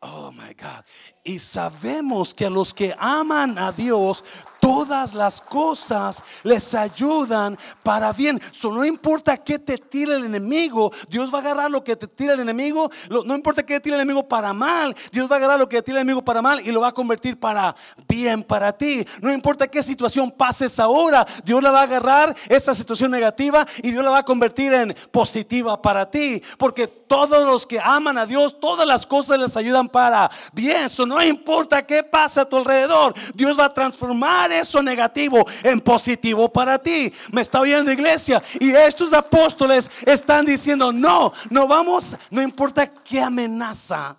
Oh 0.02 0.32
my 0.32 0.54
God. 0.54 0.84
Y 1.24 1.39
sabemos 1.39 2.34
que 2.34 2.50
los 2.50 2.74
que 2.74 2.95
aman 2.98 3.58
a 3.60 3.72
Dios, 3.72 4.24
todas 4.68 5.13
las 5.13 5.39
cosas 5.39 6.22
les 6.43 6.76
ayudan 6.76 7.57
para 7.84 8.11
bien. 8.11 8.38
So, 8.51 8.70
no 8.70 8.84
importa 8.84 9.38
que 9.38 9.59
te 9.59 9.78
tire 9.78 10.15
el 10.15 10.26
enemigo, 10.26 10.91
Dios 11.07 11.34
va 11.34 11.38
a 11.38 11.41
agarrar 11.41 11.72
lo 11.72 11.82
que 11.86 11.95
te 11.95 12.05
tira 12.05 12.34
el 12.34 12.41
enemigo. 12.41 12.91
no 13.09 13.34
importa 13.34 13.65
que 13.65 13.76
te 13.76 13.80
tire 13.80 13.95
el 13.95 14.01
enemigo 14.01 14.28
para 14.28 14.51
mal, 14.51 14.93
Dios 15.09 15.32
va 15.32 15.36
a 15.36 15.38
agarrar 15.38 15.57
lo 15.57 15.70
que 15.70 15.78
te 15.78 15.84
tira 15.84 15.99
el 15.99 16.01
enemigo 16.01 16.22
para 16.22 16.41
mal 16.41 16.59
y 16.59 16.74
lo 16.74 16.82
va 16.82 16.89
a 16.89 16.91
convertir 16.91 17.39
para 17.39 17.74
bien 18.09 18.43
para 18.43 18.78
ti. 18.78 19.05
No 19.22 19.32
importa 19.32 19.68
qué 19.68 19.82
situación 19.82 20.30
pases 20.30 20.78
ahora, 20.82 21.26
Dios 21.45 21.63
la 21.63 21.72
va 21.72 21.80
a 21.80 21.84
agarrar 21.84 22.36
esa 22.49 22.74
situación 22.74 23.09
negativa 23.09 23.65
y 23.82 23.91
Dios 23.91 24.03
la 24.03 24.11
va 24.11 24.18
a 24.18 24.26
convertir 24.26 24.74
en 24.74 24.93
positiva 25.13 25.82
para 25.82 26.11
ti. 26.11 26.41
Porque 26.57 26.88
todos 26.88 27.45
los 27.45 27.65
que 27.65 27.80
aman 27.80 28.18
a 28.18 28.26
Dios, 28.26 28.59
todas 28.59 28.86
las 28.86 29.07
cosas 29.07 29.39
les 29.39 29.55
ayudan 29.55 29.88
para 29.88 30.30
bien. 30.51 30.84
Eso 30.84 31.05
no 31.05 31.24
importa 31.24 31.86
qué 31.86 32.03
pasa 32.03 32.41
a 32.41 32.45
tu 32.45 32.57
alrededor, 32.57 33.13
Dios 33.34 33.57
va 33.57 33.65
a 33.65 33.74
transformar 33.74 34.57
eso 34.60 34.82
negativo 34.82 35.45
en 35.64 35.82
positivo 35.82 36.51
para 36.51 36.78
ti. 36.82 37.14
Me 37.32 37.41
está 37.41 37.62
oyendo 37.62 37.91
iglesia. 37.91 38.41
Y 38.60 38.72
estos 38.72 39.14
apóstoles 39.14 39.89
están 40.05 40.45
diciendo, 40.45 40.91
no, 40.91 41.34
no 41.49 41.68
vamos, 41.68 42.16
no 42.30 42.41
importa 42.41 42.88
qué 42.88 43.22
amenaza 43.22 44.18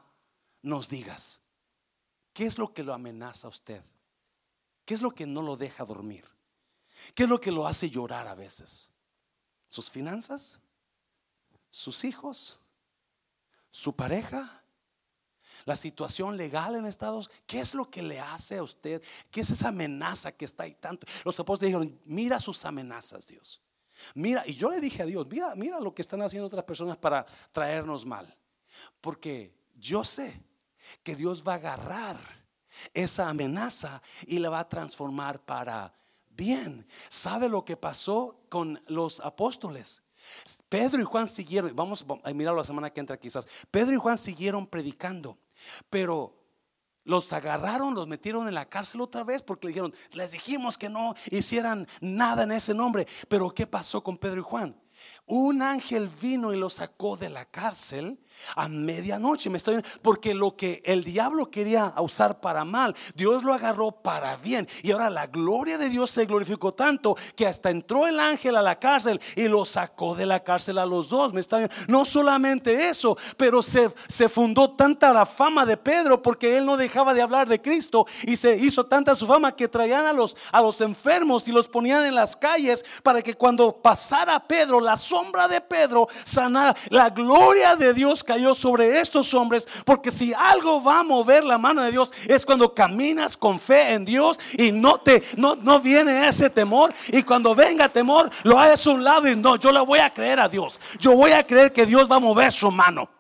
nos 0.62 0.88
digas. 0.88 1.40
¿Qué 2.32 2.46
es 2.46 2.58
lo 2.58 2.72
que 2.72 2.82
lo 2.82 2.94
amenaza 2.94 3.48
a 3.48 3.50
usted? 3.50 3.82
¿Qué 4.84 4.94
es 4.94 5.02
lo 5.02 5.10
que 5.10 5.26
no 5.26 5.42
lo 5.42 5.56
deja 5.56 5.84
dormir? 5.84 6.24
¿Qué 7.14 7.24
es 7.24 7.28
lo 7.28 7.40
que 7.40 7.52
lo 7.52 7.66
hace 7.66 7.90
llorar 7.90 8.26
a 8.28 8.34
veces? 8.34 8.90
¿Sus 9.68 9.90
finanzas? 9.90 10.60
¿Sus 11.70 12.04
hijos? 12.04 12.58
¿Su 13.70 13.94
pareja? 13.94 14.62
La 15.64 15.76
situación 15.76 16.36
legal 16.36 16.76
en 16.76 16.86
Estados, 16.86 17.30
¿qué 17.46 17.60
es 17.60 17.74
lo 17.74 17.90
que 17.90 18.02
le 18.02 18.20
hace 18.20 18.58
a 18.58 18.62
usted? 18.62 19.02
¿Qué 19.30 19.40
es 19.40 19.50
esa 19.50 19.68
amenaza 19.68 20.32
que 20.32 20.44
está 20.44 20.64
ahí 20.64 20.74
tanto? 20.74 21.06
Los 21.24 21.38
apóstoles 21.38 21.72
dijeron, 21.72 22.00
mira 22.04 22.40
sus 22.40 22.64
amenazas, 22.64 23.26
Dios. 23.26 23.60
Mira, 24.14 24.42
y 24.46 24.54
yo 24.54 24.70
le 24.70 24.80
dije 24.80 25.02
a 25.02 25.06
Dios, 25.06 25.28
mira, 25.28 25.54
mira 25.54 25.80
lo 25.80 25.94
que 25.94 26.02
están 26.02 26.22
haciendo 26.22 26.46
otras 26.46 26.64
personas 26.64 26.96
para 26.96 27.26
traernos 27.52 28.06
mal. 28.06 28.36
Porque 29.00 29.54
yo 29.76 30.04
sé 30.04 30.40
que 31.02 31.16
Dios 31.16 31.42
va 31.46 31.52
a 31.52 31.56
agarrar 31.56 32.18
esa 32.94 33.28
amenaza 33.28 34.02
y 34.26 34.38
la 34.38 34.50
va 34.50 34.60
a 34.60 34.68
transformar 34.68 35.44
para 35.44 35.94
bien. 36.30 36.86
¿Sabe 37.08 37.48
lo 37.48 37.64
que 37.64 37.76
pasó 37.76 38.40
con 38.48 38.78
los 38.86 39.20
apóstoles? 39.20 40.02
Pedro 40.68 41.00
y 41.00 41.04
Juan 41.04 41.28
siguieron, 41.28 41.74
vamos 41.74 42.04
a 42.22 42.32
mirarlo 42.32 42.58
la 42.58 42.64
semana 42.64 42.90
que 42.90 43.00
entra 43.00 43.18
quizás. 43.18 43.48
Pedro 43.70 43.92
y 43.94 43.98
Juan 43.98 44.18
siguieron 44.18 44.66
predicando. 44.66 45.38
Pero 45.90 46.38
los 47.04 47.32
agarraron, 47.32 47.94
los 47.94 48.06
metieron 48.06 48.48
en 48.48 48.54
la 48.54 48.68
cárcel 48.68 49.00
otra 49.00 49.24
vez 49.24 49.42
porque 49.42 49.66
le 49.66 49.72
dijeron, 49.72 49.94
les 50.12 50.32
dijimos 50.32 50.76
que 50.76 50.90
no 50.90 51.14
hicieran 51.30 51.86
nada 52.00 52.42
en 52.42 52.52
ese 52.52 52.74
nombre. 52.74 53.06
Pero 53.28 53.50
¿qué 53.50 53.66
pasó 53.66 54.02
con 54.02 54.18
Pedro 54.18 54.40
y 54.40 54.44
Juan? 54.44 54.78
Un 55.28 55.62
ángel 55.62 56.08
vino 56.08 56.52
y 56.52 56.56
lo 56.56 56.70
sacó 56.70 57.16
de 57.16 57.28
la 57.28 57.44
cárcel 57.44 58.18
a 58.56 58.68
medianoche. 58.68 59.50
Me 59.50 59.58
estoy 59.58 59.82
porque 60.02 60.34
lo 60.34 60.56
que 60.56 60.82
el 60.84 61.04
diablo 61.04 61.50
quería 61.50 61.94
usar 61.98 62.40
para 62.40 62.64
mal, 62.64 62.94
Dios 63.14 63.42
lo 63.42 63.52
agarró 63.52 63.90
para 63.90 64.36
bien. 64.36 64.68
Y 64.82 64.90
ahora 64.90 65.10
la 65.10 65.26
gloria 65.26 65.78
de 65.78 65.88
Dios 65.88 66.10
se 66.10 66.26
glorificó 66.26 66.72
tanto 66.74 67.16
que 67.36 67.46
hasta 67.46 67.70
entró 67.70 68.06
el 68.06 68.18
ángel 68.18 68.56
a 68.56 68.62
la 68.62 68.78
cárcel 68.78 69.20
y 69.36 69.48
lo 69.48 69.64
sacó 69.64 70.14
de 70.14 70.26
la 70.26 70.40
cárcel 70.40 70.78
a 70.78 70.86
los 70.86 71.08
dos. 71.08 71.32
Me 71.32 71.40
está 71.40 71.68
No 71.88 72.04
solamente 72.04 72.88
eso, 72.88 73.16
pero 73.36 73.62
se, 73.62 73.90
se 74.08 74.28
fundó 74.28 74.70
tanta 74.70 75.12
la 75.12 75.26
fama 75.26 75.66
de 75.66 75.76
Pedro 75.76 76.22
porque 76.22 76.56
él 76.56 76.64
no 76.64 76.76
dejaba 76.76 77.14
de 77.14 77.22
hablar 77.22 77.48
de 77.48 77.60
Cristo 77.60 78.06
y 78.22 78.36
se 78.36 78.56
hizo 78.56 78.86
tanta 78.86 79.14
su 79.14 79.26
fama 79.26 79.54
que 79.54 79.68
traían 79.68 80.06
a 80.06 80.12
los, 80.12 80.36
a 80.52 80.62
los 80.62 80.80
enfermos 80.80 81.46
y 81.48 81.52
los 81.52 81.68
ponían 81.68 82.04
en 82.04 82.14
las 82.14 82.36
calles 82.36 82.84
para 83.02 83.22
que 83.22 83.34
cuando 83.34 83.80
pasara 83.82 84.46
Pedro, 84.46 84.80
la 84.80 84.96
sombra 85.18 85.48
de 85.48 85.60
Pedro 85.60 86.08
sanara. 86.24 86.76
La 86.90 87.10
gloria 87.10 87.74
de 87.74 87.92
Dios 87.92 88.22
cayó 88.22 88.54
sobre 88.54 89.00
estos 89.00 89.34
hombres, 89.34 89.66
porque 89.84 90.10
si 90.10 90.32
algo 90.32 90.82
va 90.82 91.00
a 91.00 91.02
mover 91.02 91.44
la 91.44 91.58
mano 91.58 91.82
de 91.82 91.90
Dios 91.90 92.12
es 92.28 92.46
cuando 92.46 92.72
caminas 92.74 93.36
con 93.36 93.58
fe 93.58 93.94
en 93.94 94.04
Dios 94.04 94.38
y 94.56 94.70
no 94.70 94.98
te 94.98 95.22
no, 95.36 95.56
no 95.56 95.80
viene 95.80 96.28
ese 96.28 96.50
temor 96.50 96.94
y 97.08 97.22
cuando 97.22 97.54
venga 97.54 97.88
temor 97.88 98.30
lo 98.44 98.58
haces 98.58 98.86
a 98.86 98.90
un 98.90 99.04
lado 99.04 99.28
y 99.28 99.36
no, 99.36 99.56
yo 99.56 99.72
le 99.72 99.80
voy 99.80 99.98
a 99.98 100.12
creer 100.12 100.38
a 100.40 100.48
Dios. 100.48 100.78
Yo 101.00 101.14
voy 101.14 101.32
a 101.32 101.44
creer 101.44 101.72
que 101.72 101.84
Dios 101.86 102.10
va 102.10 102.16
a 102.16 102.20
mover 102.20 102.52
su 102.52 102.70
mano. 102.70 103.10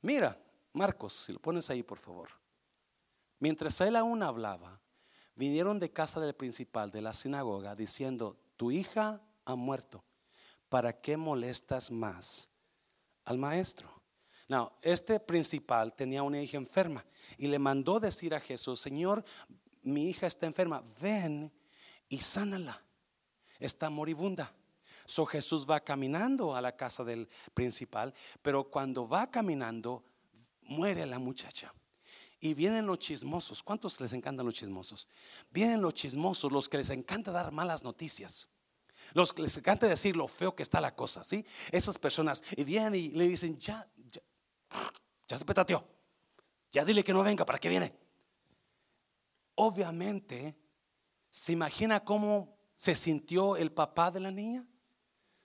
Mira, 0.00 0.36
Marcos, 0.72 1.12
si 1.12 1.32
lo 1.32 1.40
pones 1.40 1.68
ahí, 1.68 1.82
por 1.82 1.98
favor. 1.98 2.30
Mientras 3.40 3.80
él 3.80 3.96
aún 3.96 4.22
hablaba, 4.22 4.80
vinieron 5.34 5.78
de 5.78 5.90
casa 5.90 6.20
del 6.20 6.34
principal 6.34 6.90
de 6.90 7.02
la 7.02 7.12
sinagoga 7.12 7.74
diciendo, 7.74 8.36
tu 8.56 8.70
hija 8.70 9.20
ha 9.52 9.56
muerto. 9.56 10.04
¿Para 10.68 10.92
qué 11.00 11.16
molestas 11.16 11.90
más 11.90 12.48
al 13.28 13.36
maestro. 13.36 14.02
No, 14.48 14.72
este 14.82 15.20
principal 15.20 15.94
tenía 15.94 16.22
una 16.22 16.40
hija 16.40 16.56
enferma 16.56 17.04
y 17.36 17.46
le 17.46 17.58
mandó 17.58 18.00
decir 18.00 18.34
a 18.34 18.40
Jesús, 18.40 18.80
Señor, 18.80 19.22
mi 19.82 20.08
hija 20.08 20.26
está 20.26 20.46
enferma, 20.46 20.82
ven 21.00 21.52
y 22.08 22.18
sánala. 22.20 22.82
Está 23.58 23.90
moribunda. 23.90 24.54
So 25.04 25.26
Jesús 25.26 25.66
va 25.68 25.80
caminando 25.80 26.56
a 26.56 26.62
la 26.62 26.74
casa 26.74 27.04
del 27.04 27.28
principal, 27.52 28.14
pero 28.40 28.70
cuando 28.70 29.06
va 29.06 29.30
caminando, 29.30 30.04
muere 30.62 31.04
la 31.04 31.18
muchacha. 31.18 31.74
Y 32.40 32.54
vienen 32.54 32.86
los 32.86 32.98
chismosos. 32.98 33.62
¿Cuántos 33.62 34.00
les 34.00 34.12
encantan 34.14 34.46
los 34.46 34.54
chismosos? 34.54 35.08
Vienen 35.50 35.82
los 35.82 35.92
chismosos, 35.92 36.50
los 36.50 36.68
que 36.68 36.78
les 36.78 36.90
encanta 36.90 37.30
dar 37.30 37.52
malas 37.52 37.84
noticias. 37.84 38.48
Los 39.14 39.32
que 39.32 39.42
les 39.42 39.56
encanta 39.56 39.86
decir 39.86 40.16
lo 40.16 40.28
feo 40.28 40.54
que 40.54 40.62
está 40.62 40.80
la 40.80 40.94
cosa, 40.94 41.24
¿sí? 41.24 41.44
Esas 41.70 41.98
personas 41.98 42.42
y 42.56 42.64
vienen 42.64 42.94
y 42.94 43.08
le 43.08 43.26
dicen, 43.28 43.58
ya, 43.58 43.88
ya, 44.10 44.20
ya 45.26 45.38
se 45.38 45.44
petateó. 45.44 45.86
Ya 46.70 46.84
dile 46.84 47.02
que 47.02 47.12
no 47.12 47.22
venga, 47.22 47.46
¿para 47.46 47.58
qué 47.58 47.68
viene? 47.68 47.94
Obviamente, 49.54 50.56
¿se 51.30 51.52
imagina 51.52 52.04
cómo 52.04 52.56
se 52.76 52.94
sintió 52.94 53.56
el 53.56 53.72
papá 53.72 54.10
de 54.10 54.20
la 54.20 54.30
niña? 54.30 54.66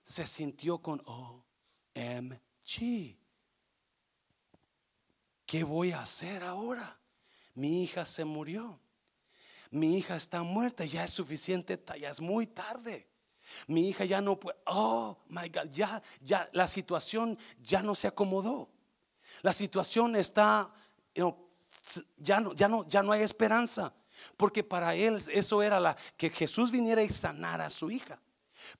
Se 0.02 0.26
sintió 0.26 0.78
con 0.78 1.00
OMG. 1.06 2.38
¿Qué 5.46 5.64
voy 5.64 5.92
a 5.92 6.02
hacer 6.02 6.42
ahora? 6.42 7.00
Mi 7.54 7.82
hija 7.82 8.04
se 8.04 8.24
murió. 8.24 8.80
Mi 9.70 9.98
hija 9.98 10.16
está 10.16 10.42
muerta, 10.42 10.84
ya 10.84 11.04
es 11.04 11.10
suficiente, 11.10 11.82
ya 11.98 12.10
es 12.10 12.20
muy 12.20 12.46
tarde. 12.46 13.08
Mi 13.66 13.88
hija 13.88 14.04
ya 14.04 14.20
no 14.20 14.38
puede, 14.38 14.58
oh 14.66 15.18
my 15.28 15.48
God, 15.48 15.70
ya, 15.70 16.02
ya 16.20 16.48
la 16.52 16.68
situación 16.68 17.38
ya 17.62 17.82
no 17.82 17.94
se 17.94 18.08
acomodó. 18.08 18.68
La 19.42 19.52
situación 19.52 20.16
está, 20.16 20.72
ya, 22.16 22.40
no, 22.40 22.52
ya, 22.54 22.68
no, 22.68 22.86
ya 22.88 23.02
no 23.02 23.12
hay 23.12 23.22
esperanza. 23.22 23.94
Porque 24.36 24.62
para 24.62 24.94
él 24.94 25.20
eso 25.32 25.62
era 25.62 25.80
la 25.80 25.96
que 26.16 26.30
Jesús 26.30 26.70
viniera 26.70 27.02
y 27.02 27.08
sanara 27.08 27.66
a 27.66 27.70
su 27.70 27.90
hija. 27.90 28.20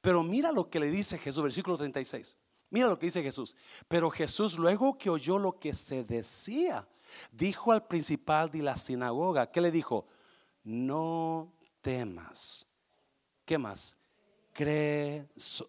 Pero 0.01 0.22
mira 0.22 0.53
lo 0.53 0.70
que 0.70 0.81
le 0.81 0.91
dice 0.91 1.18
Jesús, 1.18 1.43
versículo 1.43 1.77
36. 1.77 2.39
Mira 2.70 2.89
lo 2.89 2.99
que 2.99 3.07
dice 3.07 3.22
Jesús. 3.22 3.57
Pero 3.89 4.11
Jesús, 4.11 4.59
luego 4.59 4.97
que 4.97 5.11
oyó 5.11 5.39
lo 5.39 5.59
que 5.59 5.75
se 5.75 6.05
decía, 6.05 6.89
dijo 7.31 7.72
al 7.72 7.87
principal 7.87 8.51
de 8.51 8.62
la 8.62 8.77
sinagoga, 8.77 9.51
¿qué 9.51 9.61
le 9.61 9.70
dijo? 9.70 10.07
No 10.62 11.53
temas. 11.81 12.66
¿Qué 13.45 13.59
más? 13.59 13.97
Cree. 14.55 15.27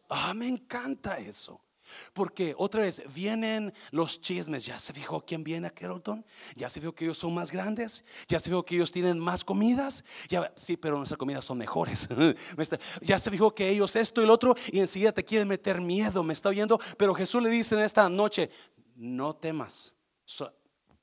Ah, 0.09 0.33
me 0.35 0.47
encanta 0.47 1.17
eso. 1.17 1.59
Porque 2.13 2.53
otra 2.57 2.81
vez 2.81 3.01
vienen 3.13 3.73
los 3.91 4.21
chismes. 4.21 4.65
Ya 4.65 4.77
se 4.79 4.93
fijó 4.93 5.25
quién 5.25 5.43
viene 5.43 5.67
a 5.67 5.71
Carrollton. 5.71 6.23
Ya 6.55 6.69
se 6.69 6.79
vio 6.79 6.93
que 6.93 7.05
ellos 7.05 7.17
son 7.17 7.33
más 7.33 7.51
grandes. 7.51 8.05
Ya 8.27 8.39
se 8.39 8.49
vio 8.49 8.63
que 8.63 8.75
ellos 8.75 8.91
tienen 8.91 9.19
más 9.19 9.43
comidas. 9.43 10.03
Ya, 10.29 10.53
sí, 10.55 10.77
pero 10.77 10.97
nuestras 10.97 11.17
comidas 11.17 11.43
son 11.43 11.57
mejores. 11.57 12.07
ya 13.01 13.17
se 13.17 13.31
fijó 13.31 13.51
que 13.51 13.69
ellos 13.69 13.95
esto 13.95 14.21
y 14.21 14.27
lo 14.27 14.33
otro. 14.33 14.55
Y 14.71 14.79
enseguida 14.79 15.11
te 15.11 15.23
quieren 15.23 15.47
meter 15.47 15.81
miedo. 15.81 16.23
Me 16.23 16.33
está 16.33 16.49
oyendo. 16.49 16.79
Pero 16.97 17.15
Jesús 17.15 17.41
le 17.41 17.49
dice 17.49 17.75
en 17.75 17.81
esta 17.81 18.07
noche: 18.07 18.51
No 18.95 19.35
temas. 19.35 19.95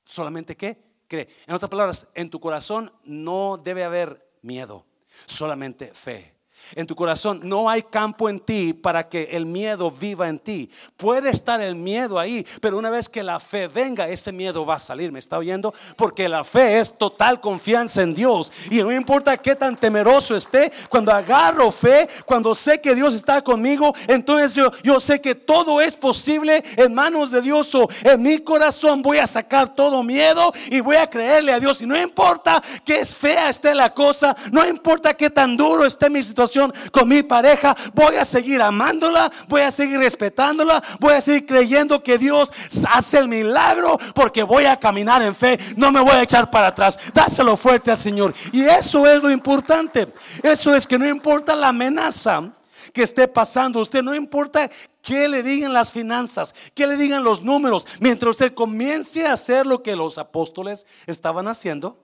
solamente 0.05 0.55
qué? 0.55 0.81
Cree. 1.07 1.27
En 1.47 1.53
otras 1.53 1.69
palabras, 1.69 2.07
en 2.15 2.29
tu 2.29 2.39
corazón 2.39 2.91
no 3.03 3.57
debe 3.61 3.83
haber 3.83 4.31
miedo. 4.41 4.85
Solamente 5.25 5.93
fe. 5.93 6.32
En 6.75 6.87
tu 6.87 6.95
corazón 6.95 7.41
no 7.43 7.69
hay 7.69 7.83
campo 7.83 8.29
en 8.29 8.39
ti 8.39 8.73
para 8.73 9.07
que 9.07 9.29
el 9.31 9.45
miedo 9.45 9.91
viva 9.91 10.27
en 10.27 10.39
ti. 10.39 10.69
Puede 10.97 11.29
estar 11.29 11.61
el 11.61 11.75
miedo 11.75 12.19
ahí, 12.19 12.45
pero 12.61 12.77
una 12.77 12.89
vez 12.89 13.09
que 13.09 13.23
la 13.23 13.39
fe 13.39 13.67
venga, 13.67 14.07
ese 14.07 14.31
miedo 14.31 14.65
va 14.65 14.75
a 14.75 14.79
salir. 14.79 15.11
¿Me 15.11 15.19
está 15.19 15.37
oyendo? 15.37 15.73
Porque 15.95 16.27
la 16.27 16.43
fe 16.43 16.79
es 16.79 16.97
total 16.97 17.39
confianza 17.39 18.01
en 18.01 18.15
Dios. 18.15 18.51
Y 18.71 18.77
no 18.77 18.91
importa 18.91 19.37
qué 19.37 19.55
tan 19.55 19.75
temeroso 19.75 20.35
esté, 20.35 20.71
cuando 20.89 21.11
agarro 21.11 21.71
fe, 21.71 22.07
cuando 22.25 22.55
sé 22.55 22.81
que 22.81 22.95
Dios 22.95 23.13
está 23.13 23.41
conmigo, 23.43 23.93
entonces 24.07 24.53
yo, 24.53 24.71
yo 24.83 24.99
sé 24.99 25.21
que 25.21 25.35
todo 25.35 25.81
es 25.81 25.95
posible 25.95 26.63
en 26.77 26.93
manos 26.93 27.31
de 27.31 27.41
Dios. 27.41 27.73
O 27.75 27.89
en 28.03 28.21
mi 28.21 28.39
corazón 28.39 29.01
voy 29.01 29.17
a 29.17 29.27
sacar 29.27 29.75
todo 29.75 30.01
miedo 30.03 30.53
y 30.69 30.79
voy 30.79 30.95
a 30.95 31.09
creerle 31.09 31.51
a 31.51 31.59
Dios. 31.59 31.81
Y 31.81 31.85
no 31.85 31.99
importa 31.99 32.61
que 32.83 33.05
fea 33.05 33.49
esté 33.49 33.75
la 33.75 33.93
cosa, 33.93 34.35
no 34.51 34.65
importa 34.65 35.13
qué 35.13 35.29
tan 35.29 35.57
duro 35.57 35.85
esté 35.85 36.09
mi 36.09 36.21
situación 36.21 36.52
con 36.91 37.07
mi 37.07 37.23
pareja, 37.23 37.75
voy 37.93 38.15
a 38.15 38.25
seguir 38.25 38.61
amándola, 38.61 39.31
voy 39.47 39.61
a 39.61 39.71
seguir 39.71 39.99
respetándola, 39.99 40.83
voy 40.99 41.13
a 41.13 41.21
seguir 41.21 41.45
creyendo 41.45 42.03
que 42.03 42.17
Dios 42.17 42.51
hace 42.89 43.19
el 43.19 43.27
milagro 43.27 43.97
porque 44.13 44.43
voy 44.43 44.65
a 44.65 44.77
caminar 44.77 45.21
en 45.21 45.35
fe, 45.35 45.59
no 45.75 45.91
me 45.91 46.01
voy 46.01 46.13
a 46.13 46.23
echar 46.23 46.49
para 46.49 46.67
atrás. 46.67 46.99
Dáselo 47.13 47.57
fuerte 47.57 47.91
al 47.91 47.97
Señor. 47.97 48.33
Y 48.51 48.61
eso 48.61 49.07
es 49.07 49.21
lo 49.21 49.29
importante. 49.29 50.07
Eso 50.41 50.75
es 50.75 50.87
que 50.87 50.99
no 50.99 51.07
importa 51.07 51.55
la 51.55 51.69
amenaza 51.69 52.53
que 52.93 53.03
esté 53.03 53.27
pasando, 53.27 53.79
usted 53.79 54.03
no 54.03 54.13
importa 54.13 54.69
que 55.01 55.27
le 55.27 55.41
digan 55.41 55.73
las 55.73 55.91
finanzas, 55.91 56.53
que 56.75 56.85
le 56.85 56.95
digan 56.95 57.23
los 57.23 57.41
números, 57.41 57.87
mientras 57.99 58.31
usted 58.31 58.53
comience 58.53 59.25
a 59.25 59.33
hacer 59.33 59.65
lo 59.65 59.81
que 59.81 59.95
los 59.95 60.17
apóstoles 60.17 60.85
estaban 61.07 61.47
haciendo, 61.47 62.03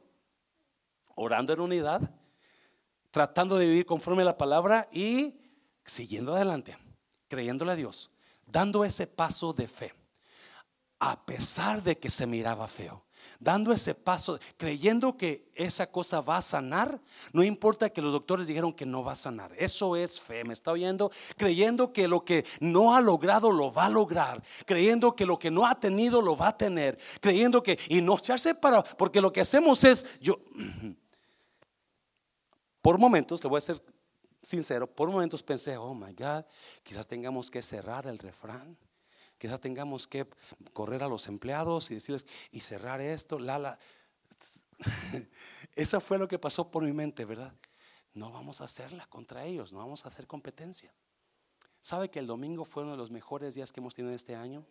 orando 1.16 1.54
en 1.54 1.60
unidad, 1.60 2.02
tratando 3.12 3.58
de 3.58 3.68
vivir 3.68 3.86
conforme 3.86 4.22
a 4.22 4.26
la 4.26 4.38
palabra 4.38 4.88
y 4.92 5.40
siguiendo 5.86 6.36
adelante, 6.36 6.78
creyéndole 7.28 7.72
a 7.72 7.76
Dios, 7.76 8.12
dando 8.46 8.84
ese 8.84 9.08
paso 9.08 9.54
de 9.54 9.68
fe, 9.68 9.94
a 11.00 11.26
pesar 11.26 11.82
de 11.84 11.98
que 11.98 12.10
se 12.10 12.28
miraba 12.28 12.68
feo. 12.68 13.06
Dando 13.40 13.74
ese 13.74 13.96
paso, 13.96 14.40
creyendo 14.58 15.18
que 15.18 15.50
esa 15.54 15.92
cosa 15.92 16.22
va 16.22 16.38
a 16.38 16.42
sanar, 16.42 17.02
no 17.34 17.44
importa 17.44 17.90
que 17.90 18.02
los 18.02 18.14
doctores 18.14 18.48
dijeron 18.48 18.74
que 18.74 18.86
no 18.86 19.04
va 19.04 19.14
a 19.14 19.16
sanar. 19.16 19.52
Eso 19.58 19.96
es 19.96 20.20
fe, 20.20 20.44
¿me 20.46 20.54
está 20.54 20.72
oyendo? 20.72 21.12
Creyendo 21.38 21.92
que 21.92 22.08
lo 22.08 22.24
que 22.24 22.46
no 22.60 22.96
ha 22.96 23.02
logrado 23.02 23.52
lo 23.52 23.72
va 23.74 23.86
a 23.86 23.90
lograr, 23.90 24.42
creyendo 24.66 25.16
que 25.16 25.26
lo 25.26 25.38
que 25.38 25.52
no 25.52 25.66
ha 25.66 25.80
tenido 25.80 26.22
lo 26.22 26.38
va 26.38 26.50
a 26.50 26.58
tener, 26.58 26.98
creyendo 27.22 27.62
que, 27.62 27.78
y 27.90 28.02
no 28.02 28.18
echarse 28.18 28.56
para, 28.56 28.84
porque 28.84 29.22
lo 29.22 29.32
que 29.32 29.42
hacemos 29.42 29.84
es, 29.84 30.06
yo, 30.22 30.40
por 32.82 32.98
momentos, 32.98 33.44
le 33.44 33.50
voy 33.50 33.58
a 33.58 33.62
ser 33.62 33.82
sincero, 34.42 34.88
por 34.88 35.10
momentos 35.10 35.44
pensé, 35.44 35.78
oh 35.78 35.94
my 35.94 36.14
God, 36.14 36.46
quizás 36.84 37.08
tengamos 37.08 37.52
que 37.52 37.62
cerrar 37.62 38.08
el 38.08 38.20
refrán. 38.20 38.78
Quizás 39.38 39.62
tengamos 39.62 40.06
que 40.06 40.28
correr 40.74 41.02
a 41.02 41.08
los 41.08 41.28
empleados 41.28 41.90
y 41.92 41.96
decirles, 41.96 42.28
y 42.52 42.60
cerrar 42.60 43.00
esto, 43.00 43.40
Lala. 43.40 43.80
Eso 45.76 46.02
fue 46.02 46.20
lo 46.20 46.28
que 46.28 46.38
pasó 46.38 46.70
por 46.70 46.84
mi 46.84 46.92
mente, 46.92 47.24
¿verdad? 47.24 47.54
No 48.14 48.32
vamos 48.32 48.60
a 48.60 48.66
hacerla 48.66 49.08
contra 49.08 49.46
ellos, 49.46 49.72
no 49.72 49.80
vamos 49.80 50.04
a 50.06 50.10
hacer 50.10 50.28
competencia. 50.28 50.94
¿Sabe 51.82 52.10
que 52.10 52.20
el 52.20 52.28
domingo 52.28 52.66
fue 52.66 52.84
uno 52.84 52.92
de 52.92 52.98
los 52.98 53.12
mejores 53.12 53.56
días 53.56 53.72
que 53.72 53.80
hemos 53.80 53.96
tenido 53.96 54.14
este 54.14 54.36
año? 54.36 54.66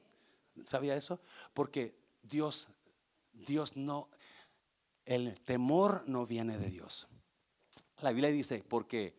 ¿Sabía 0.65 0.95
eso? 0.97 1.19
Porque 1.55 1.97
Dios, 2.23 2.69
Dios 3.33 3.75
no, 3.75 4.11
el 5.07 5.41
temor 5.41 6.05
no 6.07 6.27
viene 6.27 6.59
de 6.59 6.69
Dios. 6.69 7.09
La 8.01 8.11
Biblia 8.11 8.31
dice, 8.31 8.63
porque 8.67 9.15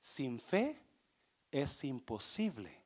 sin 0.00 0.38
fe 0.38 0.80
es 1.50 1.84
imposible 1.84 2.76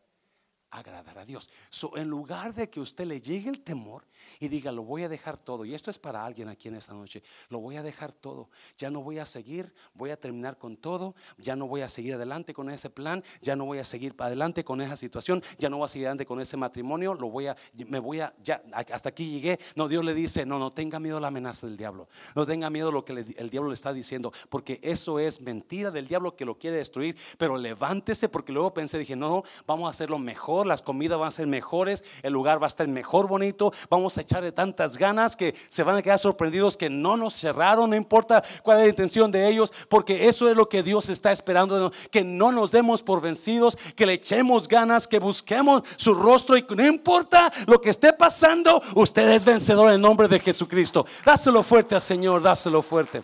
agradar 0.70 1.18
a 1.18 1.24
Dios. 1.24 1.50
en 1.96 2.08
lugar 2.08 2.54
de 2.54 2.68
que 2.68 2.80
usted 2.80 3.06
le 3.06 3.20
llegue 3.20 3.48
el 3.48 3.62
temor 3.62 4.04
y 4.40 4.48
diga, 4.48 4.72
lo 4.72 4.82
voy 4.82 5.04
a 5.04 5.08
dejar 5.08 5.36
todo, 5.36 5.64
y 5.64 5.74
esto 5.74 5.90
es 5.90 5.98
para 5.98 6.24
alguien 6.24 6.48
aquí 6.48 6.68
en 6.68 6.74
esta 6.74 6.94
noche, 6.94 7.22
lo 7.48 7.58
voy 7.58 7.76
a 7.76 7.82
dejar 7.82 8.12
todo, 8.12 8.50
ya 8.76 8.90
no 8.90 9.02
voy 9.02 9.18
a 9.18 9.24
seguir, 9.24 9.72
voy 9.94 10.10
a 10.10 10.18
terminar 10.18 10.58
con 10.58 10.76
todo, 10.76 11.14
ya 11.38 11.56
no 11.56 11.66
voy 11.66 11.82
a 11.82 11.88
seguir 11.88 12.14
adelante 12.14 12.54
con 12.54 12.70
ese 12.70 12.90
plan, 12.90 13.22
ya 13.42 13.56
no 13.56 13.64
voy 13.64 13.78
a 13.78 13.84
seguir 13.84 14.14
adelante 14.18 14.64
con 14.64 14.80
esa 14.80 14.96
situación, 14.96 15.42
ya 15.58 15.68
no 15.70 15.78
voy 15.78 15.84
a 15.84 15.88
seguir 15.88 16.06
adelante 16.06 16.26
con 16.26 16.40
ese 16.40 16.56
matrimonio, 16.56 17.14
lo 17.14 17.30
voy 17.30 17.46
a, 17.46 17.56
me 17.86 17.98
voy 17.98 18.20
a, 18.20 18.34
ya, 18.42 18.62
hasta 18.72 19.08
aquí 19.08 19.30
llegué. 19.30 19.58
No, 19.74 19.88
Dios 19.88 20.04
le 20.04 20.14
dice, 20.14 20.46
no, 20.46 20.58
no 20.58 20.70
tenga 20.70 20.98
miedo 21.00 21.18
a 21.18 21.20
la 21.20 21.28
amenaza 21.28 21.66
del 21.66 21.76
diablo, 21.76 22.08
no 22.34 22.46
tenga 22.46 22.70
miedo 22.70 22.88
a 22.88 22.92
lo 22.92 23.04
que 23.04 23.12
el 23.12 23.50
diablo 23.50 23.70
le 23.70 23.74
está 23.74 23.92
diciendo, 23.92 24.32
porque 24.48 24.78
eso 24.82 25.18
es 25.18 25.40
mentira 25.40 25.90
del 25.90 26.06
diablo 26.06 26.36
que 26.36 26.44
lo 26.44 26.58
quiere 26.58 26.76
destruir, 26.78 27.16
pero 27.36 27.56
levántese, 27.56 28.28
porque 28.28 28.52
luego 28.52 28.74
pensé, 28.74 28.98
dije, 28.98 29.16
no, 29.16 29.42
vamos 29.66 29.86
a 29.86 29.90
hacerlo 29.90 30.18
mejor. 30.18 30.66
Las 30.66 30.82
comidas 30.82 31.18
van 31.18 31.28
a 31.28 31.32
ser 31.32 31.46
mejores, 31.46 32.04
el 32.22 32.32
lugar 32.32 32.60
va 32.60 32.66
a 32.66 32.68
estar 32.68 32.86
mejor 32.88 33.28
bonito, 33.28 33.72
vamos 33.90 34.07
a 34.16 34.22
echarle 34.22 34.52
tantas 34.52 34.96
ganas 34.96 35.36
que 35.36 35.54
se 35.68 35.82
van 35.82 35.96
a 35.96 36.02
quedar 36.02 36.18
sorprendidos 36.18 36.76
que 36.76 36.88
no 36.88 37.16
nos 37.16 37.34
cerraron, 37.34 37.90
no 37.90 37.96
importa 37.96 38.42
cuál 38.62 38.78
es 38.78 38.84
la 38.84 38.90
intención 38.90 39.30
de 39.30 39.48
ellos, 39.48 39.72
porque 39.88 40.28
eso 40.28 40.48
es 40.48 40.56
lo 40.56 40.68
que 40.68 40.82
Dios 40.82 41.10
está 41.10 41.32
esperando, 41.32 41.92
que 42.10 42.24
no 42.24 42.52
nos 42.52 42.70
demos 42.70 43.02
por 43.02 43.20
vencidos, 43.20 43.76
que 43.96 44.06
le 44.06 44.14
echemos 44.14 44.68
ganas, 44.68 45.06
que 45.06 45.18
busquemos 45.18 45.82
su 45.96 46.14
rostro 46.14 46.56
y 46.56 46.62
que 46.62 46.76
no 46.76 46.86
importa 46.86 47.52
lo 47.66 47.80
que 47.80 47.90
esté 47.90 48.12
pasando, 48.12 48.80
usted 48.94 49.28
es 49.30 49.44
vencedor 49.44 49.92
en 49.92 50.00
nombre 50.00 50.28
de 50.28 50.40
Jesucristo. 50.40 51.04
Dáselo 51.24 51.62
fuerte 51.62 51.96
al 51.96 52.00
Señor, 52.00 52.40
dáselo 52.40 52.80
fuerte. 52.82 53.22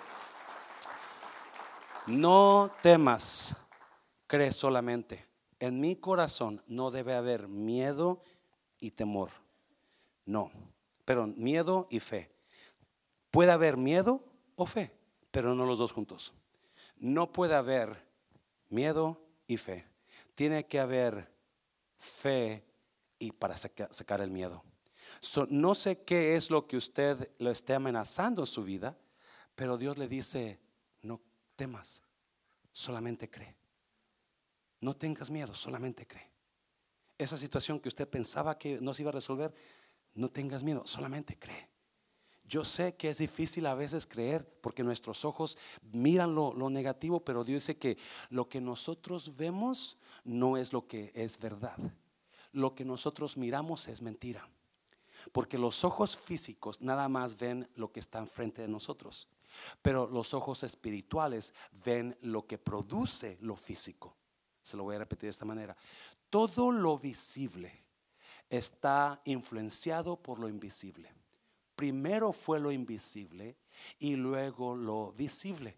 No 2.06 2.70
temas, 2.82 3.56
cree 4.26 4.52
solamente 4.52 5.34
en 5.64 5.80
mi 5.80 5.96
corazón 5.96 6.62
no 6.66 6.90
debe 6.90 7.14
haber 7.14 7.48
miedo 7.48 8.20
y 8.78 8.90
temor. 8.90 9.30
No, 10.26 10.50
pero 11.04 11.26
miedo 11.26 11.86
y 11.90 12.00
fe. 12.00 12.30
Puede 13.30 13.52
haber 13.52 13.76
miedo 13.76 14.24
o 14.56 14.66
fe, 14.66 14.96
pero 15.30 15.54
no 15.54 15.66
los 15.66 15.78
dos 15.78 15.92
juntos. 15.92 16.34
No 16.96 17.32
puede 17.32 17.54
haber 17.54 18.06
miedo 18.68 19.20
y 19.46 19.56
fe. 19.56 19.86
Tiene 20.34 20.66
que 20.66 20.80
haber 20.80 21.32
fe 21.98 22.64
y 23.18 23.32
para 23.32 23.56
sacar 23.56 24.20
el 24.20 24.30
miedo. 24.30 24.62
no 25.48 25.74
sé 25.74 26.02
qué 26.02 26.36
es 26.36 26.50
lo 26.50 26.66
que 26.66 26.76
usted 26.76 27.30
lo 27.38 27.50
esté 27.50 27.74
amenazando 27.74 28.42
en 28.42 28.46
su 28.46 28.64
vida, 28.64 28.96
pero 29.54 29.78
Dios 29.78 29.98
le 29.98 30.08
dice, 30.08 30.60
no 31.02 31.20
temas, 31.56 32.02
solamente 32.72 33.30
cree. 33.30 33.56
No 34.80 34.94
tengas 34.94 35.30
miedo, 35.30 35.54
solamente 35.54 36.06
cree. 36.06 36.30
Esa 37.16 37.36
situación 37.36 37.80
que 37.80 37.88
usted 37.88 38.08
pensaba 38.08 38.58
que 38.58 38.80
no 38.80 38.92
se 38.92 39.02
iba 39.02 39.10
a 39.10 39.12
resolver, 39.12 39.54
no 40.14 40.30
tengas 40.30 40.62
miedo, 40.62 40.86
solamente 40.86 41.38
cree. 41.38 41.68
Yo 42.46 42.64
sé 42.64 42.94
que 42.94 43.08
es 43.08 43.18
difícil 43.18 43.66
a 43.66 43.74
veces 43.74 44.06
creer 44.06 44.46
porque 44.60 44.84
nuestros 44.84 45.24
ojos 45.24 45.56
miran 45.92 46.34
lo, 46.34 46.52
negativo, 46.70 47.20
pero 47.20 47.42
Dios 47.42 47.62
dice 47.62 47.78
que 47.78 47.96
lo 48.28 48.48
que 48.48 48.60
nosotros 48.60 49.36
vemos 49.36 49.96
no 50.24 50.56
es 50.56 50.72
lo 50.72 50.86
que 50.86 51.10
es 51.14 51.38
verdad. 51.38 51.78
Lo 52.52 52.74
que 52.74 52.84
nosotros 52.84 53.36
miramos 53.36 53.88
es 53.88 54.02
mentira. 54.02 54.48
Porque 55.32 55.56
los 55.56 55.84
ojos 55.84 56.18
físicos 56.18 56.82
nada 56.82 57.08
más 57.08 57.38
ven 57.38 57.68
lo 57.76 57.90
que 57.90 58.00
está 58.00 58.18
enfrente 58.18 58.60
de 58.60 58.68
nosotros, 58.68 59.26
pero 59.80 60.06
los 60.06 60.34
ojos 60.34 60.64
espirituales 60.64 61.54
ven 61.82 62.16
lo 62.20 62.46
que 62.46 62.58
produce 62.58 63.38
lo 63.40 63.56
físico. 63.56 64.14
Se 64.60 64.76
lo 64.76 64.84
voy 64.84 64.96
a 64.96 64.98
repetir 64.98 65.28
de 65.28 65.30
esta 65.30 65.46
manera. 65.46 65.74
Todo 66.28 66.70
lo 66.70 66.98
visible 66.98 67.83
está 68.50 69.20
influenciado 69.24 70.16
por 70.16 70.38
lo 70.38 70.48
invisible. 70.48 71.12
Primero 71.76 72.32
fue 72.32 72.60
lo 72.60 72.70
invisible 72.70 73.56
y 73.98 74.16
luego 74.16 74.76
lo 74.76 75.12
visible. 75.12 75.76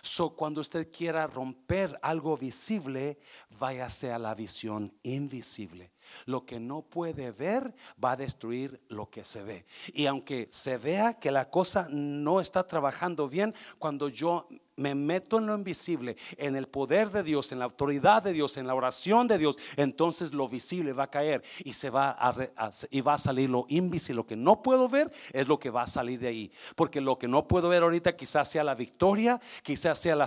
So, 0.00 0.30
cuando 0.30 0.60
usted 0.60 0.90
quiera 0.90 1.26
romper 1.26 1.98
algo 2.02 2.36
visible, 2.36 3.18
váyase 3.58 4.12
a 4.12 4.18
la 4.18 4.34
visión 4.34 4.92
invisible. 5.02 5.92
Lo 6.24 6.46
que 6.46 6.60
no 6.60 6.82
puede 6.82 7.30
ver 7.30 7.74
va 8.02 8.12
a 8.12 8.16
destruir 8.16 8.80
lo 8.88 9.10
que 9.10 9.24
se 9.24 9.42
ve. 9.42 9.66
Y 9.92 10.06
aunque 10.06 10.48
se 10.50 10.78
vea 10.78 11.14
que 11.14 11.30
la 11.30 11.50
cosa 11.50 11.88
no 11.90 12.40
está 12.40 12.66
trabajando 12.66 13.28
bien, 13.28 13.54
cuando 13.78 14.08
yo 14.08 14.48
me 14.76 14.94
meto 14.94 15.38
en 15.38 15.46
lo 15.46 15.54
invisible, 15.54 16.16
en 16.36 16.56
el 16.56 16.66
poder 16.66 17.10
de 17.10 17.22
Dios, 17.22 17.52
en 17.52 17.58
la 17.58 17.66
autoridad 17.66 18.22
de 18.22 18.32
Dios, 18.32 18.56
en 18.56 18.66
la 18.66 18.74
oración 18.74 19.28
de 19.28 19.38
Dios, 19.38 19.56
entonces 19.76 20.32
lo 20.32 20.48
visible 20.48 20.92
va 20.92 21.04
a 21.04 21.10
caer 21.10 21.42
y 21.64 21.72
se 21.74 21.90
va 21.90 22.16
a, 22.18 22.34
y 22.90 23.00
va 23.00 23.14
a 23.14 23.18
salir 23.18 23.50
lo 23.50 23.66
invisible. 23.68 24.16
Lo 24.16 24.26
que 24.26 24.36
no 24.36 24.62
puedo 24.62 24.88
ver 24.88 25.12
es 25.32 25.46
lo 25.48 25.58
que 25.58 25.70
va 25.70 25.82
a 25.82 25.86
salir 25.86 26.18
de 26.18 26.28
ahí, 26.28 26.52
porque 26.76 27.00
lo 27.00 27.18
que 27.18 27.28
no 27.28 27.46
puedo 27.46 27.68
ver 27.68 27.82
ahorita 27.82 28.16
quizás 28.16 28.48
sea 28.48 28.64
la 28.64 28.74
victoria, 28.74 29.40
quizás 29.62 29.98
sea 29.98 30.16
la, 30.16 30.26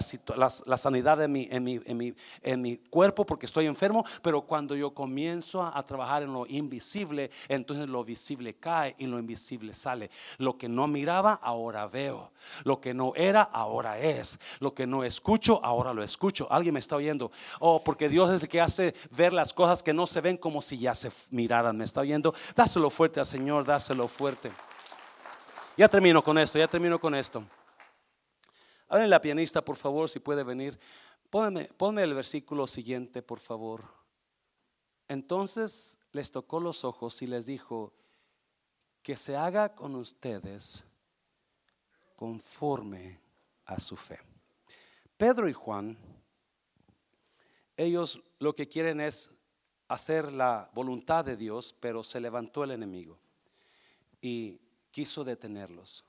sanidad 0.77 1.21
en, 1.23 1.31
mi, 1.31 1.47
en 1.51 2.61
mi 2.61 2.77
cuerpo 2.89 3.25
porque 3.25 3.45
estoy 3.45 3.65
enfermo, 3.65 4.05
pero 4.21 4.41
cuando 4.41 4.75
yo 4.75 4.93
comienzo 4.93 5.61
a, 5.61 5.77
a 5.77 5.85
trabajar 5.85 6.23
en 6.23 6.33
lo 6.33 6.45
invisible, 6.45 7.31
entonces 7.47 7.87
lo 7.87 8.03
visible 8.03 8.55
cae 8.55 8.95
y 8.97 9.07
lo 9.07 9.19
invisible 9.19 9.73
sale. 9.73 10.09
Lo 10.37 10.57
que 10.57 10.69
no 10.69 10.87
miraba, 10.87 11.33
ahora 11.33 11.87
veo. 11.87 12.31
Lo 12.63 12.79
que 12.79 12.93
no 12.93 13.13
era, 13.15 13.41
ahora 13.41 13.99
es. 13.99 14.34
Lo 14.59 14.73
que 14.73 14.87
no 14.87 15.03
escucho, 15.03 15.63
ahora 15.63 15.93
lo 15.93 16.03
escucho. 16.03 16.47
Alguien 16.51 16.73
me 16.73 16.79
está 16.79 16.95
oyendo. 16.95 17.31
Oh, 17.59 17.83
porque 17.83 18.09
Dios 18.09 18.31
es 18.31 18.43
el 18.43 18.49
que 18.49 18.61
hace 18.61 18.93
ver 19.11 19.33
las 19.33 19.53
cosas 19.53 19.83
que 19.83 19.93
no 19.93 20.07
se 20.07 20.21
ven 20.21 20.37
como 20.37 20.61
si 20.61 20.77
ya 20.77 20.93
se 20.93 21.11
miraran. 21.29 21.77
¿Me 21.77 21.83
está 21.83 22.01
oyendo? 22.01 22.33
Dáselo 22.55 22.89
fuerte 22.89 23.19
al 23.19 23.25
Señor, 23.25 23.65
dáselo 23.65 24.07
fuerte. 24.07 24.51
Ya 25.77 25.87
termino 25.89 26.23
con 26.23 26.37
esto, 26.37 26.57
ya 26.57 26.67
termino 26.67 26.99
con 26.99 27.15
esto. 27.15 27.43
Hablen 28.87 29.09
la 29.09 29.21
pianista, 29.21 29.63
por 29.63 29.75
favor, 29.75 30.09
si 30.09 30.19
puede 30.19 30.43
venir. 30.43 30.79
Ponme 31.29 32.03
el 32.03 32.13
versículo 32.13 32.67
siguiente, 32.67 33.21
por 33.21 33.39
favor. 33.39 33.83
Entonces 35.07 35.99
les 36.11 36.31
tocó 36.31 36.59
los 36.59 36.85
ojos 36.85 37.21
y 37.21 37.27
les 37.27 37.45
dijo, 37.45 37.93
que 39.05 39.15
se 39.15 39.37
haga 39.37 39.75
con 39.75 39.93
ustedes 39.93 40.83
conforme 42.15 43.19
a 43.65 43.79
su 43.79 43.95
fe. 43.95 44.19
Pedro 45.17 45.47
y 45.47 45.53
Juan, 45.53 45.97
ellos 47.77 48.21
lo 48.39 48.53
que 48.53 48.67
quieren 48.67 48.99
es 49.01 49.31
hacer 49.87 50.31
la 50.31 50.69
voluntad 50.73 51.23
de 51.25 51.37
Dios, 51.37 51.75
pero 51.79 52.03
se 52.03 52.19
levantó 52.19 52.63
el 52.63 52.71
enemigo 52.71 53.19
y 54.21 54.59
quiso 54.91 55.23
detenerlos. 55.23 56.05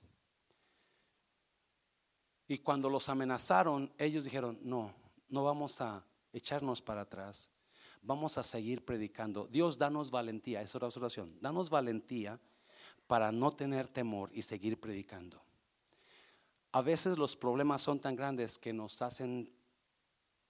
Y 2.49 2.59
cuando 2.59 2.89
los 2.89 3.09
amenazaron, 3.09 3.93
ellos 3.99 4.25
dijeron, 4.25 4.59
no, 4.63 4.95
no 5.29 5.45
vamos 5.45 5.81
a 5.81 6.05
echarnos 6.33 6.81
para 6.81 7.03
atrás, 7.03 7.51
vamos 8.03 8.39
a 8.39 8.45
seguir 8.45 8.85
predicando. 8.85 9.49
Dios, 9.49 9.79
danos 9.79 10.11
valentía, 10.11 10.63
esa 10.63 10.79
es 10.79 10.97
la 10.97 11.01
oración, 11.01 11.37
danos 11.41 11.71
valentía 11.71 12.39
para 13.07 13.33
no 13.33 13.53
tener 13.53 13.89
temor 13.89 14.31
y 14.33 14.43
seguir 14.43 14.81
predicando. 14.81 15.46
A 16.77 16.83
veces 16.83 17.17
los 17.17 17.37
problemas 17.37 17.81
son 17.81 18.01
tan 18.01 18.15
grandes 18.15 18.59
que 18.59 18.71
nos 18.71 19.01
hacen 19.01 19.51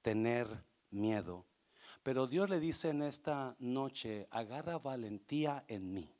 tener 0.03 0.49
miedo. 0.91 1.47
Pero 2.03 2.27
Dios 2.27 2.51
le 2.51 2.59
dice 2.59 2.89
en 2.89 3.03
esta 3.03 3.55
noche, 3.61 4.27
agarra 4.33 4.77
valentía 4.81 5.65
en 5.69 5.93
mí. 5.95 6.13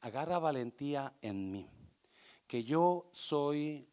Agarra 0.00 0.38
valentía 0.38 1.12
en 1.20 1.52
mí. 1.52 1.68
Que 2.46 2.64
yo 2.64 3.10
soy 3.12 3.86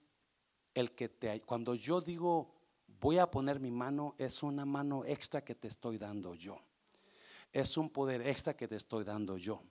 el 0.74 0.94
que 0.94 1.10
te... 1.10 1.42
Cuando 1.42 1.76
yo 1.76 2.00
digo, 2.00 2.56
voy 3.02 3.18
a 3.18 3.30
poner 3.30 3.60
mi 3.60 3.70
mano, 3.70 4.16
es 4.18 4.44
una 4.44 4.64
mano 4.64 5.04
extra 5.04 5.44
que 5.44 5.56
te 5.56 5.68
estoy 5.68 5.98
dando 5.98 6.36
yo. 6.36 6.58
Es 7.52 7.76
un 7.76 7.90
poder 7.90 8.26
extra 8.26 8.56
que 8.56 8.70
te 8.70 8.78
estoy 8.78 9.04
dando 9.04 9.36
yo. 9.36 9.62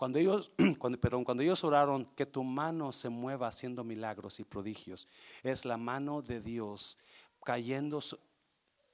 Cuando 0.00 0.18
ellos, 0.18 0.50
cuando, 0.78 0.98
perdón, 0.98 1.24
cuando 1.24 1.42
ellos 1.42 1.62
oraron, 1.62 2.06
que 2.16 2.24
tu 2.24 2.42
mano 2.42 2.90
se 2.90 3.10
mueva 3.10 3.48
haciendo 3.48 3.84
milagros 3.84 4.40
y 4.40 4.44
prodigios, 4.44 5.06
es 5.42 5.66
la 5.66 5.76
mano 5.76 6.22
de 6.22 6.40
Dios 6.40 6.96
cayendo 7.44 8.00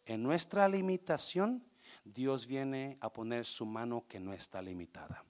en 0.04 0.24
nuestra 0.24 0.66
limitación. 0.66 1.62
Dios 2.04 2.48
viene 2.48 2.98
a 3.00 3.12
poner 3.12 3.44
su 3.44 3.64
mano 3.64 4.04
que 4.08 4.18
no 4.18 4.32
está 4.32 4.60
limitada. 4.60 5.24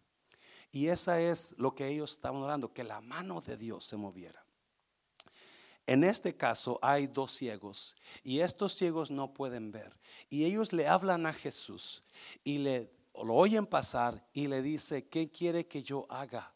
Y 0.72 0.86
esa 0.86 1.20
es 1.20 1.54
lo 1.58 1.74
que 1.74 1.86
ellos 1.88 2.12
estaban 2.12 2.40
orando, 2.40 2.72
que 2.72 2.82
la 2.82 3.02
mano 3.02 3.42
de 3.42 3.58
Dios 3.58 3.84
se 3.84 3.98
moviera. 3.98 4.46
En 5.86 6.04
este 6.04 6.34
caso 6.34 6.78
hay 6.80 7.06
dos 7.06 7.32
ciegos 7.32 7.96
y 8.24 8.40
estos 8.40 8.72
ciegos 8.72 9.10
no 9.10 9.34
pueden 9.34 9.72
ver. 9.72 9.94
Y 10.30 10.46
ellos 10.46 10.72
le 10.72 10.88
hablan 10.88 11.26
a 11.26 11.34
Jesús 11.34 12.02
y 12.44 12.56
le 12.56 12.95
lo 13.24 13.34
oyen 13.34 13.66
pasar 13.66 14.26
y 14.32 14.46
le 14.48 14.62
dice, 14.62 15.08
¿qué 15.08 15.30
quiere 15.30 15.66
que 15.66 15.82
yo 15.82 16.06
haga? 16.10 16.54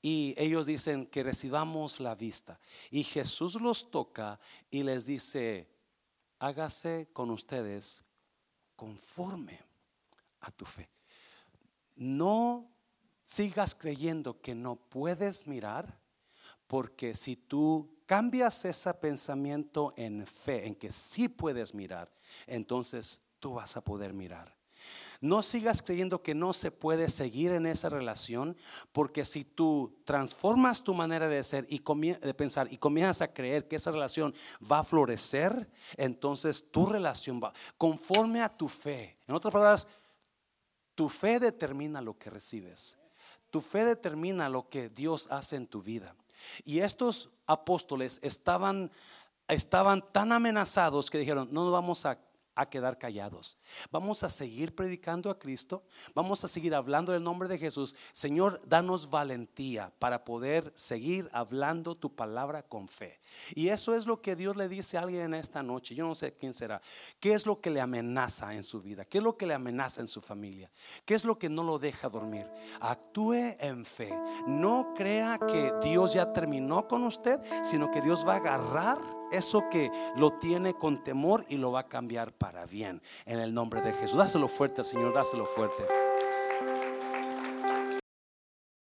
Y 0.00 0.34
ellos 0.36 0.66
dicen 0.66 1.06
que 1.06 1.22
recibamos 1.22 2.00
la 2.00 2.14
vista. 2.14 2.60
Y 2.90 3.02
Jesús 3.02 3.60
los 3.60 3.90
toca 3.90 4.38
y 4.70 4.82
les 4.82 5.06
dice, 5.06 5.68
hágase 6.38 7.08
con 7.12 7.30
ustedes 7.30 8.02
conforme 8.76 9.60
a 10.40 10.50
tu 10.50 10.64
fe. 10.64 10.88
No 11.96 12.70
sigas 13.24 13.74
creyendo 13.74 14.40
que 14.40 14.54
no 14.54 14.76
puedes 14.76 15.46
mirar, 15.46 16.00
porque 16.66 17.14
si 17.14 17.34
tú 17.34 17.98
cambias 18.06 18.64
ese 18.64 18.94
pensamiento 18.94 19.92
en 19.96 20.26
fe, 20.26 20.66
en 20.66 20.74
que 20.74 20.92
sí 20.92 21.28
puedes 21.28 21.74
mirar, 21.74 22.12
entonces 22.46 23.20
tú 23.40 23.54
vas 23.54 23.76
a 23.76 23.82
poder 23.82 24.14
mirar. 24.14 24.57
No 25.20 25.42
sigas 25.42 25.82
creyendo 25.82 26.22
que 26.22 26.34
no 26.34 26.52
se 26.52 26.70
puede 26.70 27.08
seguir 27.08 27.50
en 27.50 27.66
esa 27.66 27.88
relación, 27.88 28.56
porque 28.92 29.24
si 29.24 29.44
tú 29.44 30.00
transformas 30.04 30.84
tu 30.84 30.94
manera 30.94 31.28
de 31.28 31.42
ser 31.42 31.66
y 31.68 31.80
de 31.80 32.34
pensar 32.34 32.72
y 32.72 32.78
comienzas 32.78 33.22
a 33.22 33.32
creer 33.32 33.66
que 33.66 33.76
esa 33.76 33.90
relación 33.90 34.32
va 34.70 34.80
a 34.80 34.84
florecer, 34.84 35.68
entonces 35.96 36.70
tu 36.70 36.86
relación 36.86 37.40
va 37.42 37.52
conforme 37.76 38.42
a 38.42 38.48
tu 38.48 38.68
fe. 38.68 39.18
En 39.26 39.34
otras 39.34 39.52
palabras, 39.52 39.88
tu 40.94 41.08
fe 41.08 41.40
determina 41.40 42.00
lo 42.00 42.16
que 42.16 42.30
recibes. 42.30 42.96
Tu 43.50 43.60
fe 43.60 43.84
determina 43.84 44.48
lo 44.48 44.68
que 44.68 44.88
Dios 44.88 45.26
hace 45.32 45.56
en 45.56 45.66
tu 45.66 45.82
vida. 45.82 46.14
Y 46.64 46.78
estos 46.80 47.30
apóstoles 47.46 48.20
estaban 48.22 48.92
estaban 49.48 50.04
tan 50.12 50.32
amenazados 50.32 51.10
que 51.10 51.18
dijeron, 51.18 51.48
no 51.50 51.64
nos 51.64 51.72
vamos 51.72 52.04
a 52.04 52.18
a 52.58 52.68
quedar 52.68 52.98
callados. 52.98 53.56
Vamos 53.92 54.24
a 54.24 54.28
seguir 54.28 54.74
predicando 54.74 55.30
a 55.30 55.38
Cristo. 55.38 55.84
Vamos 56.12 56.44
a 56.44 56.48
seguir 56.48 56.74
hablando 56.74 57.12
del 57.12 57.22
nombre 57.22 57.48
de 57.48 57.56
Jesús. 57.56 57.94
Señor, 58.12 58.60
danos 58.66 59.08
valentía 59.08 59.92
para 60.00 60.24
poder 60.24 60.72
seguir 60.74 61.30
hablando 61.32 61.94
tu 61.94 62.16
palabra 62.16 62.64
con 62.64 62.88
fe. 62.88 63.20
Y 63.54 63.68
eso 63.68 63.94
es 63.94 64.06
lo 64.06 64.20
que 64.20 64.34
Dios 64.34 64.56
le 64.56 64.68
dice 64.68 64.98
a 64.98 65.02
alguien 65.02 65.20
en 65.20 65.34
esta 65.34 65.62
noche. 65.62 65.94
Yo 65.94 66.04
no 66.04 66.16
sé 66.16 66.34
quién 66.34 66.52
será. 66.52 66.82
¿Qué 67.20 67.32
es 67.32 67.46
lo 67.46 67.60
que 67.60 67.70
le 67.70 67.80
amenaza 67.80 68.52
en 68.52 68.64
su 68.64 68.82
vida? 68.82 69.04
¿Qué 69.04 69.18
es 69.18 69.24
lo 69.24 69.36
que 69.36 69.46
le 69.46 69.54
amenaza 69.54 70.00
en 70.00 70.08
su 70.08 70.20
familia? 70.20 70.68
¿Qué 71.04 71.14
es 71.14 71.24
lo 71.24 71.38
que 71.38 71.48
no 71.48 71.62
lo 71.62 71.78
deja 71.78 72.08
dormir? 72.08 72.50
Actúe 72.80 73.54
en 73.60 73.84
fe. 73.84 74.12
No 74.48 74.94
crea 74.96 75.38
que 75.38 75.72
Dios 75.80 76.14
ya 76.14 76.32
terminó 76.32 76.88
con 76.88 77.04
usted, 77.04 77.40
sino 77.62 77.88
que 77.92 78.00
Dios 78.00 78.26
va 78.26 78.34
a 78.34 78.38
agarrar 78.38 79.17
eso 79.32 79.68
que 79.70 79.90
lo 80.16 80.32
tiene 80.34 80.74
con 80.74 81.02
temor 81.02 81.44
y 81.48 81.56
lo 81.56 81.72
va 81.72 81.80
a 81.80 81.88
cambiar 81.88 82.32
para 82.32 82.66
bien 82.66 83.00
en 83.26 83.40
el 83.40 83.54
nombre 83.54 83.80
de 83.80 83.92
Jesús. 83.92 84.16
Dáselo 84.16 84.48
fuerte, 84.48 84.84
Señor, 84.84 85.14
dáselo 85.14 85.46
fuerte. 85.46 86.07